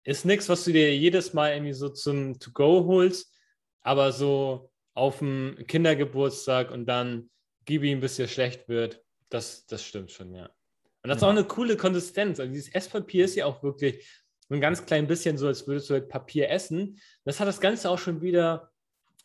Ist 0.04 0.26
nichts, 0.26 0.50
was 0.50 0.64
du 0.64 0.72
dir 0.72 0.96
jedes 0.96 1.34
Mal 1.34 1.54
irgendwie 1.54 1.74
so 1.74 1.90
zum 1.90 2.40
To-Go 2.40 2.86
holst, 2.86 3.34
aber 3.82 4.12
so 4.12 4.72
auf 4.94 5.20
dem 5.20 5.58
Kindergeburtstag 5.68 6.72
und 6.72 6.86
dann 6.86 7.30
gib 7.66 7.84
ihm, 7.84 8.00
bis 8.00 8.18
dir 8.18 8.28
schlecht 8.28 8.68
wird. 8.68 9.02
Das, 9.30 9.66
das 9.66 9.84
stimmt 9.84 10.12
schon, 10.12 10.34
ja. 10.34 10.46
Und 10.46 11.10
das 11.10 11.16
ja. 11.16 11.16
ist 11.16 11.24
auch 11.24 11.38
eine 11.38 11.44
coole 11.44 11.78
Konsistenz. 11.78 12.40
Also 12.40 12.52
dieses 12.52 12.74
Esspapier 12.74 13.26
ist 13.26 13.36
ja 13.36 13.46
auch 13.46 13.64
wirklich 13.64 14.08
ein 14.50 14.62
ganz 14.62 14.86
klein 14.86 15.08
bisschen 15.08 15.38
so, 15.38 15.48
als 15.48 15.68
würdest 15.68 15.90
du 15.90 15.96
halt 15.96 16.10
Papier 16.10 16.50
essen. 16.50 17.00
Das 17.24 17.40
hat 17.40 17.48
das 17.48 17.60
Ganze 17.60 17.90
auch 17.90 17.98
schon 17.98 18.22
wieder 18.22 18.72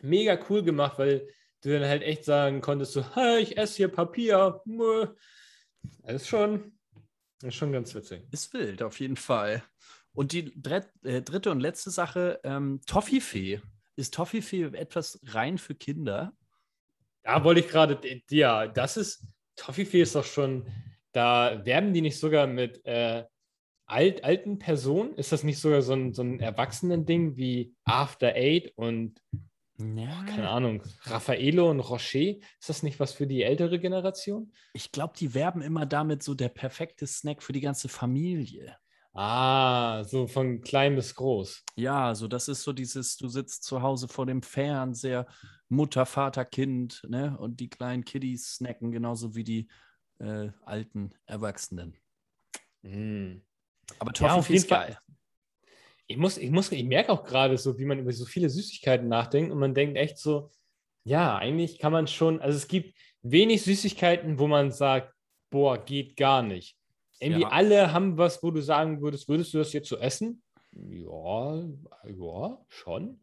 mega 0.02 0.38
cool 0.48 0.62
gemacht, 0.62 0.98
weil 0.98 1.28
du 1.62 1.72
dann 1.78 1.88
halt 1.88 2.02
echt 2.02 2.24
sagen 2.24 2.60
konntest, 2.60 2.92
so, 2.92 3.04
hey, 3.14 3.40
ich 3.40 3.56
esse 3.56 3.78
hier 3.78 3.88
Papier. 3.88 4.62
Das 6.02 6.22
ist 6.22 6.28
schon, 6.28 6.72
das 7.40 7.48
ist 7.48 7.54
schon 7.54 7.72
ganz 7.72 7.94
witzig. 7.94 8.22
Ist 8.30 8.52
wild, 8.52 8.82
auf 8.82 9.00
jeden 9.00 9.16
Fall. 9.16 9.62
Und 10.12 10.32
die 10.32 10.52
äh, 11.04 11.22
dritte 11.22 11.50
und 11.50 11.60
letzte 11.60 11.90
Sache, 11.90 12.40
ähm, 12.44 12.80
Toffifee. 12.86 13.60
Ist 13.96 14.14
Toffifee 14.14 14.64
etwas 14.76 15.20
rein 15.26 15.58
für 15.58 15.74
Kinder? 15.74 16.32
Da 17.22 17.44
wollte 17.44 17.60
ich 17.60 17.68
gerade, 17.68 18.00
ja, 18.30 18.66
das 18.66 18.96
ist, 18.96 19.24
Toffifee 19.56 20.00
ist 20.00 20.14
doch 20.14 20.24
schon, 20.24 20.66
da 21.12 21.64
werben 21.64 21.92
die 21.92 22.00
nicht 22.00 22.18
sogar 22.18 22.46
mit 22.46 22.84
äh, 22.86 23.24
alt, 23.90 24.24
alten 24.24 24.58
Personen? 24.58 25.14
Ist 25.14 25.32
das 25.32 25.42
nicht 25.42 25.58
sogar 25.58 25.82
so 25.82 25.92
ein, 25.92 26.14
so 26.14 26.22
ein 26.22 26.40
Erwachsenen-Ding 26.40 27.36
wie 27.36 27.74
After 27.84 28.34
Eight 28.34 28.72
und 28.76 29.20
ja. 29.80 30.24
keine 30.24 30.48
Ahnung, 30.48 30.82
Raffaello 31.02 31.70
und 31.70 31.80
Rocher? 31.80 32.36
Ist 32.60 32.68
das 32.68 32.82
nicht 32.82 33.00
was 33.00 33.12
für 33.12 33.26
die 33.26 33.42
ältere 33.42 33.78
Generation? 33.78 34.52
Ich 34.72 34.92
glaube, 34.92 35.14
die 35.18 35.34
werben 35.34 35.62
immer 35.62 35.86
damit 35.86 36.22
so 36.22 36.34
der 36.34 36.48
perfekte 36.48 37.06
Snack 37.06 37.42
für 37.42 37.52
die 37.52 37.60
ganze 37.60 37.88
Familie. 37.88 38.76
Ah, 39.12 40.04
so 40.04 40.28
von 40.28 40.60
klein 40.60 40.94
bis 40.94 41.14
groß. 41.14 41.64
Ja, 41.74 42.14
so 42.14 42.28
das 42.28 42.48
ist 42.48 42.62
so 42.62 42.72
dieses, 42.72 43.16
du 43.16 43.28
sitzt 43.28 43.64
zu 43.64 43.82
Hause 43.82 44.06
vor 44.06 44.24
dem 44.26 44.42
Fernseher, 44.42 45.26
Mutter, 45.68 46.06
Vater, 46.06 46.44
Kind, 46.44 47.02
ne? 47.08 47.36
Und 47.38 47.58
die 47.58 47.68
kleinen 47.68 48.04
Kiddies 48.04 48.54
snacken 48.54 48.92
genauso 48.92 49.34
wie 49.34 49.44
die 49.44 49.68
äh, 50.18 50.50
alten 50.64 51.10
Erwachsenen. 51.26 51.96
Mm. 52.82 53.42
Aber 53.98 54.12
Toffee 54.12 54.52
ja, 54.52 54.58
ist 54.58 54.68
geil. 54.68 54.98
Ich 56.10 56.16
muss, 56.16 56.38
ich 56.38 56.50
muss, 56.50 56.72
ich 56.72 56.82
merke 56.82 57.12
auch 57.12 57.22
gerade 57.22 57.56
so, 57.56 57.78
wie 57.78 57.84
man 57.84 58.00
über 58.00 58.12
so 58.12 58.24
viele 58.24 58.50
Süßigkeiten 58.50 59.06
nachdenkt 59.06 59.52
und 59.52 59.60
man 59.60 59.74
denkt 59.74 59.96
echt 59.96 60.18
so, 60.18 60.50
ja, 61.04 61.36
eigentlich 61.36 61.78
kann 61.78 61.92
man 61.92 62.08
schon, 62.08 62.40
also 62.40 62.56
es 62.56 62.66
gibt 62.66 62.98
wenig 63.22 63.62
Süßigkeiten, 63.62 64.40
wo 64.40 64.48
man 64.48 64.72
sagt, 64.72 65.14
boah, 65.50 65.78
geht 65.78 66.16
gar 66.16 66.42
nicht. 66.42 66.76
Irgendwie 67.20 67.42
ja. 67.42 67.50
alle 67.50 67.92
haben 67.92 68.18
was, 68.18 68.42
wo 68.42 68.50
du 68.50 68.60
sagen 68.60 69.00
würdest, 69.00 69.28
würdest 69.28 69.54
du 69.54 69.58
das 69.58 69.72
jetzt 69.72 69.88
so 69.88 69.98
essen? 69.98 70.42
Ja, 70.72 71.62
ja, 72.04 72.64
schon. 72.66 73.22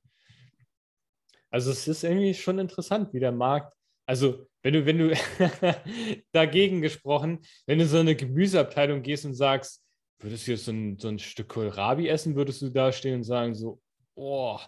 Also 1.50 1.72
es 1.72 1.90
ist 1.90 2.06
irgendwie 2.06 2.34
schon 2.36 2.58
interessant, 2.58 3.14
wie 3.14 3.20
der 3.20 3.34
Markt, 3.34 3.76
also 4.06 4.48
wenn 4.62 4.76
du, 4.76 4.86
wenn 4.86 4.98
du 4.98 5.14
dagegen 6.32 6.82
gesprochen, 6.82 7.40
wenn 7.66 7.80
du 7.80 7.86
so 7.86 7.98
eine 7.98 8.16
Gemüseabteilung 8.16 9.02
gehst 9.02 9.26
und 9.26 9.34
sagst, 9.34 9.84
würdest 10.20 10.48
du 10.48 10.52
jetzt 10.52 10.66
so 10.66 10.72
ein, 10.72 10.98
so 11.00 11.08
ein 11.08 11.20
Stück 11.20 11.50
Kohlrabi 11.50 12.08
essen, 12.08 12.36
würdest 12.36 12.62
du 12.62 12.70
da 12.70 12.92
stehen 12.92 13.16
und 13.16 13.24
sagen 13.24 13.54
so, 13.54 13.82
oh, 14.16 14.60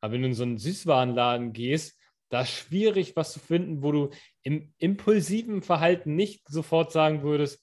aber 0.00 0.12
wenn 0.12 0.22
du 0.22 0.28
in 0.28 0.34
so 0.34 0.42
einen 0.42 0.58
Süßwarenladen 0.58 1.52
gehst, 1.52 1.98
da 2.28 2.42
ist 2.42 2.50
schwierig, 2.50 3.14
was 3.14 3.32
zu 3.32 3.38
finden, 3.38 3.82
wo 3.82 3.92
du 3.92 4.10
im 4.42 4.72
impulsiven 4.78 5.62
Verhalten 5.62 6.16
nicht 6.16 6.48
sofort 6.48 6.92
sagen 6.92 7.22
würdest, 7.22 7.62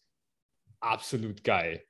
absolut 0.79 1.43
geil. 1.43 1.83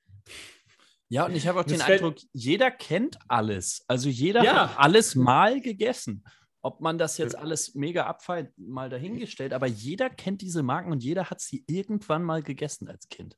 Ja, 1.10 1.26
und 1.26 1.36
ich 1.36 1.48
habe 1.48 1.60
auch 1.60 1.64
das 1.64 1.74
den 1.74 1.82
Eindruck, 1.82 2.18
jeder 2.32 2.72
kennt 2.72 3.20
alles. 3.28 3.84
Also 3.88 4.10
jeder 4.10 4.44
ja. 4.44 4.70
hat 4.72 4.80
alles 4.80 5.16
mal 5.16 5.62
gegessen. 5.62 6.24
Ob 6.66 6.80
man 6.80 6.98
das 6.98 7.18
jetzt 7.18 7.38
alles 7.38 7.76
mega 7.76 8.06
abfeilt, 8.06 8.58
mal 8.58 8.90
dahingestellt, 8.90 9.52
aber 9.52 9.68
jeder 9.68 10.10
kennt 10.10 10.42
diese 10.42 10.64
Marken 10.64 10.94
und 10.94 11.04
jeder 11.04 11.30
hat 11.30 11.42
sie 11.42 11.66
irgendwann 11.68 12.24
mal 12.24 12.42
gegessen 12.42 12.88
als 12.88 13.10
Kind. 13.10 13.38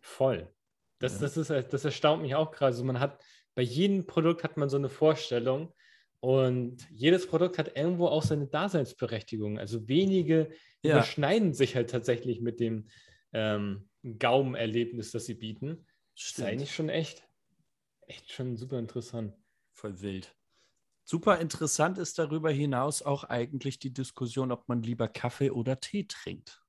Voll. 0.00 0.52
Das, 0.98 1.14
ja. 1.14 1.20
das, 1.20 1.36
ist, 1.36 1.50
das 1.50 1.84
erstaunt 1.84 2.22
mich 2.22 2.34
auch 2.34 2.50
gerade. 2.50 2.66
Also 2.66 2.84
man 2.84 3.00
hat, 3.00 3.22
bei 3.54 3.62
jedem 3.62 4.06
Produkt 4.06 4.44
hat 4.44 4.56
man 4.56 4.68
so 4.68 4.76
eine 4.76 4.88
Vorstellung 4.88 5.72
und 6.20 6.88
jedes 6.90 7.26
Produkt 7.26 7.58
hat 7.58 7.76
irgendwo 7.76 8.06
auch 8.08 8.22
seine 8.22 8.48
Daseinsberechtigung. 8.48 9.58
Also 9.58 9.88
wenige 9.88 10.50
ja. 10.82 10.94
überschneiden 10.94 11.54
sich 11.54 11.76
halt 11.76 11.90
tatsächlich 11.90 12.40
mit 12.40 12.58
dem 12.60 12.88
ähm, 13.32 13.88
Gaumenerlebnis, 14.18 15.12
das 15.12 15.26
sie 15.26 15.34
bieten. 15.34 15.86
Stimmt. 16.14 16.38
Das 16.38 16.38
ist 16.38 16.44
eigentlich 16.44 16.74
schon 16.74 16.88
echt, 16.88 17.28
echt 18.06 18.32
schon 18.32 18.56
super 18.56 18.78
interessant. 18.78 19.34
Voll 19.72 20.00
wild. 20.00 20.34
Super 21.04 21.38
interessant 21.38 21.98
ist 21.98 22.18
darüber 22.18 22.50
hinaus 22.50 23.02
auch 23.02 23.24
eigentlich 23.24 23.78
die 23.78 23.92
Diskussion, 23.92 24.52
ob 24.52 24.68
man 24.68 24.82
lieber 24.82 25.08
Kaffee 25.08 25.50
oder 25.50 25.80
Tee 25.80 26.04
trinkt. 26.06 26.60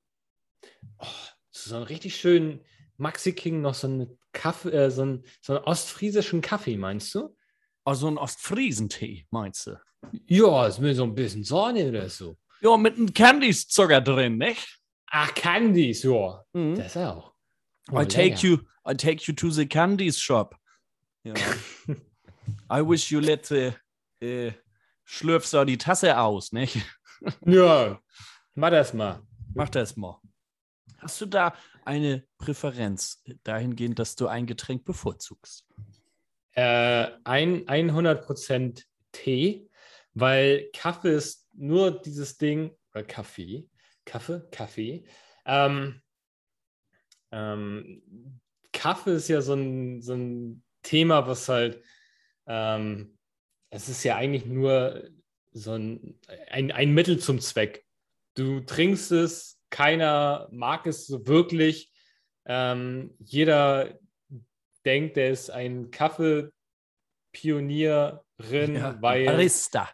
Oh, 1.00 1.08
so 1.50 1.76
einen 1.76 1.86
richtig 1.86 2.16
schönen 2.16 2.64
Maxi 2.98 3.34
King, 3.34 3.62
noch 3.62 3.74
so 3.74 3.88
einen, 3.88 4.19
Kaffee, 4.32 4.70
äh, 4.70 4.92
so, 4.92 5.02
einen, 5.04 5.26
so 5.42 5.56
einen 5.56 5.64
ostfriesischen 5.66 6.42
Kaffee, 6.42 6.78
meinst 6.78 7.14
du? 7.16 7.36
Also 7.84 8.08
einen 8.08 8.18
Ostfriesentee, 8.18 9.26
meinst 9.32 9.68
du? 9.68 9.80
Ja, 10.28 10.68
ist 10.68 10.80
mir 10.80 10.94
so 10.96 11.04
ein 11.04 11.16
bisschen 11.16 11.44
Sonne 11.44 11.90
oder 11.90 12.10
so. 12.10 12.38
Ja, 12.62 12.78
mit 12.78 12.96
einem 12.98 13.14
Candies-Zucker 13.14 14.02
drin, 14.02 14.38
nicht? 14.38 14.80
Ach, 15.08 15.34
Candies, 15.34 16.04
ja. 16.04 16.44
Mhm. 16.54 16.76
Das 16.76 16.96
auch. 16.98 17.34
Oh, 17.92 18.00
I 18.00 18.06
take 18.06 18.46
you, 18.46 18.58
I 18.88 18.94
take 18.94 19.24
you 19.26 19.34
to 19.34 19.50
the 19.50 19.66
Candies 19.66 20.20
shop. 20.20 20.56
Ja. 21.24 21.34
I 22.72 22.82
wish 22.82 23.12
you 23.12 23.20
let 23.20 23.46
the 23.48 23.74
äh, 24.22 24.52
schlürfst 25.06 25.54
du 25.54 25.66
die 25.66 25.78
Tasse 25.78 26.18
aus, 26.18 26.52
nicht? 26.52 26.78
Ja, 27.46 28.00
mach 28.56 28.70
das 28.70 28.94
mal. 28.94 29.22
Mach 29.54 29.70
das 29.70 29.96
mal. 29.98 30.22
Hast 31.00 31.20
du 31.22 31.26
da 31.26 31.54
eine 31.90 32.24
Präferenz 32.38 33.24
dahingehend, 33.44 34.00
dass 34.00 34.16
du 34.16 34.28
ein 34.28 34.46
Getränk 34.46 34.86
bevorzugst? 34.86 35.66
Äh, 36.54 37.08
ein, 37.24 37.66
100% 37.66 38.84
Tee, 39.12 39.70
weil 40.14 40.70
Kaffee 40.74 41.16
ist 41.16 41.48
nur 41.54 42.00
dieses 42.02 42.38
Ding, 42.38 42.72
oder 42.94 43.04
Kaffee, 43.04 43.68
Kaffee, 44.06 44.42
Kaffee. 44.52 45.04
Ähm, 45.46 46.02
ähm, 47.32 48.40
Kaffee 48.72 49.16
ist 49.16 49.28
ja 49.28 49.42
so 49.42 49.54
ein, 49.54 50.02
so 50.02 50.14
ein 50.14 50.64
Thema, 50.84 51.28
was 51.28 51.50
halt 51.50 51.84
ähm, 52.46 53.18
es 53.70 53.90
ist 53.90 54.04
ja 54.04 54.16
eigentlich 54.16 54.46
nur 54.46 55.10
so 55.52 55.74
ein, 55.74 56.20
ein, 56.50 56.72
ein 56.72 56.94
Mittel 56.94 57.20
zum 57.20 57.40
Zweck. 57.40 57.86
Du 58.36 58.62
trinkst 58.62 59.12
es, 59.12 59.59
keiner 59.70 60.48
mag 60.52 60.88
es 60.88 61.08
so 61.08 61.26
wirklich. 61.28 61.92
Ähm, 62.46 63.16
jeder 63.20 64.00
denkt, 64.86 65.18
er 65.18 65.30
ist 65.30 65.50
ein 65.50 65.92
Kaffeepionierin, 65.92 66.52
ja, 68.76 69.02
weil. 69.02 69.26
Barista. 69.26 69.90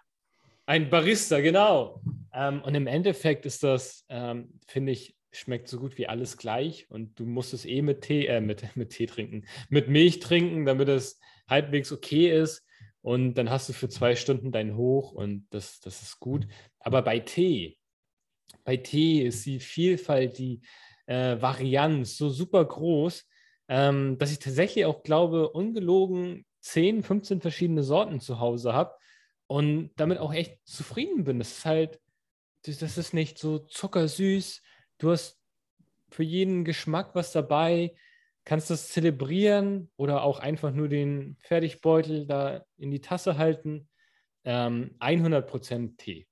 Ein 0.66 0.90
Barista, 0.90 1.42
genau. 1.42 2.02
Ähm, 2.34 2.62
und 2.62 2.74
im 2.76 2.88
Endeffekt 2.88 3.46
ist 3.46 3.64
das, 3.64 4.06
ähm, 4.10 4.60
finde 4.68 4.92
ich, 4.94 5.16
schmeckt 5.32 5.68
so 5.68 5.80
gut 5.80 5.98
wie 5.98 6.08
alles 6.08 6.38
gleich 6.38 6.90
und 6.90 7.20
du 7.20 7.26
musst 7.26 7.54
es 7.54 7.66
eh 7.66 7.82
mit 7.82 8.02
Tee, 8.02 8.26
äh, 8.26 8.42
mit, 8.42 8.76
mit 8.76 8.92
Tee 8.92 9.06
trinken, 9.06 9.46
mit 9.70 9.90
Milch 9.90 10.20
trinken, 10.20 10.66
damit 10.66 10.88
es 10.88 11.20
halbwegs 11.48 11.92
okay 11.92 12.30
ist 12.32 12.66
und 13.02 13.36
dann 13.36 13.50
hast 13.50 13.70
du 13.70 13.74
für 13.74 13.90
zwei 13.90 14.16
Stunden 14.16 14.52
dein 14.52 14.76
Hoch 14.76 15.12
und 15.12 15.46
das, 15.52 15.80
das 15.82 16.02
ist 16.02 16.20
gut. 16.20 16.48
Aber 16.80 17.02
bei 17.02 17.20
Tee, 17.20 17.78
bei 18.64 18.78
Tee 18.78 19.22
ist 19.22 19.46
die 19.46 19.60
Vielfalt, 19.60 20.38
die 20.38 20.62
äh, 21.08 21.42
Varianz 21.42 22.18
so 22.18 22.30
super 22.30 22.64
groß, 22.64 23.28
ähm, 23.68 24.18
dass 24.18 24.32
ich 24.32 24.40
tatsächlich 24.40 24.86
auch 24.86 25.04
glaube, 25.04 25.50
ungelogen 25.50 26.46
10, 26.62 27.04
15 27.04 27.42
verschiedene 27.42 27.84
Sorten 27.84 28.20
zu 28.20 28.40
Hause 28.40 28.74
habe 28.74 28.96
und 29.48 29.92
damit 29.98 30.18
auch 30.18 30.34
echt 30.34 30.60
zufrieden 30.66 31.24
bin. 31.24 31.40
Das 31.40 31.58
ist 31.58 31.66
halt, 31.66 32.00
das, 32.64 32.80
das 32.80 32.98
ist 32.98 33.14
nicht 33.14 33.38
so 33.38 33.60
zuckersüß. 33.60 34.62
Du 34.98 35.12
hast 35.12 35.40
für 36.10 36.24
jeden 36.24 36.66
Geschmack 36.66 37.14
was 37.14 37.32
dabei 37.32 37.94
kannst 38.46 38.70
das 38.70 38.90
zelebrieren 38.90 39.92
oder 39.98 40.24
auch 40.24 40.40
einfach 40.40 40.72
nur 40.72 40.88
den 40.88 41.36
Fertigbeutel 41.42 42.28
da 42.28 42.64
in 42.78 42.92
die 42.92 43.02
Tasse 43.02 43.38
halten. 43.38 43.90
Ähm, 44.46 44.96
100% 45.00 45.98
Tee. 45.98 46.28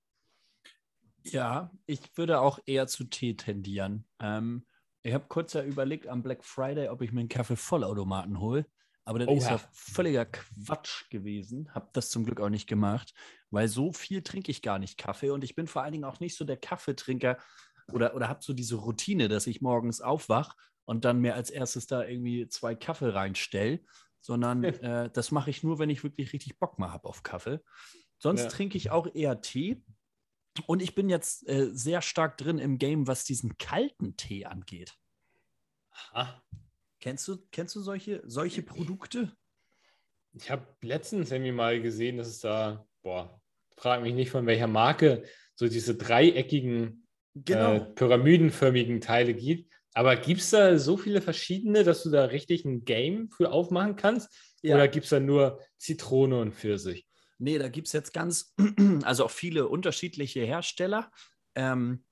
Ja, 1.26 1.72
ich 1.86 2.00
würde 2.16 2.40
auch 2.40 2.60
eher 2.66 2.88
zu 2.88 3.06
Tee 3.06 3.36
tendieren. 3.36 4.06
Ähm, 4.20 4.66
ich 5.04 5.14
habe 5.14 5.26
kurz 5.28 5.54
ja 5.54 5.64
überlegt 5.64 6.08
am 6.08 6.24
Black 6.24 6.44
Friday, 6.44 6.90
ob 6.90 7.02
ich 7.02 7.12
mir 7.12 7.22
einen 7.22 7.30
Kaffee-Vollautomaten 7.30 8.40
hole. 8.40 8.66
Aber 9.06 9.20
das 9.20 9.28
oh, 9.28 9.36
ist 9.36 9.50
ja 9.50 9.60
völliger 9.74 10.26
Quatsch 10.26 11.10
gewesen. 11.10 11.74
Habe 11.74 11.90
das 11.92 12.10
zum 12.10 12.24
Glück 12.24 12.40
auch 12.40 12.50
nicht 12.50 12.68
gemacht, 12.68 13.14
weil 13.50 13.68
so 13.68 13.92
viel 13.92 14.22
trinke 14.22 14.50
ich 14.50 14.62
gar 14.62 14.80
nicht 14.80 14.98
Kaffee. 14.98 15.32
Und 15.32 15.44
ich 15.44 15.56
bin 15.56 15.68
vor 15.68 15.84
allen 15.84 15.92
Dingen 15.92 16.06
auch 16.06 16.22
nicht 16.22 16.38
so 16.38 16.46
der 16.46 16.56
Kaffeetrinker 16.58 17.38
oder, 17.92 18.16
oder 18.16 18.30
habe 18.30 18.40
so 18.42 18.54
diese 18.54 18.76
Routine, 18.76 19.28
dass 19.28 19.46
ich 19.46 19.62
morgens 19.62 20.00
aufwache 20.00 20.56
und 20.86 21.04
dann 21.04 21.20
mir 21.20 21.36
als 21.36 21.50
erstes 21.50 21.86
da 21.86 22.06
irgendwie 22.06 22.48
zwei 22.48 22.76
Kaffee 22.76 23.14
reinstelle, 23.14 23.82
sondern 24.22 24.64
äh, 24.64 25.10
das 25.12 25.32
mache 25.32 25.50
ich 25.50 25.64
nur, 25.64 25.80
wenn 25.80 25.90
ich 25.90 26.04
wirklich 26.04 26.32
richtig 26.32 26.58
Bock 26.60 26.80
mal 26.80 26.92
habe 26.92 27.10
auf 27.10 27.24
Kaffee. 27.24 27.60
Sonst 28.20 28.44
ja. 28.44 28.50
trinke 28.50 28.78
ich 28.78 28.90
auch 28.90 29.14
eher 29.14 29.42
Tee. 29.42 29.84
Und 30.68 30.82
ich 30.82 30.96
bin 30.96 31.10
jetzt 31.10 31.48
äh, 31.48 31.70
sehr 31.72 32.02
stark 32.02 32.38
drin 32.38 32.60
im 32.60 32.78
Game, 32.78 33.08
was 33.08 33.24
diesen 33.26 33.58
kalten 33.58 34.16
Tee 34.18 34.46
angeht. 34.46 34.94
Aha. 36.12 36.44
Kennst 37.00 37.28
du, 37.28 37.38
kennst 37.52 37.76
du 37.76 37.82
solche, 37.82 38.22
solche 38.26 38.64
Produkte? 38.64 39.36
Ich 40.34 40.50
habe 40.50 40.66
letztens 40.82 41.32
irgendwie 41.32 41.52
mal 41.52 41.82
gesehen, 41.82 42.18
dass 42.18 42.28
es 42.28 42.40
da, 42.40 42.88
boah, 43.02 43.42
frag 43.76 44.02
mich 44.02 44.14
nicht 44.14 44.32
von 44.32 44.46
welcher 44.46 44.68
Marke, 44.68 45.24
so 45.56 45.68
diese 45.68 45.96
dreieckigen, 45.96 47.08
genau. 47.36 47.74
äh, 47.74 47.80
pyramidenförmigen 47.82 49.02
Teile 49.02 49.34
gibt. 49.34 49.72
Aber 49.94 50.16
gibt 50.16 50.42
es 50.42 50.50
da 50.50 50.78
so 50.80 50.98
viele 50.98 51.22
verschiedene, 51.22 51.84
dass 51.84 52.04
du 52.04 52.10
da 52.10 52.26
richtig 52.26 52.66
ein 52.66 52.84
Game 52.84 53.30
für 53.30 53.52
aufmachen 53.52 53.96
kannst? 53.96 54.34
Ja. 54.62 54.76
Oder 54.76 54.88
gibt 54.88 55.04
es 55.04 55.12
da 55.12 55.20
nur 55.20 55.60
Zitrone 55.78 56.40
und 56.40 56.54
Pfirsich? 56.54 57.06
Nee, 57.38 57.58
da 57.58 57.70
gibt 57.70 57.88
es 57.88 57.94
jetzt 57.94 58.14
ganz, 58.14 58.54
also 59.04 59.26
auch 59.26 59.32
viele 59.32 59.68
unterschiedliche 59.68 60.42
Hersteller. 60.42 61.12
Ähm, 61.56 62.06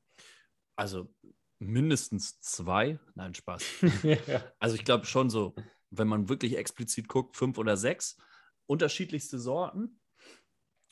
also 0.76 1.14
mindestens 1.60 2.40
zwei. 2.40 3.00
Nein, 3.16 3.34
Spaß. 3.34 3.64
Also 4.60 4.76
ich 4.76 4.84
glaube 4.84 5.06
schon 5.06 5.30
so, 5.30 5.56
wenn 5.90 6.08
man 6.08 6.30
wirklich 6.30 6.58
explizit 6.58 7.08
guckt, 7.08 7.38
fünf 7.38 7.58
oder 7.58 7.78
sechs 7.78 8.18
unterschiedlichste 8.66 9.40
Sorten. 9.40 10.00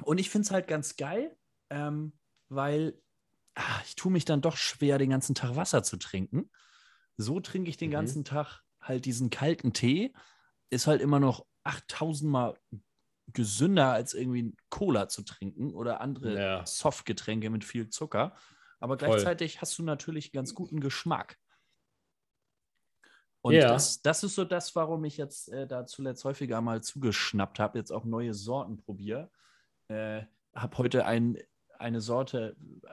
Und 0.04 0.20
ich 0.20 0.30
finde 0.30 0.46
es 0.46 0.52
halt 0.52 0.68
ganz 0.68 0.96
geil, 0.96 1.36
ähm, 1.70 2.14
weil 2.50 3.02
ach, 3.56 3.84
ich 3.86 3.96
tue 3.96 4.12
mich 4.12 4.26
dann 4.26 4.42
doch 4.42 4.58
schwer, 4.58 4.98
den 4.98 5.10
ganzen 5.10 5.36
Tag 5.36 5.56
Wasser 5.56 5.84
zu 5.84 5.98
trinken. 5.98 6.50
So 7.18 7.40
trinke 7.40 7.70
ich 7.70 7.78
den 7.78 7.90
mhm. 7.90 7.94
ganzen 7.94 8.24
Tag 8.24 8.62
halt 8.82 9.06
diesen 9.06 9.30
kalten 9.30 9.74
Tee. 9.74 10.14
Ist 10.70 10.88
halt 10.88 11.02
immer 11.02 11.20
noch 11.20 11.46
8000 11.64 12.32
Mal 12.32 12.58
gesünder, 13.34 13.92
als 13.92 14.14
irgendwie 14.14 14.56
Cola 14.70 15.08
zu 15.08 15.24
trinken 15.24 15.74
oder 15.74 16.02
andere 16.02 16.40
ja. 16.40 16.66
Softgetränke 16.66 17.50
mit 17.50 17.64
viel 17.64 17.90
Zucker. 17.90 18.36
Aber 18.80 18.98
gleichzeitig 18.98 19.54
Voll. 19.54 19.62
hast 19.62 19.78
du 19.78 19.84
natürlich 19.84 20.32
ganz 20.32 20.56
guten 20.56 20.80
Geschmack. 20.80 21.38
Und 23.42 23.54
ja. 23.54 23.70
das, 23.70 24.02
das, 24.02 24.24
ist 24.24 24.36
so 24.36 24.44
das, 24.44 24.76
warum 24.76 25.04
ich 25.06 25.18
jetzt 25.18 25.50
äh, 25.50 25.66
da 25.66 25.86
zuletzt 25.86 26.26
häufiger 26.26 26.60
mal 26.62 26.82
zugeschnappt 26.82 27.60
habe, 27.60 27.78
jetzt 27.78 27.92
auch 27.92 28.04
neue 28.04 28.34
Sorten 28.34 28.78
probiere. 28.78 29.32
Äh, 29.88 30.24
habe 30.54 30.78
heute 30.78 31.06
ein, 31.06 31.38
eine 31.78 32.02
Sorte 32.02 32.58
äh, 32.84 32.90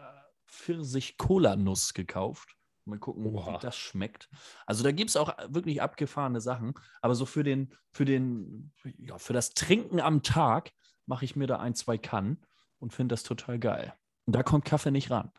Pfirsich-Cola-Nuss 0.47 1.95
gekauft. 1.95 2.57
Mal 2.87 2.99
gucken, 2.99 3.27
Oha. 3.27 3.55
wie 3.55 3.59
das 3.63 3.77
schmeckt. 3.77 4.29
Also 4.65 4.85
da 4.85 4.93
gibt 4.93 5.11
es 5.11 5.17
auch 5.17 5.37
wirklich 5.49 5.83
abgefahrene 5.83 6.41
Sachen. 6.41 6.75
Aber 7.01 7.15
so 7.15 7.27
für 7.27 7.43
den, 7.43 7.75
für 7.91 8.05
den, 8.05 8.73
ja, 8.99 9.19
für 9.19 9.33
das 9.33 9.51
Trinken 9.51 10.01
am 10.01 10.23
Tag 10.23 10.73
mache 11.07 11.25
ich 11.25 11.35
mir 11.35 11.47
da 11.47 11.59
ein, 11.59 11.75
zwei 11.75 11.99
Kannen 11.99 12.45
und 12.79 12.93
finde 12.93 13.15
das 13.15 13.25
total 13.25 13.59
geil. 13.59 13.93
Und 14.27 14.37
da 14.37 14.43
kommt 14.43 14.65
Kaffee 14.65 14.91
nicht 14.91 15.11
ran. 15.11 15.33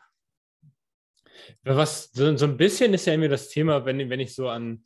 Was 1.62 2.10
so, 2.12 2.36
so, 2.36 2.46
ein 2.46 2.56
bisschen 2.56 2.92
ist 2.94 3.06
ja 3.06 3.14
immer 3.14 3.28
das 3.28 3.48
Thema, 3.48 3.84
wenn, 3.84 4.10
wenn 4.10 4.20
ich 4.20 4.34
so 4.34 4.48
an 4.48 4.84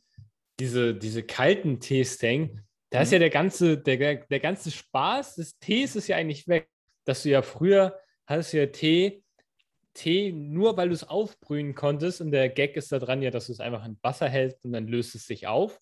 diese, 0.59 0.93
diese 0.93 1.23
kalten 1.23 1.79
Tees 1.79 2.17
denke, 2.17 2.63
da 2.91 3.01
ist 3.01 3.09
mhm. 3.09 3.13
ja 3.13 3.19
der 3.19 3.29
ganze, 3.29 3.77
der, 3.77 4.15
der 4.15 4.39
ganze 4.39 4.71
Spaß 4.71 5.35
des 5.35 5.57
Tees 5.59 5.95
ist 5.95 6.07
ja 6.07 6.15
eigentlich 6.15 6.47
weg. 6.47 6.69
Dass 7.05 7.23
du 7.23 7.29
ja 7.29 7.41
früher 7.41 7.99
hattest 8.25 8.53
ja 8.53 8.67
Tee, 8.67 9.22
Tee 9.93 10.31
nur 10.31 10.77
weil 10.77 10.89
du 10.89 10.95
es 10.95 11.07
aufbrühen 11.07 11.75
konntest 11.75 12.21
und 12.21 12.31
der 12.31 12.49
Gag 12.49 12.75
ist 12.75 12.91
da 12.91 12.99
dran 12.99 13.21
ja, 13.21 13.31
dass 13.31 13.47
du 13.47 13.53
es 13.53 13.59
einfach 13.59 13.85
in 13.85 13.97
Wasser 14.01 14.27
hältst 14.27 14.65
und 14.65 14.73
dann 14.73 14.87
löst 14.87 15.15
es 15.15 15.27
sich 15.27 15.47
auf. 15.47 15.79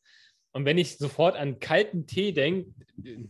Und 0.54 0.66
wenn 0.66 0.78
ich 0.78 0.98
sofort 0.98 1.36
an 1.36 1.60
kalten 1.60 2.08
Tee 2.08 2.34
denke, 2.34 2.74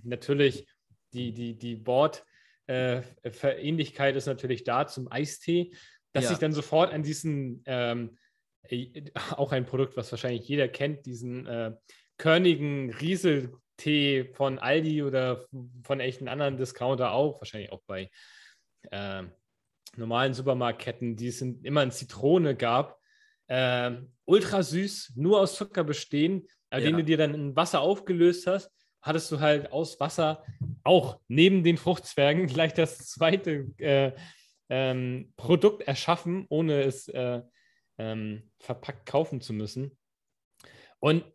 natürlich 0.03 0.67
die, 1.13 1.33
die, 1.33 1.57
die 1.57 1.85
Wortähnlichkeit 1.85 4.15
äh, 4.15 4.17
ist 4.17 4.25
natürlich 4.25 4.63
da 4.63 4.87
zum 4.87 5.11
Eistee, 5.11 5.71
dass 6.13 6.25
ja. 6.25 6.33
ich 6.33 6.39
dann 6.39 6.53
sofort 6.53 6.93
an 6.93 7.03
diesen, 7.03 7.63
ähm, 7.65 8.17
äh, 8.63 9.11
auch 9.31 9.51
ein 9.51 9.65
Produkt, 9.65 9.97
was 9.97 10.11
wahrscheinlich 10.11 10.47
jeder 10.47 10.67
kennt, 10.67 11.05
diesen 11.05 11.45
äh, 11.45 11.73
körnigen 12.17 12.91
Rieseltee 12.91 14.31
von 14.33 14.59
Aldi 14.59 15.03
oder 15.03 15.45
von 15.83 15.99
echten 15.99 16.27
anderen 16.27 16.57
Discounter 16.57 17.11
auch, 17.11 17.39
wahrscheinlich 17.39 17.71
auch 17.71 17.81
bei 17.85 18.09
äh, 18.89 19.23
normalen 19.97 20.33
Supermarktketten, 20.33 21.15
die 21.15 21.27
es 21.27 21.41
in, 21.41 21.61
immer 21.63 21.83
in 21.83 21.91
Zitrone 21.91 22.55
gab, 22.55 22.99
äh, 23.47 23.91
ultra 24.25 24.63
süß, 24.63 25.13
nur 25.15 25.41
aus 25.41 25.55
Zucker 25.55 25.83
bestehen, 25.83 26.47
ja. 26.71 26.79
den 26.79 26.97
du 26.97 27.03
dir 27.03 27.17
dann 27.17 27.33
in 27.33 27.55
Wasser 27.55 27.81
aufgelöst 27.81 28.47
hast, 28.47 28.71
hattest 29.01 29.31
du 29.31 29.39
halt 29.39 29.71
aus 29.71 29.99
Wasser 29.99 30.43
auch 30.83 31.19
neben 31.27 31.63
den 31.63 31.77
Fruchtzwergen 31.77 32.47
gleich 32.47 32.73
das 32.73 33.09
zweite 33.09 33.67
äh, 33.77 34.13
ähm, 34.69 35.33
Produkt 35.35 35.83
erschaffen, 35.83 36.45
ohne 36.49 36.83
es 36.83 37.07
äh, 37.09 37.41
ähm, 37.97 38.49
verpackt 38.59 39.05
kaufen 39.05 39.41
zu 39.41 39.53
müssen. 39.53 39.97
Und 40.99 41.25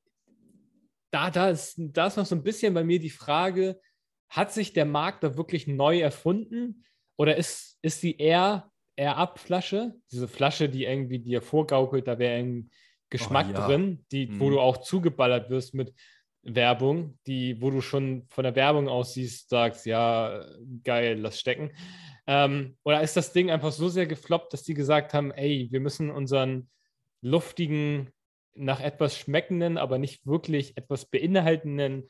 da, 1.11 1.31
da, 1.31 1.51
ist, 1.51 1.75
da 1.79 2.07
ist 2.07 2.17
noch 2.17 2.27
so 2.27 2.35
ein 2.35 2.43
bisschen 2.43 2.73
bei 2.73 2.85
mir 2.85 2.99
die 2.99 3.11
Frage, 3.11 3.81
hat 4.29 4.53
sich 4.53 4.73
der 4.73 4.87
Markt 4.87 5.23
da 5.23 5.37
wirklich 5.37 5.67
neu 5.67 6.01
erfunden 6.01 6.85
oder 7.17 7.37
ist, 7.37 7.79
ist 7.83 8.03
die 8.03 8.19
eher, 8.19 8.71
eher 8.97 9.17
Ab-Flasche, 9.17 9.95
diese 10.11 10.29
Flasche, 10.29 10.69
die 10.69 10.85
irgendwie 10.85 11.19
dir 11.19 11.43
vorgaukelt, 11.43 12.07
da 12.07 12.19
wäre 12.19 12.39
ein 12.39 12.71
Geschmack 13.11 13.47
oh, 13.51 13.55
ja. 13.55 13.67
drin, 13.67 14.05
die, 14.11 14.27
mhm. 14.27 14.41
wo 14.41 14.51
du 14.51 14.61
auch 14.61 14.79
zugeballert 14.79 15.51
wirst 15.51 15.75
mit 15.75 15.95
Werbung, 16.43 17.19
die, 17.27 17.61
wo 17.61 17.71
du 17.71 17.81
schon 17.81 18.25
von 18.29 18.45
der 18.45 18.55
Werbung 18.55 18.89
aus 18.89 19.15
siehst, 19.15 19.49
sagst, 19.49 19.87
ja, 19.87 20.45
geil, 20.85 21.19
lass 21.21 21.41
stecken. 21.41 21.73
Ähm, 22.27 22.77
oder 22.85 23.03
ist 23.03 23.17
das 23.17 23.33
Ding 23.33 23.51
einfach 23.51 23.73
so 23.73 23.89
sehr 23.89 24.07
gefloppt, 24.07 24.53
dass 24.53 24.63
die 24.63 24.75
gesagt 24.75 25.15
haben, 25.15 25.33
ey, 25.33 25.69
wir 25.71 25.81
müssen 25.81 26.11
unseren 26.11 26.69
luftigen, 27.21 28.11
nach 28.59 28.81
etwas 28.81 29.19
schmeckenden, 29.19 29.77
aber 29.77 29.99
nicht 29.99 30.27
wirklich 30.27 30.77
etwas 30.77 31.05
beinhaltenden 31.05 32.09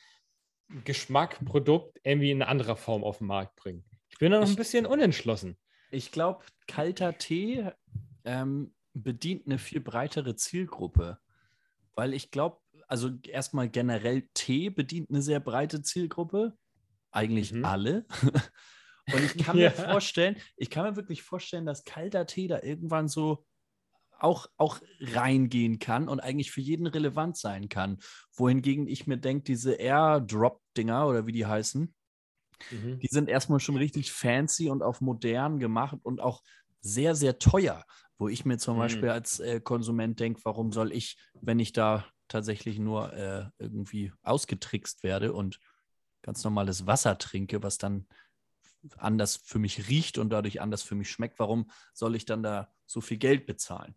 Geschmack, 0.85 1.45
Produkt 1.45 1.99
irgendwie 2.05 2.31
in 2.31 2.43
anderer 2.43 2.77
Form 2.77 3.05
auf 3.05 3.19
den 3.19 3.27
Markt 3.27 3.57
bringen? 3.57 3.85
Ich 4.17 4.21
bin 4.21 4.33
da 4.33 4.39
noch 4.41 4.47
ich, 4.47 4.55
ein 4.55 4.57
bisschen 4.57 4.87
unentschlossen. 4.87 5.59
Ich 5.91 6.11
glaube, 6.11 6.43
kalter 6.67 7.19
Tee 7.19 7.71
ähm, 8.25 8.75
bedient 8.95 9.45
eine 9.45 9.59
viel 9.59 9.81
breitere 9.81 10.37
Zielgruppe. 10.37 11.19
Weil 11.95 12.15
ich 12.15 12.31
glaube, 12.31 12.57
also 12.89 13.11
erstmal 13.29 13.69
generell 13.69 14.27
Tee 14.33 14.71
bedient 14.71 15.11
eine 15.11 15.21
sehr 15.21 15.39
breite 15.39 15.83
Zielgruppe. 15.83 16.57
Eigentlich 17.11 17.53
mhm. 17.53 17.67
alle. 17.67 18.07
Und 19.13 19.23
ich 19.23 19.37
kann 19.45 19.59
ja. 19.59 19.69
mir 19.69 19.71
vorstellen, 19.71 20.37
ich 20.57 20.71
kann 20.71 20.85
mir 20.85 20.97
wirklich 20.97 21.23
vorstellen, 21.23 21.67
dass 21.67 21.85
kalter 21.85 22.27
Tee 22.27 22.49
da 22.49 22.63
irgendwann 22.63 23.09
so 23.09 23.45
auch, 24.19 24.47
auch 24.57 24.81
reingehen 24.99 25.79
kann 25.79 26.09
und 26.09 26.21
eigentlich 26.21 26.51
für 26.51 26.63
jeden 26.63 26.87
relevant 26.87 27.37
sein 27.37 27.69
kann. 27.69 27.99
Wohingegen 28.33 28.87
ich 28.87 29.07
mir 29.07 29.19
denke, 29.19 29.45
diese 29.45 29.75
Airdrop-Dinger 29.75 31.07
oder 31.07 31.27
wie 31.27 31.33
die 31.33 31.45
heißen, 31.45 31.95
mhm. 32.71 32.99
die 32.99 33.09
sind 33.11 33.29
erstmal 33.29 33.61
schon 33.61 33.77
richtig 33.77 34.13
fancy 34.13 34.69
und 34.69 34.83
auf 34.83 35.01
modern 35.01 35.59
gemacht 35.59 35.99
und 36.03 36.21
auch 36.21 36.43
sehr, 36.81 37.15
sehr 37.15 37.39
teuer. 37.39 37.85
Wo 38.19 38.29
ich 38.29 38.45
mir 38.45 38.57
zum 38.57 38.77
mhm. 38.77 38.81
Beispiel 38.81 39.09
als 39.11 39.41
äh, 39.41 39.61
Konsument 39.61 40.19
denke, 40.21 40.41
warum 40.45 40.73
soll 40.73 40.93
ich, 40.93 41.19
wenn 41.41 41.59
ich 41.59 41.73
da 41.73 42.07
tatsächlich 42.29 42.79
nur 42.79 43.13
äh, 43.13 43.45
irgendwie 43.59 44.13
ausgetrickst 44.23 45.03
werde 45.03 45.33
und 45.33 45.61
ganz 46.23 46.43
normales 46.43 46.87
Wasser 46.87 47.19
trinke, 47.19 47.63
was 47.63 47.79
dann 47.79 48.07
anders 48.97 49.37
für 49.37 49.59
mich 49.59 49.89
riecht 49.89 50.19
und 50.19 50.31
dadurch 50.31 50.61
anders 50.61 50.83
für 50.83 50.95
mich 50.95 51.11
schmeckt, 51.11 51.39
warum 51.39 51.71
soll 51.93 52.17
ich 52.17 52.25
dann 52.25 52.43
da 52.43 52.73
so 52.87 53.01
viel 53.01 53.19
Geld 53.19 53.47
bezahlen? 53.47 53.95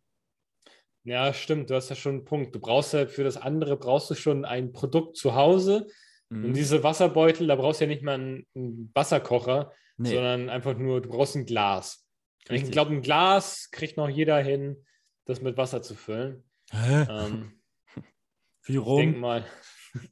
Ja, 1.03 1.34
stimmt, 1.34 1.70
du 1.70 1.76
hast 1.76 1.89
ja 1.89 1.95
schon 1.95 2.16
einen 2.16 2.26
Punkt. 2.26 2.53
Du 2.53 2.60
brauchst 2.60 2.93
ja 2.93 3.07
für 3.07 3.24
das 3.24 3.38
andere 3.38 3.78
brauchst 3.78 4.10
du 4.10 4.16
schon 4.16 4.45
ein 4.45 4.74
Produkt 4.74 5.18
zu 5.18 5.34
Hause. 5.34 5.88
Mhm. 6.30 6.45
Und 6.45 6.53
diese 6.53 6.84
Wasserbeutel, 6.84 7.47
da 7.47 7.55
brauchst 7.55 7.82
du 7.82 7.86
ja 7.86 7.89
nicht 7.89 8.03
mal 8.03 8.15
einen, 8.15 8.47
einen 8.55 8.91
Wasserkocher, 8.93 9.73
nee. 9.97 10.09
sondern 10.09 10.49
einfach 10.49 10.77
nur, 10.77 11.01
du 11.01 11.09
brauchst 11.09 11.36
ein 11.36 11.45
Glas. 11.45 12.05
Richtig. 12.49 12.69
Ich 12.69 12.71
glaube, 12.71 12.93
ein 12.93 13.01
Glas 13.01 13.69
kriegt 13.71 13.97
noch 13.97 14.09
jeder 14.09 14.39
hin, 14.39 14.86
das 15.25 15.41
mit 15.41 15.57
Wasser 15.57 15.82
zu 15.82 15.95
füllen. 15.95 16.43
Hä? 16.71 17.05
Ähm, 17.09 17.61
Wie 18.63 18.77
rum? 18.77 18.99
Ich 18.99 19.05
denke 19.05 19.19
mal. 19.19 19.45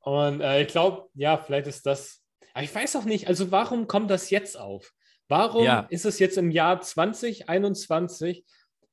Und 0.00 0.40
äh, 0.42 0.62
ich 0.62 0.68
glaube, 0.68 1.08
ja, 1.14 1.38
vielleicht 1.38 1.66
ist 1.66 1.86
das 1.86 2.24
aber 2.54 2.64
ich 2.64 2.74
weiß 2.74 2.96
auch 2.96 3.04
nicht, 3.04 3.26
also 3.26 3.50
warum 3.50 3.88
kommt 3.88 4.10
das 4.10 4.30
jetzt 4.30 4.58
auf? 4.58 4.92
Warum 5.28 5.64
Ja. 5.64 5.80
ist 5.90 6.06
es 6.06 6.20
jetzt 6.20 6.38
im 6.38 6.52
Jahr 6.52 6.80
2021? 6.80 8.44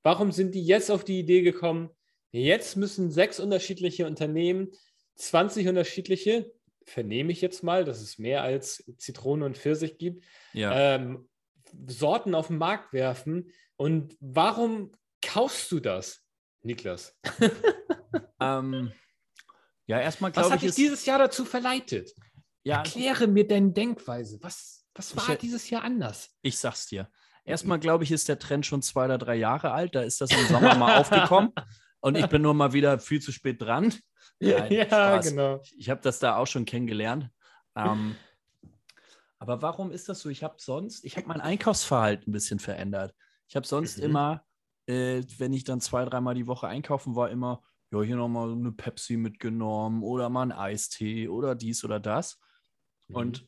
Warum 0.03 0.31
sind 0.31 0.55
die 0.55 0.65
jetzt 0.65 0.89
auf 0.89 1.03
die 1.03 1.19
Idee 1.19 1.43
gekommen? 1.43 1.91
Jetzt 2.31 2.75
müssen 2.75 3.11
sechs 3.11 3.39
unterschiedliche 3.39 4.07
Unternehmen, 4.07 4.71
20 5.21 5.67
unterschiedliche, 5.67 6.51
vernehme 6.85 7.31
ich 7.31 7.41
jetzt 7.41 7.63
mal, 7.63 7.85
dass 7.85 8.01
es 8.01 8.17
mehr 8.17 8.41
als 8.41 8.83
Zitrone 8.97 9.45
und 9.45 9.57
Pfirsich 9.57 9.97
gibt, 9.97 10.25
Ja. 10.53 10.95
ähm, 10.95 11.29
Sorten 11.87 12.35
auf 12.35 12.47
den 12.47 12.57
Markt 12.57 12.91
werfen. 12.93 13.51
Und 13.77 14.17
warum 14.19 14.91
kaufst 15.23 15.71
du 15.71 15.79
das, 15.79 16.23
Niklas? 16.63 17.17
Ähm, 18.39 18.91
ja, 19.85 19.99
erstmal 19.99 20.31
Was 20.31 20.33
glaube 20.47 20.49
hat 20.51 20.55
ich, 20.57 20.61
dich 20.61 20.69
ist, 20.69 20.77
dieses 20.77 21.05
Jahr 21.05 21.19
dazu 21.19 21.45
verleitet? 21.45 22.11
ja, 22.63 22.77
Erkläre 22.77 23.27
mir 23.27 23.47
deine 23.47 23.71
Denkweise. 23.71 24.39
Was, 24.41 24.85
was 24.95 25.15
war 25.15 25.29
Ich- 25.29 25.39
dieses 25.39 25.69
Jahr 25.69 25.83
anders? 25.83 26.31
ich 26.41 26.57
sag's 26.57 26.87
dir. 26.87 27.09
Erstmal 27.45 27.79
glaube 27.79 28.03
ich, 28.03 28.11
ist 28.11 28.27
der 28.29 28.39
Trend 28.39 28.65
schon 28.65 28.81
zwei 28.81 29.05
oder 29.05 29.17
drei 29.17 29.35
Jahre 29.35 29.71
alt. 29.71 29.95
Da 29.95 30.01
ist 30.01 30.21
das 30.21 30.31
im 30.31 30.45
Sommer 30.47 30.75
mal 30.75 30.97
aufgekommen. 30.97 31.51
Und 31.99 32.17
ich 32.17 32.25
bin 32.27 32.41
nur 32.41 32.53
mal 32.53 32.73
wieder 32.73 32.97
viel 32.99 33.21
zu 33.21 33.31
spät 33.31 33.61
dran. 33.61 33.93
Nein, 34.41 34.71
ja, 34.71 34.85
Spaß. 34.85 35.29
genau. 35.29 35.61
Ich 35.77 35.89
habe 35.89 36.01
das 36.01 36.19
da 36.19 36.37
auch 36.37 36.47
schon 36.47 36.65
kennengelernt. 36.65 37.29
Ähm, 37.75 38.17
aber 39.39 39.61
warum 39.61 39.91
ist 39.91 40.09
das 40.09 40.21
so? 40.21 40.29
Ich 40.29 40.43
habe 40.43 40.55
sonst, 40.57 41.03
ich 41.05 41.17
habe 41.17 41.27
mein 41.27 41.41
Einkaufsverhalten 41.41 42.29
ein 42.29 42.31
bisschen 42.33 42.59
verändert. 42.59 43.15
Ich 43.47 43.55
habe 43.55 43.65
sonst 43.65 43.97
Mhm. 43.97 44.03
immer, 44.03 44.45
äh, 44.87 45.23
wenn 45.37 45.53
ich 45.53 45.63
dann 45.63 45.81
zwei, 45.81 46.05
dreimal 46.05 46.35
die 46.35 46.47
Woche 46.47 46.67
einkaufen 46.67 47.15
war, 47.15 47.29
immer, 47.29 47.63
ja, 47.91 48.01
hier 48.01 48.15
nochmal 48.15 48.51
eine 48.51 48.71
Pepsi 48.71 49.17
mitgenommen 49.17 50.03
oder 50.03 50.29
mal 50.29 50.43
einen 50.43 50.51
Eistee 50.51 51.27
oder 51.27 51.55
dies 51.55 51.83
oder 51.83 51.99
das. 51.99 52.39
Mhm. 53.07 53.15
Und 53.15 53.47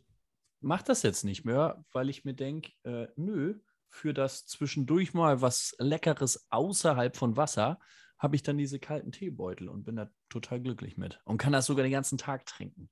mache 0.61 0.83
das 0.85 1.03
jetzt 1.03 1.23
nicht 1.23 1.45
mehr, 1.45 1.83
weil 1.91 2.09
ich 2.09 2.25
mir 2.25 2.33
denke, 2.33 2.71
äh, 2.83 3.07
nö, 3.15 3.59
für 3.89 4.13
das 4.13 4.47
zwischendurch 4.47 5.13
mal 5.13 5.41
was 5.41 5.75
Leckeres 5.77 6.47
außerhalb 6.49 7.15
von 7.15 7.37
Wasser 7.37 7.79
habe 8.23 8.35
ich 8.37 8.41
dann 8.41 8.57
diese 8.57 8.79
kalten 8.79 9.11
Teebeutel 9.11 9.67
und 9.69 9.83
bin 9.83 9.97
da 9.97 10.09
total 10.29 10.61
glücklich 10.61 10.97
mit 10.97 11.19
und 11.25 11.37
kann 11.37 11.51
das 11.53 11.65
sogar 11.67 11.83
den 11.83 11.91
ganzen 11.91 12.17
Tag 12.17 12.45
trinken. 12.47 12.89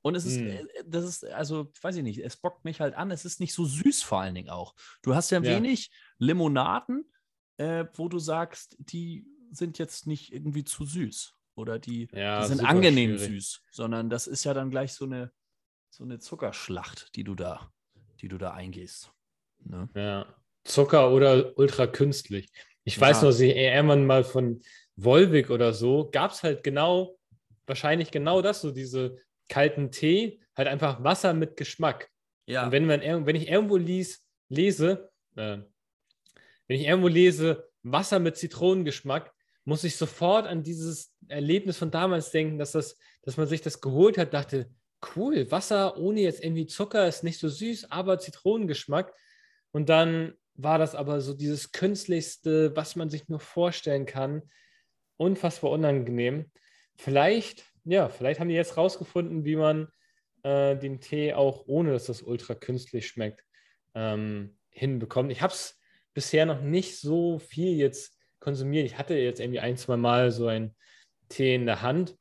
Und 0.00 0.16
es 0.16 0.24
ist, 0.24 0.40
Mm. 0.40 0.66
das 0.86 1.04
ist, 1.04 1.24
also, 1.26 1.70
weiß 1.80 1.94
ich 1.96 2.02
nicht, 2.02 2.18
es 2.18 2.36
bockt 2.36 2.64
mich 2.64 2.80
halt 2.80 2.94
an. 2.94 3.12
Es 3.12 3.24
ist 3.24 3.38
nicht 3.38 3.52
so 3.54 3.64
süß 3.64 4.02
vor 4.02 4.20
allen 4.20 4.34
Dingen 4.34 4.48
auch. 4.50 4.74
Du 5.02 5.14
hast 5.14 5.30
ja, 5.30 5.40
Ja. 5.40 5.54
wenig 5.56 5.92
Limonaden, 6.18 7.12
äh, 7.58 7.84
wo 7.94 8.08
du 8.08 8.18
sagst, 8.18 8.76
die 8.80 9.26
sind 9.52 9.78
jetzt 9.78 10.06
nicht 10.08 10.32
irgendwie 10.32 10.64
zu 10.64 10.84
süß 10.86 11.34
oder 11.54 11.78
die, 11.78 12.08
Ja, 12.12 12.40
die 12.40 12.48
sind 12.48 12.64
angenehm 12.64 13.16
schwierig. 13.18 13.44
süß, 13.44 13.62
sondern 13.70 14.08
das 14.10 14.26
ist 14.26 14.42
ja 14.44 14.54
dann 14.54 14.70
gleich 14.70 14.94
so 14.94 15.04
eine, 15.04 15.30
so 15.90 16.02
eine 16.02 16.18
Zuckerschlacht, 16.18 17.14
die 17.14 17.22
du 17.24 17.34
da, 17.34 17.70
die 18.20 18.28
du 18.28 18.38
da 18.38 18.52
eingehst. 18.54 19.12
Ne? 19.60 19.88
Ja. 19.94 20.34
Zucker 20.64 21.10
oder 21.12 21.56
ultra 21.58 21.86
künstlich. 21.86 22.48
Ich 22.84 23.00
weiß 23.00 23.18
Ja. 23.20 23.24
noch, 23.28 23.32
sie 23.32 23.50
irgendwann 23.50 24.06
mal 24.06 24.24
von 24.24 24.60
Volvic 24.96 25.50
oder 25.50 25.72
so, 25.72 26.08
gab 26.10 26.32
es 26.32 26.42
halt 26.42 26.62
genau, 26.62 27.18
wahrscheinlich 27.66 28.10
genau 28.10 28.42
das, 28.42 28.60
so 28.60 28.70
diese 28.70 29.16
kalten 29.48 29.90
Tee, 29.90 30.40
halt 30.56 30.68
einfach 30.68 31.02
Wasser 31.02 31.34
mit 31.34 31.56
Geschmack. 31.56 32.10
Ja, 32.46 32.64
Und 32.66 32.72
wenn, 32.72 32.86
man, 32.86 33.00
wenn 33.26 33.36
ich 33.36 33.48
irgendwo 33.48 33.76
lies, 33.76 34.24
lese, 34.48 35.10
äh, 35.36 35.58
wenn 36.66 36.76
ich 36.80 36.86
irgendwo 36.86 37.08
lese, 37.08 37.68
Wasser 37.82 38.18
mit 38.18 38.36
Zitronengeschmack, 38.36 39.32
muss 39.64 39.84
ich 39.84 39.96
sofort 39.96 40.46
an 40.46 40.62
dieses 40.62 41.14
Erlebnis 41.28 41.76
von 41.78 41.90
damals 41.90 42.30
denken, 42.30 42.58
dass, 42.58 42.72
das, 42.72 42.96
dass 43.22 43.36
man 43.36 43.46
sich 43.46 43.60
das 43.60 43.80
geholt 43.80 44.18
hat, 44.18 44.34
dachte, 44.34 44.68
cool, 45.16 45.50
Wasser 45.50 45.96
ohne 45.98 46.20
jetzt 46.20 46.42
irgendwie 46.42 46.66
Zucker 46.66 47.06
ist 47.08 47.22
nicht 47.24 47.38
so 47.38 47.48
süß, 47.48 47.90
aber 47.90 48.18
Zitronengeschmack. 48.18 49.12
Und 49.72 49.88
dann 49.88 50.34
war 50.54 50.78
das 50.78 50.94
aber 50.94 51.20
so 51.20 51.34
dieses 51.34 51.72
künstlichste, 51.72 52.76
was 52.76 52.96
man 52.96 53.10
sich 53.10 53.28
nur 53.28 53.40
vorstellen 53.40 54.06
kann. 54.06 54.42
Unfassbar 55.16 55.70
unangenehm. 55.70 56.50
Vielleicht, 56.96 57.64
ja, 57.84 58.08
vielleicht 58.08 58.40
haben 58.40 58.48
die 58.48 58.54
jetzt 58.54 58.76
rausgefunden, 58.76 59.44
wie 59.44 59.56
man 59.56 59.88
äh, 60.42 60.76
den 60.76 61.00
Tee 61.00 61.34
auch 61.34 61.64
ohne, 61.66 61.92
dass 61.92 62.06
das 62.06 62.22
ultra 62.22 62.54
künstlich 62.54 63.06
schmeckt, 63.06 63.44
ähm, 63.94 64.56
hinbekommt. 64.70 65.32
Ich 65.32 65.42
habe 65.42 65.52
es 65.52 65.80
bisher 66.14 66.46
noch 66.46 66.60
nicht 66.60 66.98
so 66.98 67.38
viel 67.38 67.76
jetzt 67.76 68.18
konsumiert. 68.40 68.86
Ich 68.86 68.98
hatte 68.98 69.14
jetzt 69.14 69.40
irgendwie 69.40 69.60
ein, 69.60 69.76
zwei 69.76 69.96
Mal 69.96 70.30
so 70.30 70.46
einen 70.46 70.74
Tee 71.28 71.54
in 71.54 71.66
der 71.66 71.82
Hand, 71.82 72.16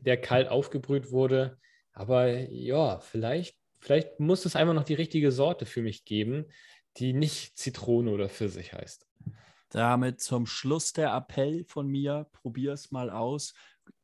der 0.00 0.20
kalt 0.20 0.48
aufgebrüht 0.48 1.10
wurde. 1.10 1.58
Aber 1.92 2.28
ja, 2.28 3.00
vielleicht, 3.00 3.56
vielleicht 3.80 4.20
muss 4.20 4.44
es 4.44 4.54
einfach 4.54 4.74
noch 4.74 4.84
die 4.84 4.94
richtige 4.94 5.32
Sorte 5.32 5.66
für 5.66 5.82
mich 5.82 6.04
geben, 6.04 6.46
die 6.98 7.12
nicht 7.12 7.58
Zitrone 7.58 8.10
oder 8.10 8.28
Pfirsich 8.28 8.72
heißt. 8.72 9.06
damit 9.70 10.20
zum 10.20 10.46
Schluss 10.46 10.92
der 10.92 11.12
Appell 11.14 11.64
von 11.64 11.88
mir, 11.88 12.28
probier 12.32 12.72
es 12.72 12.92
mal 12.92 13.10
aus. 13.10 13.52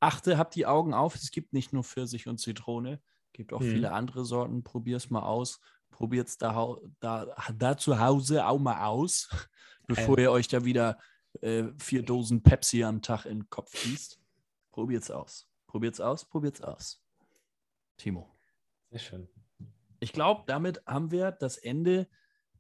Achte, 0.01 0.37
hab 0.37 0.51
die 0.51 0.67
Augen 0.67 0.93
auf, 0.93 1.15
es 1.15 1.31
gibt 1.31 1.53
nicht 1.53 1.73
nur 1.73 1.85
Pfirsich 1.85 2.27
und 2.29 2.39
Zitrone, 2.39 3.01
gibt 3.33 3.53
auch 3.53 3.61
Mhm. 3.61 3.71
viele 3.71 3.93
andere 3.93 4.25
Sorten. 4.25 4.63
Probier 4.65 4.97
es 4.97 5.09
mal 5.09 5.23
aus. 5.23 5.61
Probiert 5.91 6.29
es 6.29 6.37
da, 6.37 6.77
da, 7.01 7.35
da 7.57 7.77
zu 7.77 7.99
Hause 8.01 8.47
auch 8.47 8.59
mal 8.59 8.85
aus, 8.85 9.29
bevor 9.87 10.19
ihr 10.19 10.31
euch 10.33 10.49
da 10.49 10.65
wieder 10.65 10.99
äh, 11.41 11.65
vier 11.79 12.03
Dosen 12.03 12.43
Pepsi 12.43 12.83
am 12.85 13.01
Tag 13.01 13.25
in 13.25 13.39
den 13.41 13.51
Kopf 13.51 13.73
gießt. 13.83 14.21
Probiert 14.73 15.05
es 15.05 15.11
aus. 15.11 15.49
Probiert 15.67 15.95
es 15.95 16.01
aus, 16.01 16.25
probiert 16.29 16.57
es 16.57 16.63
aus. 16.63 17.03
Timo. 17.97 18.35
Sehr 18.91 18.99
schön. 18.99 19.29
Ich 20.01 20.13
glaube, 20.13 20.43
damit 20.47 20.85
haben 20.87 21.11
wir 21.13 21.31
das 21.31 21.57
Ende 21.57 22.09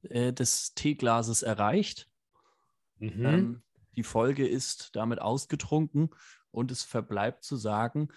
äh, 0.02 0.32
des 0.32 0.74
Teeglases 0.74 1.42
erreicht. 1.42 2.08
Mhm. 2.98 3.26
Ähm, 3.26 3.62
die 3.96 4.02
Folge 4.02 4.46
ist 4.46 4.90
damit 4.94 5.20
ausgetrunken 5.20 6.10
und 6.50 6.70
es 6.70 6.82
verbleibt 6.82 7.44
zu 7.44 7.56
sagen, 7.56 8.08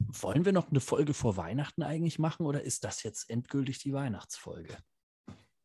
wollen 0.00 0.44
wir 0.44 0.52
noch 0.52 0.70
eine 0.70 0.80
Folge 0.80 1.14
vor 1.14 1.36
Weihnachten 1.36 1.82
eigentlich 1.82 2.18
machen 2.18 2.46
oder 2.46 2.62
ist 2.62 2.84
das 2.84 3.02
jetzt 3.02 3.30
endgültig 3.30 3.78
die 3.78 3.92
Weihnachtsfolge? 3.92 4.76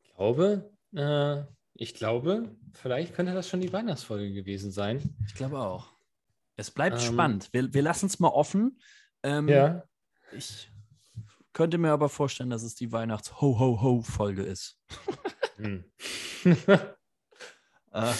Ich 0.03 0.13
glaube, 0.15 0.71
äh, 0.95 1.43
ich 1.73 1.93
glaube, 1.95 2.55
vielleicht 2.73 3.15
könnte 3.15 3.33
das 3.33 3.49
schon 3.49 3.61
die 3.61 3.73
Weihnachtsfolge 3.73 4.31
gewesen 4.33 4.71
sein. 4.71 5.15
Ich 5.25 5.33
glaube 5.33 5.59
auch. 5.59 5.91
Es 6.55 6.69
bleibt 6.69 6.97
Ähm, 6.97 7.13
spannend. 7.13 7.49
Wir, 7.51 7.73
wir 7.73 7.81
lassen 7.81 8.05
es 8.05 8.19
mal 8.19 8.27
offen. 8.29 8.79
Ähm, 9.23 9.47
Ja. 9.47 9.83
Ich 10.33 10.71
könnte 11.53 11.77
mir 11.77 11.91
aber 11.91 12.07
vorstellen, 12.09 12.49
dass 12.51 12.63
es 12.63 12.75
die 12.75 12.91
Weihnachts-Ho-Ho-Ho-Folge 12.91 14.43
ist. 14.43 14.79
Hm. 15.57 15.83
Äh, 17.93 18.13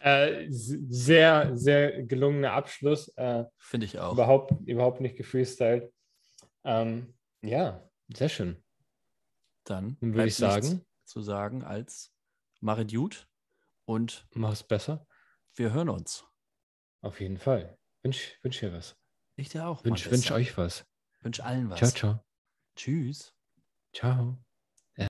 äh, 0.00 0.46
sehr, 0.50 1.56
sehr 1.56 2.02
gelungener 2.02 2.52
Abschluss. 2.52 3.08
Äh, 3.16 3.44
Finde 3.56 3.86
ich 3.86 3.98
auch. 3.98 4.12
überhaupt, 4.12 4.52
überhaupt 4.66 5.00
nicht 5.00 5.16
gefreestylt. 5.16 5.90
Ähm, 6.62 7.14
ja, 7.40 7.88
sehr 8.14 8.28
schön. 8.28 8.62
Dann 9.64 9.96
würde 10.00 10.26
ich 10.26 10.36
sagen, 10.36 10.84
zu 11.06 11.22
sagen 11.22 11.64
als 11.64 12.12
Marit 12.60 12.92
Jut 12.92 13.28
und 13.86 14.26
mach 14.34 14.52
es 14.52 14.62
besser. 14.62 15.06
wir 15.54 15.72
hören 15.72 15.88
uns. 15.88 16.24
Auf 17.00 17.20
jeden 17.20 17.38
Fall. 17.38 17.78
Wünsch, 18.02 18.38
wünsch 18.42 18.60
dir 18.60 18.72
was. 18.72 18.96
Ich 19.36 19.48
dir 19.48 19.66
auch. 19.66 19.84
Wünsch, 19.84 20.10
wünsch 20.10 20.30
euch 20.32 20.56
was. 20.58 20.84
Wünsch 21.20 21.40
allen 21.40 21.70
was. 21.70 21.78
Ciao, 21.78 21.90
ciao. 21.90 22.24
Tschüss. 22.76 23.34
Ciao. 23.94 24.38